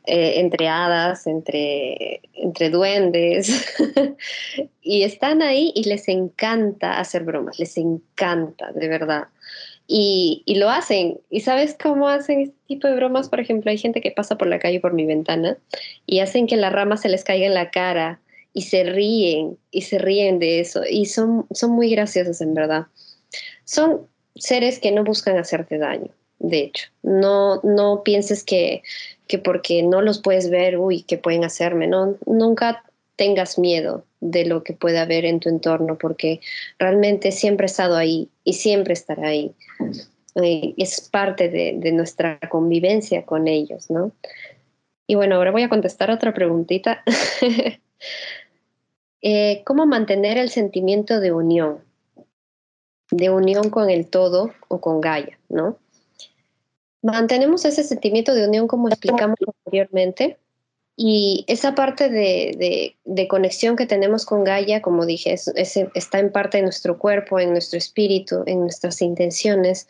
eh, 0.05 0.39
entre 0.39 0.67
hadas, 0.67 1.25
entre, 1.25 2.21
entre 2.33 2.69
duendes, 2.69 3.65
y 4.81 5.03
están 5.03 5.41
ahí 5.41 5.71
y 5.75 5.85
les 5.85 6.07
encanta 6.07 6.99
hacer 6.99 7.23
bromas, 7.23 7.59
les 7.59 7.77
encanta, 7.77 8.71
de 8.73 8.87
verdad. 8.87 9.27
Y, 9.87 10.41
y, 10.47 10.55
lo 10.55 10.71
hacen. 10.71 11.19
¿Y 11.29 11.41
sabes 11.41 11.77
cómo 11.79 12.09
hacen 12.09 12.41
este 12.41 12.55
tipo 12.67 12.87
de 12.87 12.95
bromas? 12.95 13.29
Por 13.29 13.39
ejemplo, 13.39 13.69
hay 13.69 13.77
gente 13.77 14.01
que 14.01 14.09
pasa 14.09 14.35
por 14.35 14.47
la 14.47 14.57
calle 14.57 14.79
por 14.79 14.93
mi 14.93 15.05
ventana 15.05 15.57
y 16.07 16.19
hacen 16.19 16.47
que 16.47 16.57
la 16.57 16.71
rama 16.71 16.97
se 16.97 17.07
les 17.07 17.23
caiga 17.23 17.45
en 17.45 17.53
la 17.53 17.69
cara 17.69 18.19
y 18.51 18.63
se 18.63 18.83
ríen 18.83 19.59
y 19.69 19.83
se 19.83 19.99
ríen 19.99 20.39
de 20.39 20.59
eso 20.59 20.81
y 20.89 21.05
son, 21.05 21.45
son 21.51 21.71
muy 21.71 21.91
graciosos 21.91 22.41
en 22.41 22.55
verdad. 22.55 22.87
Son 23.63 24.07
seres 24.35 24.79
que 24.79 24.91
no 24.91 25.03
buscan 25.03 25.37
hacerte 25.37 25.77
daño, 25.77 26.09
de 26.39 26.59
hecho. 26.59 26.89
No, 27.03 27.61
no 27.63 28.03
pienses 28.03 28.43
que, 28.43 28.83
que 29.27 29.37
porque 29.37 29.83
no 29.83 30.01
los 30.01 30.21
puedes 30.21 30.49
ver, 30.49 30.77
uy, 30.77 31.03
que 31.03 31.17
pueden 31.17 31.43
hacerme, 31.43 31.87
no, 31.87 32.15
nunca 32.25 32.83
tengas 33.15 33.57
miedo 33.57 34.05
de 34.19 34.45
lo 34.45 34.63
que 34.63 34.73
pueda 34.73 35.03
haber 35.03 35.25
en 35.25 35.39
tu 35.39 35.49
entorno, 35.49 35.97
porque 35.97 36.41
realmente 36.79 37.31
siempre 37.31 37.65
he 37.65 37.67
estado 37.67 37.95
ahí 37.95 38.29
y 38.43 38.53
siempre 38.53 38.93
estará 38.93 39.27
ahí. 39.29 39.53
es 40.35 41.09
parte 41.09 41.49
de, 41.49 41.91
nuestra 41.91 42.39
convivencia 42.49 43.25
con 43.25 43.47
ellos, 43.47 43.89
¿no? 43.89 44.11
Y 45.07 45.15
bueno, 45.15 45.35
ahora 45.35 45.51
voy 45.51 45.63
a 45.63 45.69
contestar 45.69 46.11
otra 46.11 46.33
preguntita. 46.33 47.03
Eh, 49.27 49.63
¿Cómo 49.65 49.87
mantener 49.87 50.37
el 50.37 50.51
sentimiento 50.51 51.19
de 51.19 51.31
unión? 51.31 51.79
De 53.11 53.29
unión 53.29 53.69
con 53.69 53.89
el 53.89 54.07
todo 54.07 54.53
o 54.67 54.81
con 54.81 55.01
Gaia, 55.01 55.39
¿no? 55.49 55.77
Mantenemos 57.01 57.65
ese 57.65 57.83
sentimiento 57.83 58.33
de 58.33 58.47
unión 58.47 58.67
como 58.67 58.87
explicamos 58.89 59.37
anteriormente 59.45 60.39
y 60.97 61.43
esa 61.47 61.75
parte 61.75 62.09
de, 62.09 63.27
conexión 63.27 63.75
que 63.75 63.85
tenemos 63.85 64.25
con 64.25 64.43
Gaia, 64.43 64.81
como 64.81 65.05
dije, 65.05 65.33
está 65.33 66.19
en 66.19 66.31
parte 66.31 66.57
de 66.57 66.63
nuestro 66.63 66.97
cuerpo, 66.97 67.39
en 67.39 67.51
nuestro 67.51 67.77
espíritu, 67.77 68.43
en 68.45 68.61
nuestras 68.61 69.01
intenciones. 69.01 69.87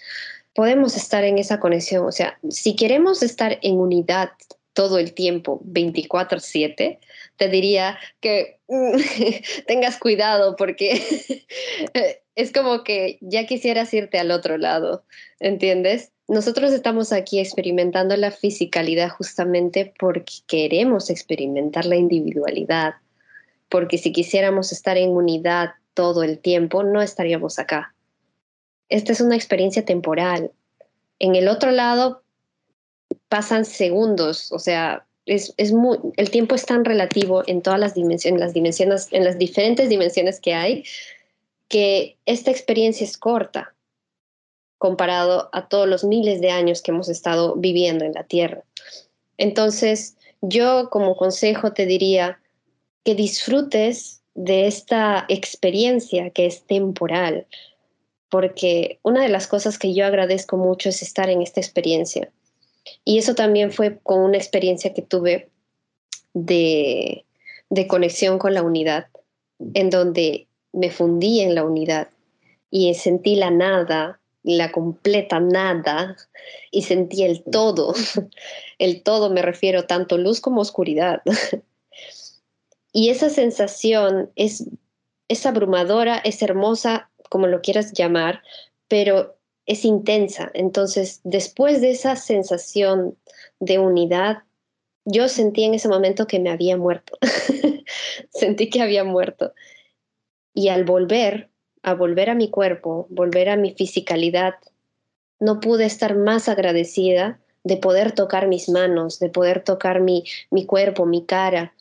Podemos 0.54 0.98
estar 0.98 1.24
en 1.24 1.38
esa 1.38 1.60
conexión, 1.60 2.06
o 2.06 2.12
sea, 2.12 2.40
si 2.50 2.76
queremos 2.76 3.22
estar 3.22 3.60
en 3.62 3.78
unidad 3.78 4.32
todo 4.74 4.98
el 4.98 5.14
tiempo, 5.14 5.62
24/7, 5.64 7.00
te 7.38 7.50
diría 7.50 7.98
que 8.22 8.60
tengas 9.68 9.98
cuidado 9.98 10.56
porque 10.56 11.02
es 12.36 12.52
como 12.52 12.84
que 12.84 13.18
ya 13.22 13.46
quisieras 13.46 13.94
irte 13.94 14.20
al 14.20 14.32
otro 14.32 14.58
lado, 14.58 15.04
¿entiendes? 15.40 16.12
Nosotros 16.28 16.72
estamos 16.74 17.12
aquí 17.12 17.40
experimentando 17.40 18.18
la 18.18 18.32
fisicalidad 18.32 19.10
justamente 19.10 19.94
porque 20.00 20.34
queremos 20.48 21.10
experimentar 21.10 21.86
la 21.86 21.98
individualidad, 21.98 22.96
porque 23.70 23.98
si 23.98 24.12
quisiéramos 24.12 24.72
estar 24.72 24.98
en 24.98 25.12
unidad 25.12 25.72
todo 25.94 26.24
el 26.24 26.40
tiempo, 26.40 26.84
no 26.84 27.02
estaríamos 27.02 27.60
acá. 27.60 27.94
Esta 28.90 29.12
es 29.12 29.22
una 29.22 29.36
experiencia 29.36 29.86
temporal. 29.86 30.52
En 31.20 31.36
el 31.36 31.48
otro 31.48 31.72
lado 31.72 32.24
pasan 33.30 33.66
segundos, 33.66 34.52
o 34.52 34.60
sea, 34.60 35.06
es, 35.26 35.54
es 35.58 35.72
muy, 35.72 35.98
el 36.18 36.30
tiempo 36.30 36.56
es 36.56 36.66
tan 36.66 36.86
relativo 36.86 37.44
en 37.48 37.62
todas 37.62 37.80
las 37.80 37.94
dimensiones, 37.94 38.40
las 38.40 38.54
dimensiones, 38.54 39.08
en 39.12 39.24
las 39.24 39.38
diferentes 39.38 39.90
dimensiones 39.90 40.40
que 40.40 40.54
hay, 40.54 40.84
que 41.68 42.18
esta 42.26 42.52
experiencia 42.52 43.04
es 43.04 43.18
corta 43.18 43.74
comparado 44.78 45.50
a 45.52 45.68
todos 45.68 45.88
los 45.88 46.04
miles 46.04 46.42
de 46.42 46.52
años 46.52 46.82
que 46.82 46.92
hemos 46.92 47.10
estado 47.10 47.56
viviendo 47.56 48.06
en 48.06 48.14
la 48.14 48.24
Tierra. 48.24 48.64
Entonces, 49.38 50.16
yo 50.42 50.90
como 50.90 51.16
consejo 51.16 51.74
te 51.74 51.86
diría 51.86 52.40
que 53.04 53.16
disfrutes 53.16 54.22
de 54.36 54.68
esta 54.68 55.26
experiencia 55.30 56.30
que 56.30 56.46
es 56.46 56.64
temporal, 56.64 57.48
porque 58.30 59.00
una 59.02 59.24
de 59.24 59.30
las 59.30 59.48
cosas 59.48 59.80
que 59.80 59.94
yo 59.94 60.06
agradezco 60.06 60.58
mucho 60.58 60.90
es 60.90 61.02
estar 61.02 61.30
en 61.30 61.42
esta 61.42 61.62
experiencia. 61.62 62.30
Y 63.04 63.18
eso 63.18 63.36
también 63.36 63.72
fue 63.72 64.00
con 64.04 64.22
una 64.22 64.38
experiencia 64.38 64.94
que 64.94 65.02
tuve 65.02 65.50
de, 66.34 67.26
de 67.70 67.88
conexión 67.88 68.40
con 68.40 68.54
la 68.54 68.64
unidad, 68.64 69.08
en 69.74 69.90
donde 69.90 70.48
me 70.74 70.90
fundí 70.90 71.42
en 71.42 71.56
la 71.56 71.64
unidad 71.64 72.10
y 72.70 72.94
sentí 72.94 73.36
la 73.36 73.52
nada, 73.52 74.20
la 74.44 74.72
completa 74.72 75.40
nada, 75.40 76.18
y 76.72 76.84
sentí 76.84 77.24
el 77.24 77.44
todo. 77.44 77.94
El 78.78 79.02
todo 79.04 79.30
me 79.30 79.42
refiero 79.42 79.86
tanto 79.86 80.18
luz 80.18 80.42
como 80.42 80.62
oscuridad. 80.62 81.22
Y 82.98 83.10
esa 83.10 83.30
sensación 83.30 84.32
es, 84.38 84.70
es 85.28 85.46
abrumadora, 85.46 86.18
es 86.18 86.42
hermosa, 86.42 87.10
como 87.28 87.46
lo 87.46 87.60
quieras 87.60 87.92
llamar, 87.92 88.42
pero 88.88 89.35
es 89.66 89.86
intensa. 89.86 90.52
Entonces, 90.54 91.22
después 91.24 91.82
de 91.82 91.92
esa 91.92 92.16
sensación 92.16 93.18
de 93.60 93.80
unidad, 93.80 94.44
yo 95.06 95.28
sentí 95.28 95.64
en 95.64 95.74
ese 95.74 95.88
momento 95.88 96.28
que 96.28 96.40
me 96.40 96.50
había 96.50 96.78
muerto. 96.78 97.18
sentí 98.30 98.70
que 98.70 98.82
había 98.82 99.04
muerto. 99.04 99.54
Y 100.54 100.70
al 100.70 100.84
volver, 100.84 101.50
a 101.84 101.94
volver 101.94 102.30
a 102.30 102.36
mi 102.36 102.50
cuerpo, 102.50 103.08
volver 103.10 103.50
a 103.50 103.58
mi 103.58 103.74
fisicalidad, 103.74 104.56
no 105.40 105.60
pude 105.60 105.86
estar 105.86 106.16
más 106.16 106.50
agradecida 106.50 107.40
de 107.64 107.78
poder 107.78 108.14
tocar 108.14 108.48
mis 108.48 108.70
manos, 108.70 109.20
de 109.20 109.30
poder 109.30 109.64
tocar 109.64 110.00
mi, 110.00 110.24
mi 110.50 110.66
cuerpo, 110.66 111.06
mi 111.06 111.26
cara, 111.26 111.74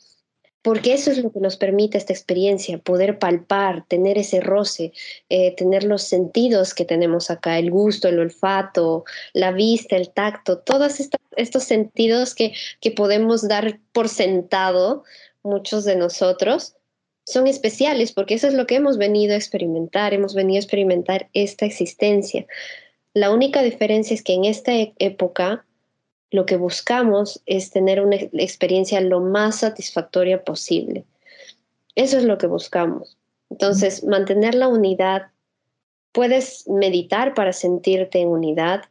porque 0.65 0.95
eso 0.95 1.11
es 1.11 1.19
lo 1.19 1.31
que 1.31 1.39
nos 1.39 1.57
permite 1.57 1.99
esta 1.99 2.11
experiencia, 2.11 2.79
poder 2.79 3.19
palpar, 3.19 3.85
tener 3.87 4.17
ese 4.17 4.41
roce, 4.41 4.93
eh, 5.29 5.55
tener 5.55 5.83
los 5.83 6.01
sentidos 6.01 6.73
que 6.73 6.85
tenemos 6.85 7.29
acá, 7.29 7.59
el 7.59 7.69
gusto, 7.69 8.07
el 8.07 8.17
olfato, 8.17 9.05
la 9.33 9.51
vista, 9.51 9.95
el 9.95 10.09
tacto, 10.09 10.57
todos 10.57 10.99
estos 11.37 11.63
sentidos 11.63 12.33
que, 12.33 12.53
que 12.81 12.89
podemos 12.89 13.47
dar 13.47 13.79
por 13.91 14.09
sentado 14.09 15.03
muchos 15.43 15.85
de 15.85 15.97
nosotros 15.97 16.73
son 17.27 17.45
especiales 17.45 18.11
porque 18.11 18.33
eso 18.33 18.47
es 18.47 18.55
lo 18.55 18.65
que 18.65 18.77
hemos 18.77 18.97
venido 18.97 19.35
a 19.35 19.37
experimentar, 19.37 20.15
hemos 20.15 20.33
venido 20.33 20.55
a 20.57 20.63
experimentar 20.63 21.29
esta 21.33 21.67
existencia. 21.67 22.47
La 23.13 23.29
única 23.29 23.61
diferencia 23.61 24.15
es 24.15 24.23
que 24.23 24.33
en 24.33 24.45
esta 24.45 24.73
e-, 24.73 24.95
época 24.97 25.63
lo 26.31 26.45
que 26.45 26.57
buscamos 26.57 27.41
es 27.45 27.69
tener 27.71 28.01
una 28.01 28.15
experiencia 28.15 28.99
lo 29.01 29.21
más 29.21 29.59
satisfactoria 29.59 30.43
posible. 30.43 31.05
Eso 31.95 32.17
es 32.17 32.23
lo 32.23 32.37
que 32.37 32.47
buscamos. 32.47 33.17
Entonces, 33.49 34.03
mantener 34.03 34.55
la 34.55 34.67
unidad, 34.67 35.31
puedes 36.11 36.67
meditar 36.67 37.33
para 37.33 37.53
sentirte 37.53 38.19
en 38.19 38.29
unidad, 38.29 38.83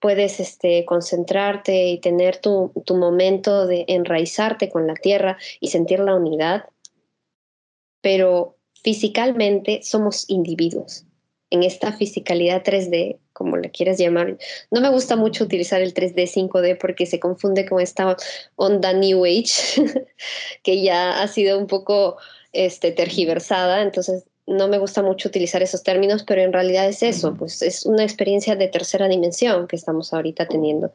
puedes 0.00 0.40
este, 0.40 0.84
concentrarte 0.84 1.86
y 1.88 1.98
tener 1.98 2.38
tu, 2.38 2.72
tu 2.84 2.96
momento 2.96 3.66
de 3.66 3.84
enraizarte 3.88 4.68
con 4.68 4.86
la 4.86 4.94
tierra 4.94 5.38
y 5.60 5.68
sentir 5.68 6.00
la 6.00 6.14
unidad, 6.14 6.64
pero 8.02 8.56
físicamente 8.82 9.80
somos 9.82 10.28
individuos 10.28 11.06
en 11.50 11.62
esta 11.62 11.92
fisicalidad 11.92 12.64
3D, 12.64 13.18
como 13.32 13.56
le 13.56 13.70
quieras 13.70 13.98
llamar. 13.98 14.36
No 14.70 14.80
me 14.80 14.90
gusta 14.90 15.16
mucho 15.16 15.44
utilizar 15.44 15.80
el 15.80 15.94
3D, 15.94 16.26
5D 16.26 16.78
porque 16.78 17.06
se 17.06 17.20
confunde 17.20 17.66
con 17.66 17.80
esta 17.80 18.16
onda 18.56 18.92
New 18.92 19.24
Age, 19.24 19.84
que 20.62 20.82
ya 20.82 21.22
ha 21.22 21.28
sido 21.28 21.58
un 21.58 21.66
poco 21.66 22.16
este, 22.52 22.92
tergiversada, 22.92 23.82
entonces 23.82 24.24
no 24.46 24.68
me 24.68 24.78
gusta 24.78 25.02
mucho 25.02 25.28
utilizar 25.28 25.62
esos 25.62 25.82
términos, 25.82 26.22
pero 26.24 26.40
en 26.40 26.52
realidad 26.52 26.88
es 26.88 27.02
eso, 27.02 27.34
pues 27.34 27.62
es 27.62 27.84
una 27.84 28.04
experiencia 28.04 28.54
de 28.54 28.68
tercera 28.68 29.08
dimensión 29.08 29.66
que 29.66 29.76
estamos 29.76 30.12
ahorita 30.12 30.46
teniendo. 30.46 30.92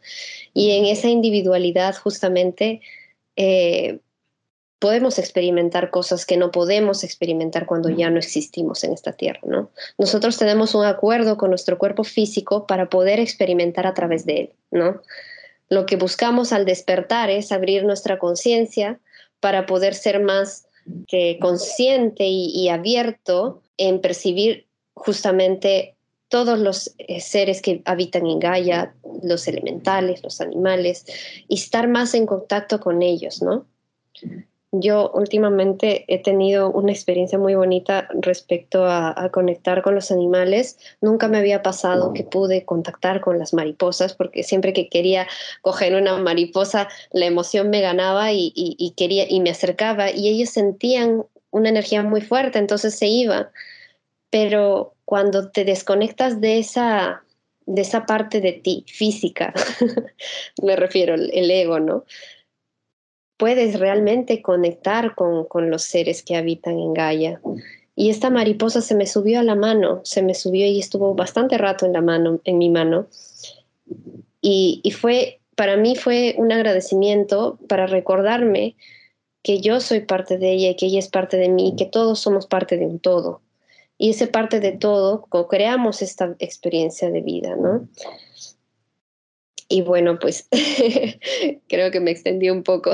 Y 0.54 0.72
en 0.72 0.86
esa 0.86 1.10
individualidad 1.10 1.95
justamente... 1.95 2.82
Eh, 3.36 3.99
podemos 4.82 5.20
experimentar 5.20 5.92
cosas 5.92 6.26
que 6.26 6.38
no 6.38 6.50
podemos 6.50 7.04
experimentar 7.04 7.68
cuando 7.68 7.90
ya 7.90 8.10
no 8.10 8.18
existimos 8.18 8.84
en 8.84 8.94
esta 8.94 9.14
tierra, 9.14 9.40
¿no? 9.44 9.70
Nosotros 10.00 10.40
tenemos 10.40 10.74
un 10.74 10.86
acuerdo 10.86 11.38
con 11.38 11.52
nuestro 11.52 11.78
cuerpo 11.78 12.04
físico 12.04 12.66
para 12.66 12.90
poder 12.90 13.20
experimentar 13.20 13.86
a 13.86 13.94
través 13.94 14.26
de 14.26 14.40
él, 14.40 14.54
¿no? 14.72 15.00
Lo 15.70 15.86
que 15.86 15.98
buscamos 15.98 16.52
al 16.52 16.66
despertar 16.66 17.30
es 17.30 17.52
abrir 17.52 17.86
nuestra 17.86 18.18
conciencia 18.18 19.00
para 19.40 19.68
poder 19.68 19.94
ser 19.94 20.20
más 20.20 20.66
consciente 21.40 22.24
y, 22.26 22.68
abierto 22.70 23.62
en 23.78 24.02
percibir 24.02 24.66
justamente 24.96 25.96
todos 26.28 26.58
los 26.58 26.96
eh, 26.98 27.22
seres 27.22 27.62
que 27.62 27.84
habitan 27.86 28.26
en 28.26 28.40
Gaia, 28.40 28.96
los 29.22 29.48
elementales, 29.48 30.24
los 30.24 30.42
animales, 30.42 31.06
y 31.48 31.54
estar 31.54 31.88
más 31.88 32.16
en 32.16 32.26
contacto 32.26 32.80
con 32.80 33.04
ellos, 33.04 33.44
¿no? 33.44 33.68
Yo 34.72 35.12
últimamente 35.14 36.06
he 36.08 36.18
tenido 36.18 36.72
una 36.72 36.94
experiencia 36.94 37.38
muy 37.38 37.56
bonita 37.56 38.08
respecto 38.14 38.86
a, 38.86 39.30
conectar 39.32 39.82
con 39.82 39.96
los 39.96 40.12
animales. 40.12 40.78
Nunca 41.02 41.28
me 41.28 41.38
había 41.38 41.62
pasado 41.62 42.14
que 42.14 42.24
pude 42.24 42.64
contactar 42.64 43.20
con 43.20 43.38
las 43.38 43.54
mariposas, 43.54 44.14
porque 44.14 44.44
siempre 44.44 44.72
que 44.72 44.88
quería 44.88 45.28
coger 45.62 45.96
una 45.96 46.18
mariposa, 46.18 46.88
la 47.12 47.26
emoción 47.26 47.70
me 47.70 47.82
ganaba 47.82 48.32
y, 48.32 48.94
quería, 48.96 49.26
y 49.30 49.42
me 49.42 49.50
acercaba, 49.50 50.10
y 50.12 50.30
ellos 50.30 50.50
sentían 50.50 51.26
una 51.52 51.70
energía 51.70 52.02
muy 52.04 52.22
fuerte, 52.22 52.58
entonces 52.58 52.96
se 52.98 53.08
iba. 53.08 53.52
Pero 54.30 54.96
cuando 55.04 55.52
te 55.52 55.66
desconectas 55.66 56.40
de 56.40 56.60
esa, 56.60 57.24
de 57.66 57.82
esa 57.82 58.06
parte 58.06 58.40
de 58.40 58.54
ti, 58.54 58.86
física, 58.88 59.54
me 60.64 60.78
refiero, 60.78 61.16
el 61.16 61.52
ego, 61.52 61.82
¿no? 61.82 62.06
Puedes 63.42 63.80
realmente 63.80 64.44
conectar 64.44 65.16
con, 65.16 65.72
los 65.72 65.82
seres 65.82 66.22
que 66.22 66.36
habitan 66.36 66.78
en 66.78 66.94
Gaia. 66.94 67.42
Y 67.96 68.12
esta 68.12 68.30
mariposa 68.30 68.82
se 68.82 68.94
me 68.94 69.08
subió 69.08 69.39
a 69.39 69.44
la 69.44 69.56
mano, 69.56 70.02
se 70.04 70.22
me 70.22 70.36
subió 70.36 70.68
y 70.68 70.80
estuvo 70.80 71.16
bastante 71.16 71.58
rato 71.58 71.88
en 71.88 71.94
la 71.94 72.02
mano, 72.02 72.39
en 72.44 72.60
mi 72.60 72.70
mano. 72.70 73.08
Y, 74.42 74.84
fue, 74.96 75.39
para 75.56 75.76
mí 75.76 75.96
fue 75.96 76.36
un 76.38 76.52
agradecimiento 76.52 77.58
para 77.68 77.88
recordarme 77.88 78.76
que 79.42 79.60
yo 79.60 79.80
soy 79.80 80.02
parte 80.02 80.38
de 80.38 80.52
ella 80.52 80.70
y 80.70 80.76
que 80.76 80.86
ella 80.86 81.00
es 81.00 81.10
parte 81.10 81.38
de 81.38 81.50
mí, 81.50 81.74
que 81.76 81.86
todos 81.86 82.20
somos 82.20 82.46
parte 82.46 82.78
de 82.78 82.86
un 82.86 83.00
todo. 83.00 83.42
Y 83.98 84.12
ese 84.12 84.28
parte 84.28 84.60
de 84.60 84.74
todo, 84.74 85.24
creamos 85.50 86.04
esta 86.04 86.36
experiencia 86.38 87.10
de 87.10 87.22
vida, 87.22 87.56
¿no? 87.56 87.88
Y 89.68 89.82
bueno, 89.82 90.20
pues 90.20 90.48
creo 91.68 91.89
que 91.89 92.02
me 92.02 92.12
extendí 92.12 92.52
un 92.52 92.62
poco. 92.62 92.92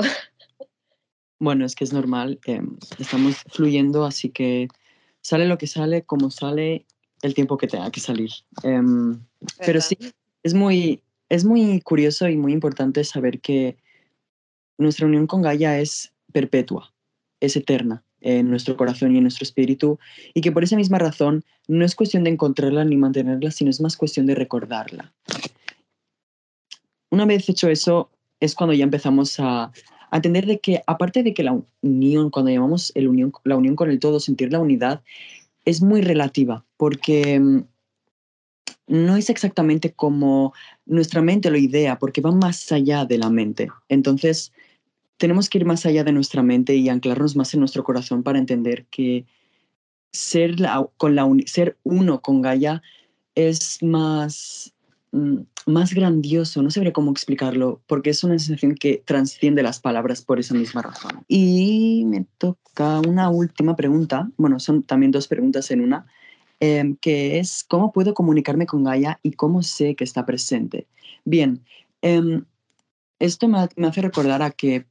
Bueno, 1.40 1.64
es 1.64 1.74
que 1.74 1.84
es 1.84 1.92
normal, 1.92 2.40
em, 2.46 2.76
estamos 2.98 3.36
fluyendo, 3.48 4.04
así 4.04 4.30
que 4.30 4.68
sale 5.20 5.46
lo 5.46 5.58
que 5.58 5.66
sale, 5.66 6.02
como 6.02 6.30
sale 6.30 6.84
el 7.22 7.34
tiempo 7.34 7.56
que 7.56 7.68
tenga 7.68 7.90
que 7.90 8.00
salir. 8.00 8.30
Em, 8.62 9.20
pero 9.64 9.80
sí, 9.80 9.96
es 10.42 10.54
muy, 10.54 11.02
es 11.28 11.44
muy 11.44 11.80
curioso 11.80 12.28
y 12.28 12.36
muy 12.36 12.52
importante 12.52 13.04
saber 13.04 13.40
que 13.40 13.76
nuestra 14.78 15.06
unión 15.06 15.26
con 15.26 15.42
Gaia 15.42 15.78
es 15.78 16.12
perpetua, 16.32 16.92
es 17.40 17.56
eterna 17.56 18.02
en 18.20 18.50
nuestro 18.50 18.76
corazón 18.76 19.14
y 19.14 19.18
en 19.18 19.24
nuestro 19.24 19.44
espíritu, 19.44 19.98
y 20.34 20.40
que 20.40 20.50
por 20.50 20.64
esa 20.64 20.74
misma 20.76 20.98
razón 20.98 21.44
no 21.68 21.84
es 21.84 21.94
cuestión 21.94 22.24
de 22.24 22.30
encontrarla 22.30 22.84
ni 22.84 22.96
mantenerla, 22.96 23.52
sino 23.52 23.70
es 23.70 23.80
más 23.80 23.96
cuestión 23.96 24.26
de 24.26 24.34
recordarla. 24.34 25.12
Una 27.10 27.26
vez 27.26 27.48
hecho 27.48 27.68
eso, 27.68 28.10
es 28.40 28.54
cuando 28.56 28.74
ya 28.74 28.84
empezamos 28.84 29.38
a, 29.38 29.70
entender 30.16 30.46
de 30.46 30.58
que 30.58 30.82
aparte 30.86 31.22
de 31.22 31.34
que 31.34 31.42
la 31.42 31.60
unión, 31.82 32.30
cuando 32.30 32.50
llamamos 32.50 32.92
el 32.94 33.08
unión, 33.08 33.32
la 33.44 33.56
unión 33.56 33.76
con 33.76 33.90
el 33.90 33.98
todo, 33.98 34.20
sentir 34.20 34.52
la 34.52 34.58
unidad, 34.60 35.02
es 35.64 35.82
muy 35.82 36.00
relativa, 36.00 36.64
porque 36.76 37.38
mm, 37.38 37.64
no 38.88 39.16
es 39.16 39.30
exactamente 39.30 39.92
como 39.92 40.54
nuestra 40.86 41.20
mente 41.20 41.50
lo 41.50 41.58
idea, 41.58 41.98
porque 41.98 42.20
va 42.20 42.32
más 42.32 42.72
allá 42.72 43.04
de 43.04 43.18
la 43.18 43.30
mente. 43.30 43.68
Entonces, 43.88 44.52
tenemos 45.18 45.48
que 45.48 45.58
ir 45.58 45.64
más 45.66 45.84
allá 45.84 46.04
de 46.04 46.12
nuestra 46.12 46.42
mente 46.42 46.74
y 46.74 46.88
anclarnos 46.88 47.36
más 47.36 47.52
en 47.52 47.60
nuestro 47.60 47.84
corazón 47.84 48.22
para 48.22 48.38
entender 48.38 48.86
que 48.86 49.26
ser, 50.12 50.56
con 50.96 51.14
la 51.14 51.28
ser 51.46 51.76
uno 51.82 52.20
con 52.22 52.40
Gaia 52.40 52.82
es 53.34 53.82
más 53.82 54.74
más 55.10 55.94
grandioso, 55.94 56.62
no 56.62 56.70
sabría 56.70 56.92
cómo 56.92 57.10
explicarlo, 57.10 57.80
porque 57.86 58.10
es 58.10 58.24
una 58.24 58.38
sensación 58.38 58.74
que 58.74 59.02
transciende 59.04 59.62
las 59.62 59.80
palabras 59.80 60.22
por 60.22 60.38
esa 60.38 60.54
misma 60.54 60.82
razón. 60.82 61.24
Y 61.28 62.04
me 62.06 62.26
toca 62.38 63.00
una 63.00 63.30
última 63.30 63.76
pregunta, 63.76 64.30
bueno, 64.36 64.60
son 64.60 64.82
también 64.82 65.12
dos 65.12 65.28
preguntas 65.28 65.70
en 65.70 65.80
una, 65.80 66.06
em, 66.60 66.96
que 66.96 67.38
es 67.38 67.64
cómo 67.66 67.92
puedo 67.92 68.14
comunicarme 68.14 68.66
con 68.66 68.84
Gaia 68.84 69.18
y 69.22 69.32
cómo 69.32 69.62
sé 69.62 69.94
que 69.94 70.04
está 70.04 70.26
presente. 70.26 70.86
Bien, 71.24 71.62
em, 72.02 72.44
esto 73.18 73.48
me, 73.48 73.58
hace 73.86 74.02
recordar 74.02 74.42
a 74.42 74.50
que, 74.50 74.86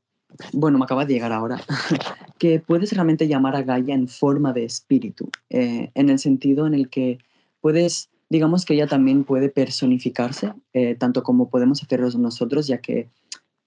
bueno, 0.53 0.77
me 0.77 0.85
acaba 0.85 1.05
de 1.05 1.13
llegar 1.13 1.31
ahora, 1.31 1.61
que 2.39 2.59
puedes 2.59 2.91
realmente 2.91 3.27
llamar 3.27 3.55
a 3.55 3.63
Gaia 3.63 3.95
en 3.95 4.07
forma 4.07 4.53
de 4.53 4.65
espíritu, 4.65 5.29
eh, 5.49 5.91
en 5.93 6.09
el 6.09 6.19
sentido 6.19 6.67
en 6.67 6.73
el 6.73 6.89
que 6.89 7.19
puedes 7.61 8.09
digamos 8.29 8.65
que 8.65 8.73
ella 8.73 8.87
también 8.87 9.23
puede 9.23 9.49
personificarse, 9.49 10.53
eh, 10.73 10.95
tanto 10.95 11.23
como 11.23 11.49
podemos 11.49 11.81
hacerlo 11.81 12.09
nosotros, 12.17 12.67
ya 12.67 12.79
que 12.79 13.09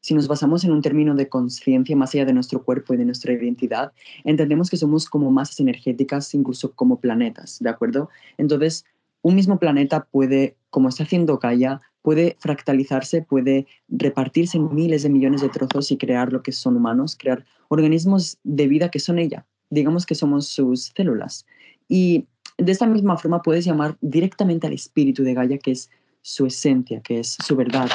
si 0.00 0.14
nos 0.14 0.28
basamos 0.28 0.64
en 0.64 0.72
un 0.72 0.82
término 0.82 1.14
de 1.14 1.28
conciencia 1.28 1.94
más 1.94 2.14
allá 2.14 2.24
de 2.24 2.32
nuestro 2.32 2.64
cuerpo 2.64 2.94
y 2.94 2.96
de 2.96 3.04
nuestra 3.04 3.32
identidad, 3.32 3.92
entendemos 4.24 4.70
que 4.70 4.76
somos 4.76 5.08
como 5.08 5.30
masas 5.30 5.60
energéticas, 5.60 6.34
incluso 6.34 6.72
como 6.72 7.00
planetas, 7.00 7.58
¿de 7.60 7.68
acuerdo? 7.68 8.08
Entonces, 8.38 8.84
un 9.22 9.34
mismo 9.34 9.58
planeta 9.58 10.06
puede, 10.10 10.56
como 10.70 10.88
está 10.88 11.04
haciendo 11.04 11.38
Gaia, 11.38 11.82
puede 12.02 12.36
fractalizarse, 12.40 13.22
puede 13.22 13.66
repartirse 13.88 14.56
en 14.56 14.74
miles 14.74 15.02
de 15.02 15.10
millones 15.10 15.42
de 15.42 15.50
trozos 15.50 15.90
y 15.90 15.98
crear 15.98 16.32
lo 16.32 16.42
que 16.42 16.52
son 16.52 16.76
humanos, 16.76 17.16
crear 17.18 17.44
organismos 17.68 18.38
de 18.42 18.66
vida 18.68 18.90
que 18.90 19.00
son 19.00 19.18
ella. 19.18 19.46
Digamos 19.68 20.06
que 20.06 20.14
somos 20.14 20.48
sus 20.48 20.92
células. 20.96 21.46
Y 21.88 22.26
de 22.60 22.72
esta 22.72 22.86
misma 22.86 23.16
forma 23.16 23.42
puedes 23.42 23.64
llamar 23.64 23.96
directamente 24.00 24.66
al 24.66 24.72
espíritu 24.72 25.22
de 25.22 25.34
Gaia, 25.34 25.58
que 25.58 25.72
es 25.72 25.90
su 26.22 26.46
esencia, 26.46 27.00
que 27.00 27.20
es 27.20 27.36
su 27.44 27.56
verdad. 27.56 27.88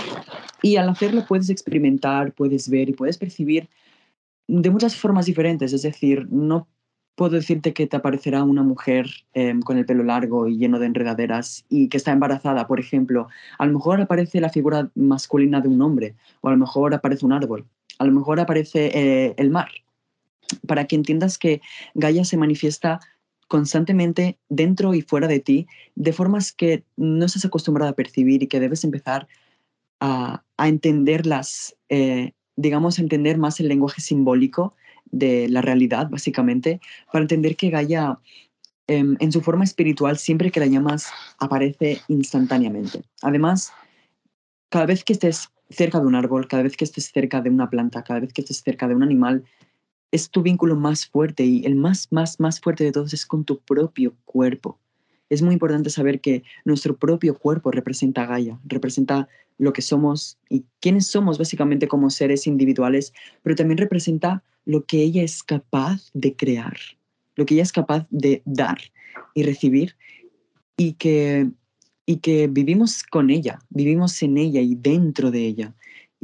Y 0.61 0.77
al 0.77 0.89
hacerlo 0.89 1.25
puedes 1.27 1.49
experimentar, 1.49 2.33
puedes 2.33 2.69
ver 2.69 2.89
y 2.89 2.93
puedes 2.93 3.17
percibir 3.17 3.69
de 4.47 4.69
muchas 4.69 4.95
formas 4.95 5.25
diferentes. 5.25 5.73
Es 5.73 5.83
decir, 5.83 6.27
no 6.31 6.67
puedo 7.15 7.35
decirte 7.35 7.73
que 7.73 7.87
te 7.87 7.97
aparecerá 7.97 8.43
una 8.43 8.63
mujer 8.63 9.07
em, 9.33 9.61
con 9.61 9.77
el 9.77 9.85
pelo 9.85 10.03
largo 10.03 10.47
y 10.47 10.57
lleno 10.57 10.79
de 10.79 10.87
enredaderas 10.87 11.65
y 11.69 11.87
que 11.87 11.97
está 11.97 12.11
embarazada, 12.11 12.67
por 12.67 12.79
ejemplo. 12.79 13.27
A 13.57 13.65
lo 13.65 13.73
mejor 13.73 14.01
aparece 14.01 14.41
la 14.41 14.49
figura 14.49 14.91
masculina 14.95 15.61
de 15.61 15.69
un 15.69 15.81
hombre, 15.81 16.15
o 16.41 16.49
a 16.49 16.51
lo 16.51 16.57
mejor 16.57 16.93
aparece 16.93 17.25
un 17.25 17.33
árbol, 17.33 17.65
a 17.99 18.05
lo 18.05 18.11
mejor 18.11 18.39
aparece 18.39 18.91
eh, 18.93 19.33
el 19.37 19.49
mar. 19.49 19.69
Para 20.67 20.85
que 20.85 20.95
entiendas 20.95 21.39
que 21.39 21.61
Gaia 21.95 22.23
se 22.23 22.37
manifiesta 22.37 22.99
constantemente 23.47 24.37
dentro 24.49 24.93
y 24.93 25.01
fuera 25.01 25.27
de 25.27 25.39
ti 25.39 25.67
de 25.95 26.13
formas 26.13 26.51
que 26.51 26.83
no 26.97 27.25
estás 27.25 27.45
acostumbrado 27.45 27.91
a 27.91 27.95
percibir 27.95 28.43
y 28.43 28.47
que 28.47 28.59
debes 28.59 28.83
empezar 28.83 29.27
a, 29.99 30.43
entenderlas, 30.57 31.75
eh, 31.89 32.33
digamos, 32.55 32.97
a 32.97 33.01
entender 33.01 33.37
más 33.37 33.59
el 33.59 33.67
lenguaje 33.67 34.01
simbólico 34.01 34.75
de 35.11 35.47
la 35.49 35.61
realidad, 35.61 36.09
básicamente, 36.09 36.79
para 37.11 37.23
entender 37.23 37.55
que 37.55 37.69
Gaia, 37.69 38.19
em, 38.87 39.15
en 39.19 39.31
su 39.31 39.41
forma 39.41 39.63
espiritual, 39.63 40.17
siempre 40.17 40.51
que 40.51 40.59
la 40.59 40.65
llamas, 40.67 41.11
aparece 41.39 42.01
instantáneamente. 42.07 43.03
Además, 43.21 43.71
cada 44.69 44.85
vez 44.85 45.03
que 45.03 45.13
estés 45.13 45.49
cerca 45.69 45.99
de 45.99 46.05
un 46.05 46.15
árbol, 46.15 46.47
cada 46.47 46.63
vez 46.63 46.77
que 46.77 46.85
estés 46.85 47.11
cerca 47.11 47.41
de 47.41 47.49
una 47.49 47.69
planta, 47.69 48.03
cada 48.03 48.19
vez 48.19 48.33
que 48.33 48.41
estés 48.41 48.61
cerca 48.61 48.87
de 48.87 48.95
un 48.95 49.03
animal, 49.03 49.43
es 50.15 50.29
tu 50.29 50.41
vínculo 50.41 50.77
más 50.77 51.05
fuerte 51.05 51.43
y 51.43 51.65
el 51.65 51.75
más, 51.75 52.07
más, 52.09 52.39
más 52.39 52.61
fuerte 52.61 52.85
de 52.85 52.93
todos 52.93 53.13
es 53.13 53.25
con 53.25 53.43
tu 53.43 53.59
propio 53.59 54.15
cuerpo. 54.23 54.79
Es 55.29 55.41
muy 55.41 55.53
importante 55.53 55.89
saber 55.89 56.21
que 56.21 56.43
nuestro 56.63 56.95
propio 56.95 57.37
cuerpo 57.37 57.69
representa 57.69 58.23
a 58.23 58.27
Gaia, 58.27 58.57
representa 58.63 59.27
lo 59.57 59.73
que 59.73 59.81
somos 59.81 60.37
y 60.49 60.63
quiénes 60.79 61.07
somos 61.07 61.37
básicamente 61.37 61.89
como 61.89 62.09
seres 62.09 62.47
individuales, 62.47 63.13
pero 63.43 63.57
también 63.57 63.77
representa 63.77 64.41
lo 64.63 64.85
que 64.85 65.01
ella 65.01 65.21
es 65.21 65.43
capaz 65.43 66.09
de 66.13 66.33
crear, 66.33 66.77
lo 67.35 67.45
que 67.45 67.55
ella 67.55 67.63
es 67.63 67.73
capaz 67.73 68.07
de 68.09 68.41
dar 68.45 68.77
y 69.33 69.43
recibir 69.43 69.97
y 70.77 70.93
que, 70.93 71.49
y 72.05 72.17
que 72.17 72.47
vivimos 72.47 73.03
con 73.03 73.29
ella, 73.29 73.59
vivimos 73.69 74.23
en 74.23 74.37
ella 74.37 74.61
y 74.61 74.75
dentro 74.75 75.29
de 75.29 75.45
ella. 75.45 75.75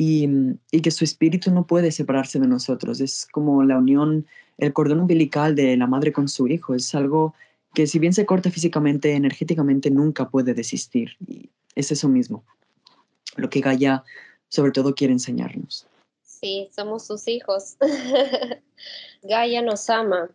Mm, 0.01 0.53
y, 0.71 0.81
que 0.81 0.89
su 0.89 1.03
espíritu 1.03 1.51
no 1.51 1.67
puede 1.67 1.91
separarse 1.91 2.39
de 2.39 2.47
nosotros. 2.47 2.99
Es 3.01 3.27
como 3.31 3.63
la 3.63 3.77
unión, 3.77 4.25
el 4.57 4.73
cordón 4.73 5.01
umbilical 5.01 5.53
de 5.53 5.77
la 5.77 5.85
madre 5.85 6.11
con 6.11 6.27
su 6.27 6.47
hijo. 6.47 6.73
Es 6.73 6.95
algo 6.95 7.35
que 7.75 7.85
si 7.85 7.99
bien 7.99 8.13
se 8.13 8.25
corta 8.25 8.49
físicamente, 8.49 9.13
energéticamente 9.13 9.91
nunca 9.91 10.29
puede 10.29 10.55
desistir. 10.55 11.11
Y 11.27 11.49
es 11.75 11.91
eso 11.91 12.09
mismo, 12.09 12.43
lo 13.35 13.49
que 13.49 13.61
Gaia 13.61 14.03
sobre 14.49 14.71
todo 14.71 14.95
quiere 14.95 15.13
enseñarnos. 15.13 15.85
Sí, 16.23 16.69
somos 16.75 17.05
sus 17.05 17.27
hijos. 17.27 17.77
Gaia 19.23 19.61
nos 19.61 19.87
ama, 19.89 20.31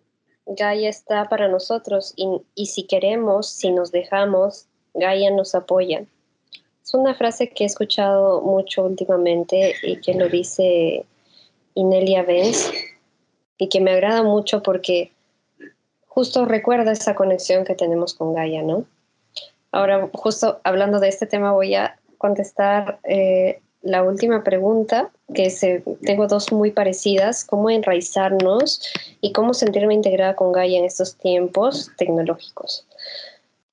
Gaia 0.46 0.88
está 0.88 1.28
para 1.28 1.48
nosotros 1.48 2.14
y, 2.16 2.40
y 2.54 2.66
si 2.66 2.86
queremos, 2.86 3.50
si 3.50 3.72
nos 3.72 3.90
dejamos, 3.90 4.66
Gaia 4.94 5.32
nos 5.32 5.56
apoya. 5.56 6.06
Es 6.86 6.94
una 6.94 7.16
frase 7.16 7.48
que 7.48 7.64
he 7.64 7.66
escuchado 7.66 8.42
mucho 8.42 8.84
últimamente 8.84 9.74
y 9.82 9.96
que 9.96 10.14
lo 10.14 10.28
dice 10.28 11.04
Inelia 11.74 12.22
Benz 12.22 12.70
y 13.58 13.68
que 13.68 13.80
me 13.80 13.90
agrada 13.90 14.22
mucho 14.22 14.62
porque 14.62 15.10
justo 16.06 16.44
recuerda 16.44 16.92
esa 16.92 17.16
conexión 17.16 17.64
que 17.64 17.74
tenemos 17.74 18.14
con 18.14 18.34
Gaia, 18.34 18.62
¿no? 18.62 18.84
Ahora, 19.72 20.08
justo 20.12 20.60
hablando 20.62 21.00
de 21.00 21.08
este 21.08 21.26
tema, 21.26 21.52
voy 21.52 21.74
a 21.74 21.98
contestar 22.18 23.00
eh, 23.02 23.58
la 23.82 24.04
última 24.04 24.44
pregunta, 24.44 25.10
que 25.34 25.50
se, 25.50 25.82
tengo 26.02 26.28
dos 26.28 26.52
muy 26.52 26.70
parecidas, 26.70 27.44
cómo 27.44 27.68
enraizarnos 27.68 28.80
y 29.20 29.32
cómo 29.32 29.54
sentirme 29.54 29.94
integrada 29.94 30.36
con 30.36 30.52
Gaia 30.52 30.78
en 30.78 30.84
estos 30.84 31.16
tiempos 31.16 31.90
tecnológicos. 31.96 32.86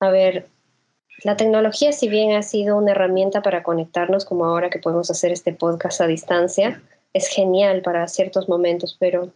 A 0.00 0.10
ver, 0.10 0.48
la 1.24 1.38
tecnología, 1.38 1.92
si 1.92 2.06
bien 2.06 2.32
ha 2.32 2.42
sido 2.42 2.76
una 2.76 2.92
herramienta 2.92 3.40
para 3.40 3.62
conectarnos, 3.62 4.26
como 4.26 4.44
ahora 4.44 4.68
que 4.68 4.78
podemos 4.78 5.10
hacer 5.10 5.32
este 5.32 5.54
podcast 5.54 6.02
a 6.02 6.06
distancia, 6.06 6.82
es 7.14 7.28
genial 7.28 7.80
para 7.80 8.06
ciertos 8.08 8.46
momentos, 8.46 8.94
pero 9.00 9.30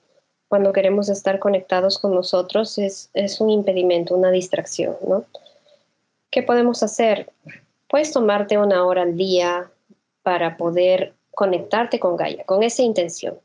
cuando 0.48 0.74
queremos 0.74 1.08
estar 1.08 1.38
conectados 1.38 1.98
con 1.98 2.14
nosotros 2.14 2.76
es, 2.76 3.10
un 3.40 3.48
impedimento, 3.48 4.14
una 4.14 4.30
distracción, 4.30 4.96
¿no? 5.08 5.24
¿Qué 6.30 6.42
podemos 6.42 6.82
hacer? 6.82 7.30
Puedes 7.88 8.12
tomarte 8.12 8.58
una 8.58 8.84
hora 8.84 9.02
al 9.02 9.16
día 9.16 9.70
para 10.22 10.58
poder 10.58 11.14
conectarte 11.30 11.98
con 11.98 12.16
Gaia, 12.16 12.44
con 12.44 12.62
esa 12.62 12.82
intención. 12.82 13.38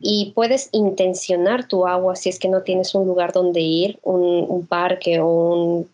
Y 0.00 0.32
puedes 0.34 0.70
intencionar 0.72 1.68
tu 1.68 1.86
agua 1.86 2.16
si 2.16 2.30
es 2.30 2.38
que 2.38 2.48
no 2.48 2.62
tienes 2.62 2.94
un 2.94 3.06
lugar 3.06 3.32
donde 3.32 3.60
ir, 3.60 3.98
un, 4.02 4.46
un 4.48 4.66
parque 4.66 5.20
o 5.20 5.28
un 5.28 5.90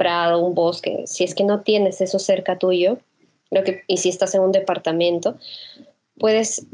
prado, 0.00 0.38
un 0.38 0.54
bosque, 0.54 1.02
si 1.06 1.24
es 1.24 1.34
que 1.34 1.44
no 1.44 1.60
tienes 1.60 2.00
eso 2.00 2.18
cerca 2.18 2.56
tuyo, 2.56 2.96
lo 3.50 3.62
que, 3.64 3.82
y 3.86 3.98
si 3.98 4.08
estás 4.08 4.34
en 4.34 4.40
un 4.40 4.50
departamento, 4.50 5.36
puedes 6.18 6.64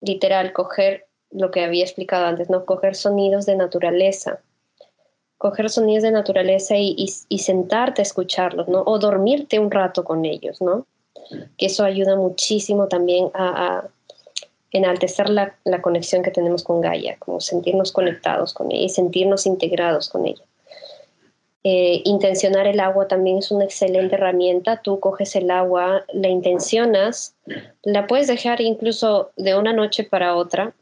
literal 0.00 0.54
coger 0.54 1.06
lo 1.30 1.50
que 1.50 1.62
había 1.62 1.84
explicado 1.84 2.24
antes, 2.24 2.48
¿no? 2.48 2.64
Coger 2.64 2.94
sonidos 2.94 3.44
de 3.44 3.56
naturaleza, 3.56 4.40
coger 5.36 5.68
sonidos 5.68 6.04
de 6.04 6.12
naturaleza 6.12 6.76
y, 6.78 7.06
sentarte 7.38 8.00
a 8.00 8.04
escucharlos, 8.04 8.66
¿no? 8.66 8.82
O 8.86 8.98
dormirte 8.98 9.58
un 9.58 9.70
rato 9.70 10.02
con 10.02 10.24
ellos, 10.24 10.62
¿no? 10.62 10.86
Que 11.58 11.66
eso 11.66 11.84
ayuda 11.84 12.16
muchísimo 12.16 12.88
también 12.88 13.30
a, 13.34 13.88
enaltecer 14.70 15.28
la, 15.28 15.54
la, 15.64 15.82
conexión 15.82 16.22
que 16.22 16.30
tenemos 16.30 16.64
con 16.64 16.80
Gaia, 16.80 17.16
como 17.18 17.40
sentirnos 17.40 17.92
conectados 17.92 18.54
con 18.54 18.72
ella 18.72 18.86
y 18.86 18.88
sentirnos 18.88 19.46
integrados 19.46 20.08
con 20.08 20.26
ella. 20.26 20.42
Eh, 21.66 22.02
intencionar 22.04 22.66
el 22.66 22.78
agua 22.78 23.08
también 23.08 23.38
es 23.38 23.50
una 23.50 23.64
excelente 23.64 24.16
herramienta. 24.16 24.82
Tú 24.82 25.00
coges 25.00 25.34
el 25.34 25.50
agua, 25.50 26.04
la 26.12 26.28
intencionas, 26.28 27.36
la 27.82 28.06
puedes 28.06 28.26
dejar 28.26 28.60
incluso 28.60 29.32
de 29.36 29.56
una 29.56 29.72
noche 29.72 30.04
para 30.04 30.36
otra. 30.36 30.74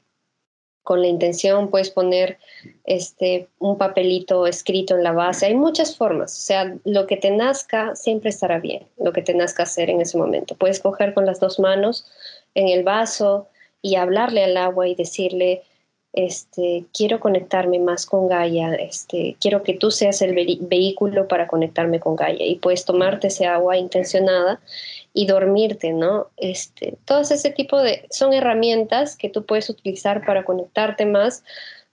Con 0.83 1.01
la 1.01 1.07
intención 1.07 1.71
puedes 1.71 1.91
poner 1.91 2.39
este, 2.83 3.49
un 3.61 3.79
papelito 3.79 4.49
escrito 4.49 4.97
en 4.97 5.05
la 5.05 5.13
base. 5.13 5.47
Hay 5.47 5.55
muchas 5.55 5.97
formas. 5.97 6.37
O 6.37 6.41
sea, 6.41 6.77
lo 6.85 7.07
que 7.07 7.17
te 7.17 7.31
nazca 7.31 7.95
siempre 7.95 8.31
estará 8.31 8.59
bien, 8.59 8.89
lo 8.99 9.13
que 9.13 9.23
te 9.23 9.35
nazca 9.35 9.63
hacer 9.63 9.89
en 9.89 10.01
ese 10.01 10.19
momento. 10.19 10.57
Puedes 10.57 10.81
coger 10.81 11.15
con 11.15 11.27
las 11.27 11.39
dos 11.39 11.61
manos 11.61 12.11
en 12.57 12.67
el 12.67 12.83
vaso 12.83 13.47
y 13.83 13.95
hablarle 13.95 14.43
al 14.43 14.57
agua 14.57 14.89
y 14.89 14.97
decirle, 14.97 15.63
este, 16.13 16.85
quiero 16.93 17.21
conectarme 17.21 17.79
más 17.79 18.07
con 18.07 18.29
Gaia, 18.29 18.75
este, 18.75 19.37
quiero 19.41 19.63
que 19.63 19.75
tú 19.75 19.91
seas 19.91 20.23
el 20.23 20.35
vehículo 20.61 21.29
para 21.29 21.47
conectarme 21.47 22.01
con 22.01 22.17
Gaia 22.17 22.47
y 22.47 22.57
puedes 22.57 22.85
tomarte 22.85 23.29
ese 23.29 23.47
agua 23.47 23.77
intencionada 23.77 24.61
y 25.15 25.27
dormirte, 25.27 25.93
¿no? 25.93 26.29
Este, 26.37 26.97
todo 27.05 27.21
ese 27.21 27.51
tipo 27.51 27.81
de, 27.81 28.07
son 28.11 28.33
herramientas 28.33 29.17
que 29.17 29.29
tú 29.29 29.45
puedes 29.45 29.71
utilizar 29.71 30.25
para 30.25 30.45
conectarte 30.45 31.07
más, 31.07 31.45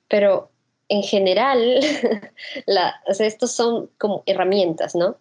pero 0.07 0.49
en 0.89 1.03
general, 1.03 1.79
la, 2.65 2.95
estos 3.07 3.51
son 3.51 3.89
como 3.97 4.23
herramientas, 4.25 4.95
¿no? 4.95 5.17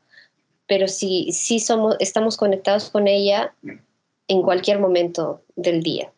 pero 0.69 0.87
sí, 0.87 1.33
sí 1.33 1.59
somos, 1.59 1.97
estamos 1.99 2.37
conectados 2.37 2.91
con 2.91 3.09
ella 3.09 3.55
en 4.29 4.43
cualquier 4.43 4.79
momento 4.79 5.43
del 5.57 5.83
día. 5.83 6.13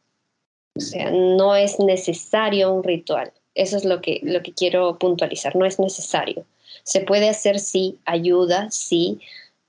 O 0.74 0.80
sea, 0.80 1.10
no 1.10 1.56
es 1.56 1.78
necesario 1.78 2.72
un 2.72 2.84
ritual. 2.84 3.32
Eso 3.54 3.76
es 3.76 3.84
lo 3.84 4.00
que, 4.00 4.20
lo 4.22 4.42
que 4.42 4.52
quiero 4.52 4.98
puntualizar, 4.98 5.56
no 5.56 5.66
es 5.66 5.78
necesario. 5.78 6.44
Se 6.84 7.00
puede 7.00 7.28
hacer, 7.28 7.58
sí, 7.58 7.98
ayuda, 8.04 8.70
sí, 8.70 9.20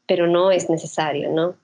pero 0.06 0.28
no 0.28 0.52
es 0.52 0.70
necesario, 0.70 1.30
¿no? 1.32 1.56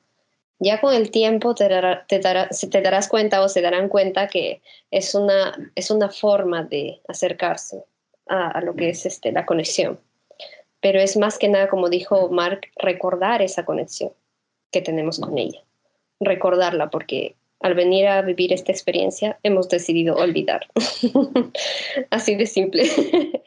Ya 0.60 0.82
con 0.82 0.94
el 0.94 1.12
tiempo 1.12 1.54
te, 1.54 1.70
te, 2.08 2.20
te 2.20 2.82
darás 2.82 3.08
cuenta 3.08 3.42
o 3.42 3.50
se 3.50 3.62
darán 3.62 3.90
cuenta 3.90 4.28
que 4.28 4.62
es 4.90 5.14
una, 5.14 5.72
es 5.76 5.92
una 5.92 6.10
forma 6.10 6.64
de 6.64 7.00
acercarse 7.08 7.84
a, 8.28 8.50
a 8.50 8.62
lo 8.62 8.76
que 8.76 8.90
es 8.90 9.06
este, 9.06 9.32
la 9.32 9.46
conexión. 9.46 10.00
Pero 10.82 11.00
es 11.00 11.16
más 11.16 11.38
que 11.38 11.48
nada, 11.48 11.68
como 11.70 11.90
dijo 11.90 12.30
Mark, 12.30 12.62
recordar 12.78 13.42
esa 13.44 13.66
conexión 13.66 14.12
que 14.72 14.82
tenemos 14.82 15.20
con 15.20 15.38
ella. 15.38 15.62
Recordarla 16.20 16.90
porque 16.90 17.36
al 17.60 17.74
venir 17.74 18.08
a 18.08 18.22
vivir 18.22 18.54
esta 18.54 18.72
experiencia 18.72 19.40
hemos 19.44 19.70
decidido 19.70 20.16
olvidar. 20.16 20.68
Así 22.10 22.36
de 22.36 22.46
simple. 22.46 22.84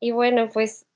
y 0.00 0.10
bueno, 0.10 0.48
pues 0.52 0.86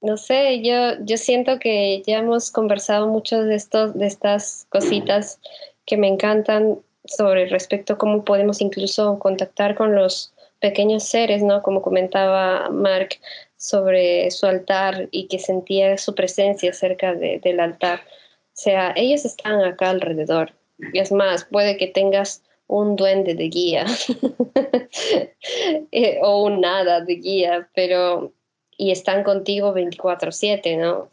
no 0.00 0.16
sé, 0.16 0.62
yo, 0.62 0.98
yo 1.04 1.16
siento 1.16 1.58
que 1.58 2.02
ya 2.06 2.18
hemos 2.18 2.50
conversado 2.50 3.06
mucho 3.06 3.42
de, 3.44 3.54
estos, 3.54 3.96
de 3.96 4.06
estas 4.06 4.66
cositas 4.68 5.40
que 5.86 5.96
me 5.96 6.08
encantan 6.08 6.80
sobre 7.04 7.46
respecto 7.46 7.94
a 7.94 7.98
cómo 7.98 8.24
podemos 8.24 8.60
incluso 8.60 9.18
contactar 9.18 9.76
con 9.76 9.94
los 9.94 10.34
pequeños 10.60 11.04
seres, 11.04 11.42
¿no? 11.42 11.62
Como 11.62 11.82
comentaba 11.82 12.68
Mark 12.70 13.10
sobre 13.56 14.30
su 14.30 14.46
altar 14.46 15.08
y 15.12 15.26
que 15.28 15.38
sentía 15.38 15.96
su 15.98 16.14
presencia 16.14 16.72
cerca 16.72 17.14
del 17.14 17.60
altar. 17.60 18.00
O 18.00 18.54
sea, 18.54 18.92
ellos 18.96 19.24
están 19.24 19.64
acá 19.64 19.90
alrededor 19.90 20.52
es 20.92 21.12
más, 21.12 21.44
puede 21.44 21.76
que 21.76 21.86
tengas 21.86 22.42
un 22.72 22.96
duende 22.96 23.34
de 23.34 23.48
guía 23.48 23.86
eh, 25.92 26.18
o 26.22 26.44
un 26.44 26.60
nada 26.60 27.00
de 27.02 27.16
guía, 27.16 27.68
pero 27.74 28.32
y 28.78 28.90
están 28.90 29.22
contigo 29.22 29.74
24/7, 29.74 30.78
¿no? 30.78 31.08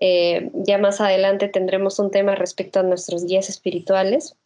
Eh, 0.00 0.50
ya 0.54 0.78
más 0.78 1.00
adelante 1.00 1.48
tendremos 1.48 1.98
un 1.98 2.10
tema 2.10 2.34
respecto 2.34 2.80
a 2.80 2.82
nuestros 2.82 3.26
guías 3.26 3.48
espirituales 3.48 4.36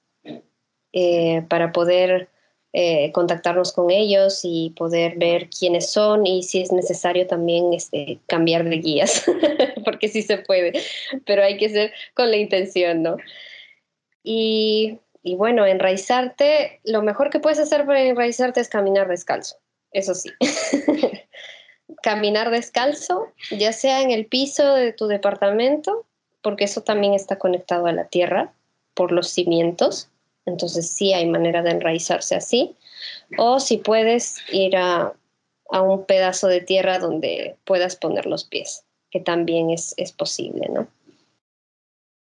eh, 0.92 1.42
para 1.48 1.72
poder 1.72 2.28
contactarnos 3.12 3.72
con 3.72 3.90
ellos 3.90 4.42
y 4.44 4.72
poder 4.76 5.16
ver 5.16 5.48
quiénes 5.48 5.90
son 5.90 6.26
y 6.26 6.44
si 6.44 6.60
es 6.60 6.70
necesario 6.70 7.26
también 7.26 7.72
este, 7.72 8.20
cambiar 8.26 8.68
de 8.68 8.76
guías, 8.76 9.24
porque 9.84 10.06
sí 10.06 10.22
se 10.22 10.38
puede, 10.38 10.74
pero 11.26 11.42
hay 11.42 11.56
que 11.56 11.70
ser 11.70 11.92
con 12.14 12.30
la 12.30 12.36
intención, 12.36 13.02
¿no? 13.02 13.16
Y, 14.30 14.98
bueno, 15.36 15.64
enraizarte, 15.64 16.82
lo 16.84 17.00
mejor 17.00 17.30
que 17.30 17.40
puedes 17.40 17.58
hacer 17.58 17.86
para 17.86 18.02
enraizarte 18.02 18.60
es 18.60 18.68
caminar 18.68 19.08
descalzo, 19.08 19.56
eso 19.90 20.14
sí. 20.14 20.30
caminar 22.02 22.50
descalzo, 22.50 23.32
ya 23.50 23.72
sea 23.72 24.02
en 24.02 24.10
el 24.10 24.26
piso 24.26 24.74
de 24.74 24.92
tu 24.92 25.06
departamento, 25.06 26.04
porque 26.42 26.64
eso 26.64 26.82
también 26.82 27.14
está 27.14 27.38
conectado 27.38 27.86
a 27.86 27.92
la 27.92 28.04
tierra 28.08 28.52
por 28.92 29.12
los 29.12 29.30
cimientos, 29.30 30.10
entonces 30.44 30.90
sí 30.90 31.14
hay 31.14 31.24
manera 31.24 31.62
de 31.62 31.70
enraizarse 31.70 32.34
así, 32.34 32.76
o 33.38 33.60
si 33.60 33.78
puedes 33.78 34.40
ir 34.52 34.76
a, 34.76 35.14
un 35.70 36.04
pedazo 36.04 36.48
de 36.48 36.60
tierra 36.60 36.98
donde 36.98 37.56
puedas 37.64 37.96
poner 37.96 38.26
los 38.26 38.44
pies, 38.44 38.84
que 39.10 39.20
también 39.20 39.70
es, 39.70 39.94
es 39.96 40.12
posible, 40.12 40.68
¿no? 40.68 40.86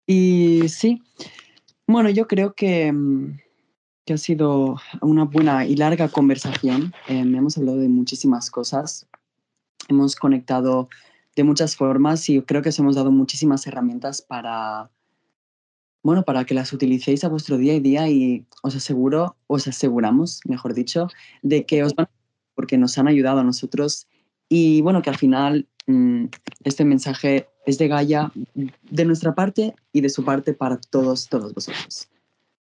Y 0.07 0.69
sí, 0.69 1.03
bueno, 1.93 2.11
yo 2.11 2.27
creo 2.27 2.55
que, 2.55 2.93
mm, 2.93 3.39
que 4.05 4.15
ha 4.15 4.19
sido 4.19 4.77
una 5.01 5.25
buena 5.25 5.67
y 5.67 5.77
larga 5.77 6.09
conversación. 6.09 6.93
Em, 7.09 7.35
hemos 7.35 7.57
hablado 7.59 7.79
de 7.79 7.89
muchísimas 7.89 8.51
cosas. 8.51 9.07
Hemos 9.89 10.17
conectado 10.17 10.89
de 11.37 11.45
muchas 11.45 11.77
formas 11.77 12.29
y 12.29 12.41
creo 12.43 12.63
que 12.63 12.71
os 12.71 12.79
hemos 12.79 12.97
dado 12.97 13.11
muchísimas 13.11 13.67
herramientas 13.67 14.23
para, 14.23 14.91
bueno, 16.03 16.25
para 16.25 16.45
que 16.45 16.55
las 16.55 16.73
utilicéis 16.73 17.25
a 17.25 17.29
vuestro 17.29 17.57
día 17.57 17.75
a 17.75 17.81
día 17.81 18.09
y 18.09 18.47
os 18.63 18.75
aseguro, 18.77 19.37
os 19.47 19.69
aseguramos, 19.69 20.41
mejor 20.47 20.75
dicho, 20.75 21.09
de 21.43 21.67
que 21.67 21.83
os 21.85 21.95
van 21.95 22.09
porque 22.55 22.77
nos 22.77 22.99
han 22.99 23.09
ayudado 23.09 23.41
a 23.41 23.45
nosotros 23.45 24.07
y 24.49 24.83
bueno, 24.83 25.01
que 25.01 25.09
al 25.09 25.17
final 25.17 25.67
mm, 25.87 26.27
este 26.65 26.85
mensaje 26.85 27.49
es 27.67 27.79
de 27.79 27.89
Gaia 27.89 28.31
de 28.55 29.05
nuestra 29.05 29.35
parte 29.35 29.75
y 29.93 30.01
de 30.01 30.09
su 30.09 30.25
parte 30.25 30.53
para 30.53 30.79
todos, 30.91 31.29
todos 31.29 31.55
vosotros. 31.55 32.09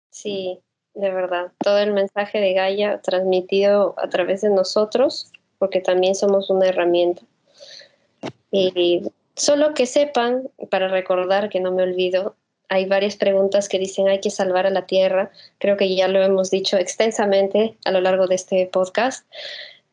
Sí, 0.09 0.59
de 0.93 1.11
verdad. 1.11 1.51
Todo 1.59 1.79
el 1.79 1.93
mensaje 1.93 2.39
de 2.39 2.53
Gaia 2.53 3.01
transmitido 3.01 3.95
a 3.97 4.09
través 4.09 4.41
de 4.41 4.49
nosotros, 4.49 5.31
porque 5.57 5.81
también 5.81 6.15
somos 6.15 6.49
una 6.49 6.67
herramienta. 6.67 7.21
Y 8.51 9.03
solo 9.35 9.73
que 9.73 9.85
sepan, 9.85 10.49
para 10.69 10.87
recordar 10.87 11.49
que 11.49 11.59
no 11.59 11.71
me 11.71 11.83
olvido, 11.83 12.35
hay 12.67 12.85
varias 12.85 13.17
preguntas 13.17 13.67
que 13.67 13.79
dicen 13.79 14.07
hay 14.07 14.19
que 14.19 14.29
salvar 14.29 14.65
a 14.65 14.69
la 14.69 14.85
Tierra. 14.85 15.31
Creo 15.57 15.75
que 15.75 15.93
ya 15.93 16.07
lo 16.07 16.21
hemos 16.21 16.51
dicho 16.51 16.77
extensamente 16.77 17.77
a 17.85 17.91
lo 17.91 17.99
largo 18.01 18.27
de 18.27 18.35
este 18.35 18.65
podcast, 18.67 19.25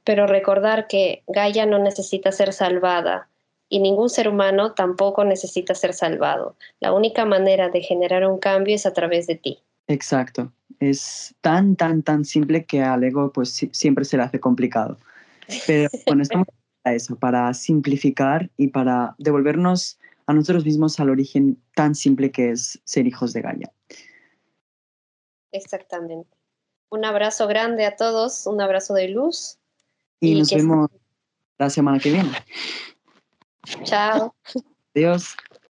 pero 0.05 0.27
recordar 0.27 0.87
que 0.87 1.23
Gaia 1.27 1.67
no 1.67 1.79
necesita 1.79 2.31
ser 2.31 2.53
salvada 2.53 3.29
y 3.69 3.81
ningún 3.81 4.09
ser 4.09 4.29
humano 4.29 4.73
tampoco 4.73 5.25
necesita 5.25 5.75
ser 5.75 5.93
salvado. 5.93 6.57
La 6.81 6.93
única 6.93 7.25
manera 7.25 7.69
de 7.69 7.81
generar 7.83 8.27
un 8.27 8.39
cambio 8.39 8.75
es 8.75 8.87
a 8.87 8.93
través 8.93 9.27
de 9.27 9.37
ti. 9.37 9.59
Exacto. 9.87 10.53
Es 10.81 11.35
tan, 11.41 11.77
tan, 11.77 12.03
tan 12.03 12.25
simple 12.25 12.65
que 12.65 12.83
al 12.83 13.05
ego 13.05 13.33
pues 13.33 13.67
siempre 13.73 14.05
se 14.05 14.17
le 14.17 14.23
hace 14.23 14.41
complicado. 14.41 14.99
Pero 15.67 15.89
bueno, 16.07 16.23
estamos 16.23 16.47
para 16.83 16.97
eso, 16.97 17.17
para 17.17 17.53
simplificar 17.55 18.51
y 18.57 18.69
para 18.69 19.15
devolvernos 19.19 19.99
a 20.27 20.35
nosotros 20.35 20.65
mismos 20.65 21.01
al 21.01 21.11
origen 21.11 21.61
tan 21.75 21.95
simple 21.95 22.31
que 22.31 22.51
es 22.51 22.79
ser 22.85 23.07
hijos 23.07 23.33
de 23.33 23.43
Gaia. 23.43 23.73
Exactamente. 25.53 26.37
Un 26.91 27.05
abrazo 27.05 27.47
grande 27.47 27.87
a 27.87 27.97
todos, 27.97 28.47
un 28.47 28.61
abrazo 28.61 28.95
de 28.95 29.09
luz. 29.09 29.59
Y, 30.21 30.35
nos 30.35 30.51
vemos 30.53 30.91
la 31.59 31.71
semana 31.71 31.99
que 31.99 32.11
viene. 32.11 32.31
Chao. 33.85 34.35
Adiós. 34.97 35.37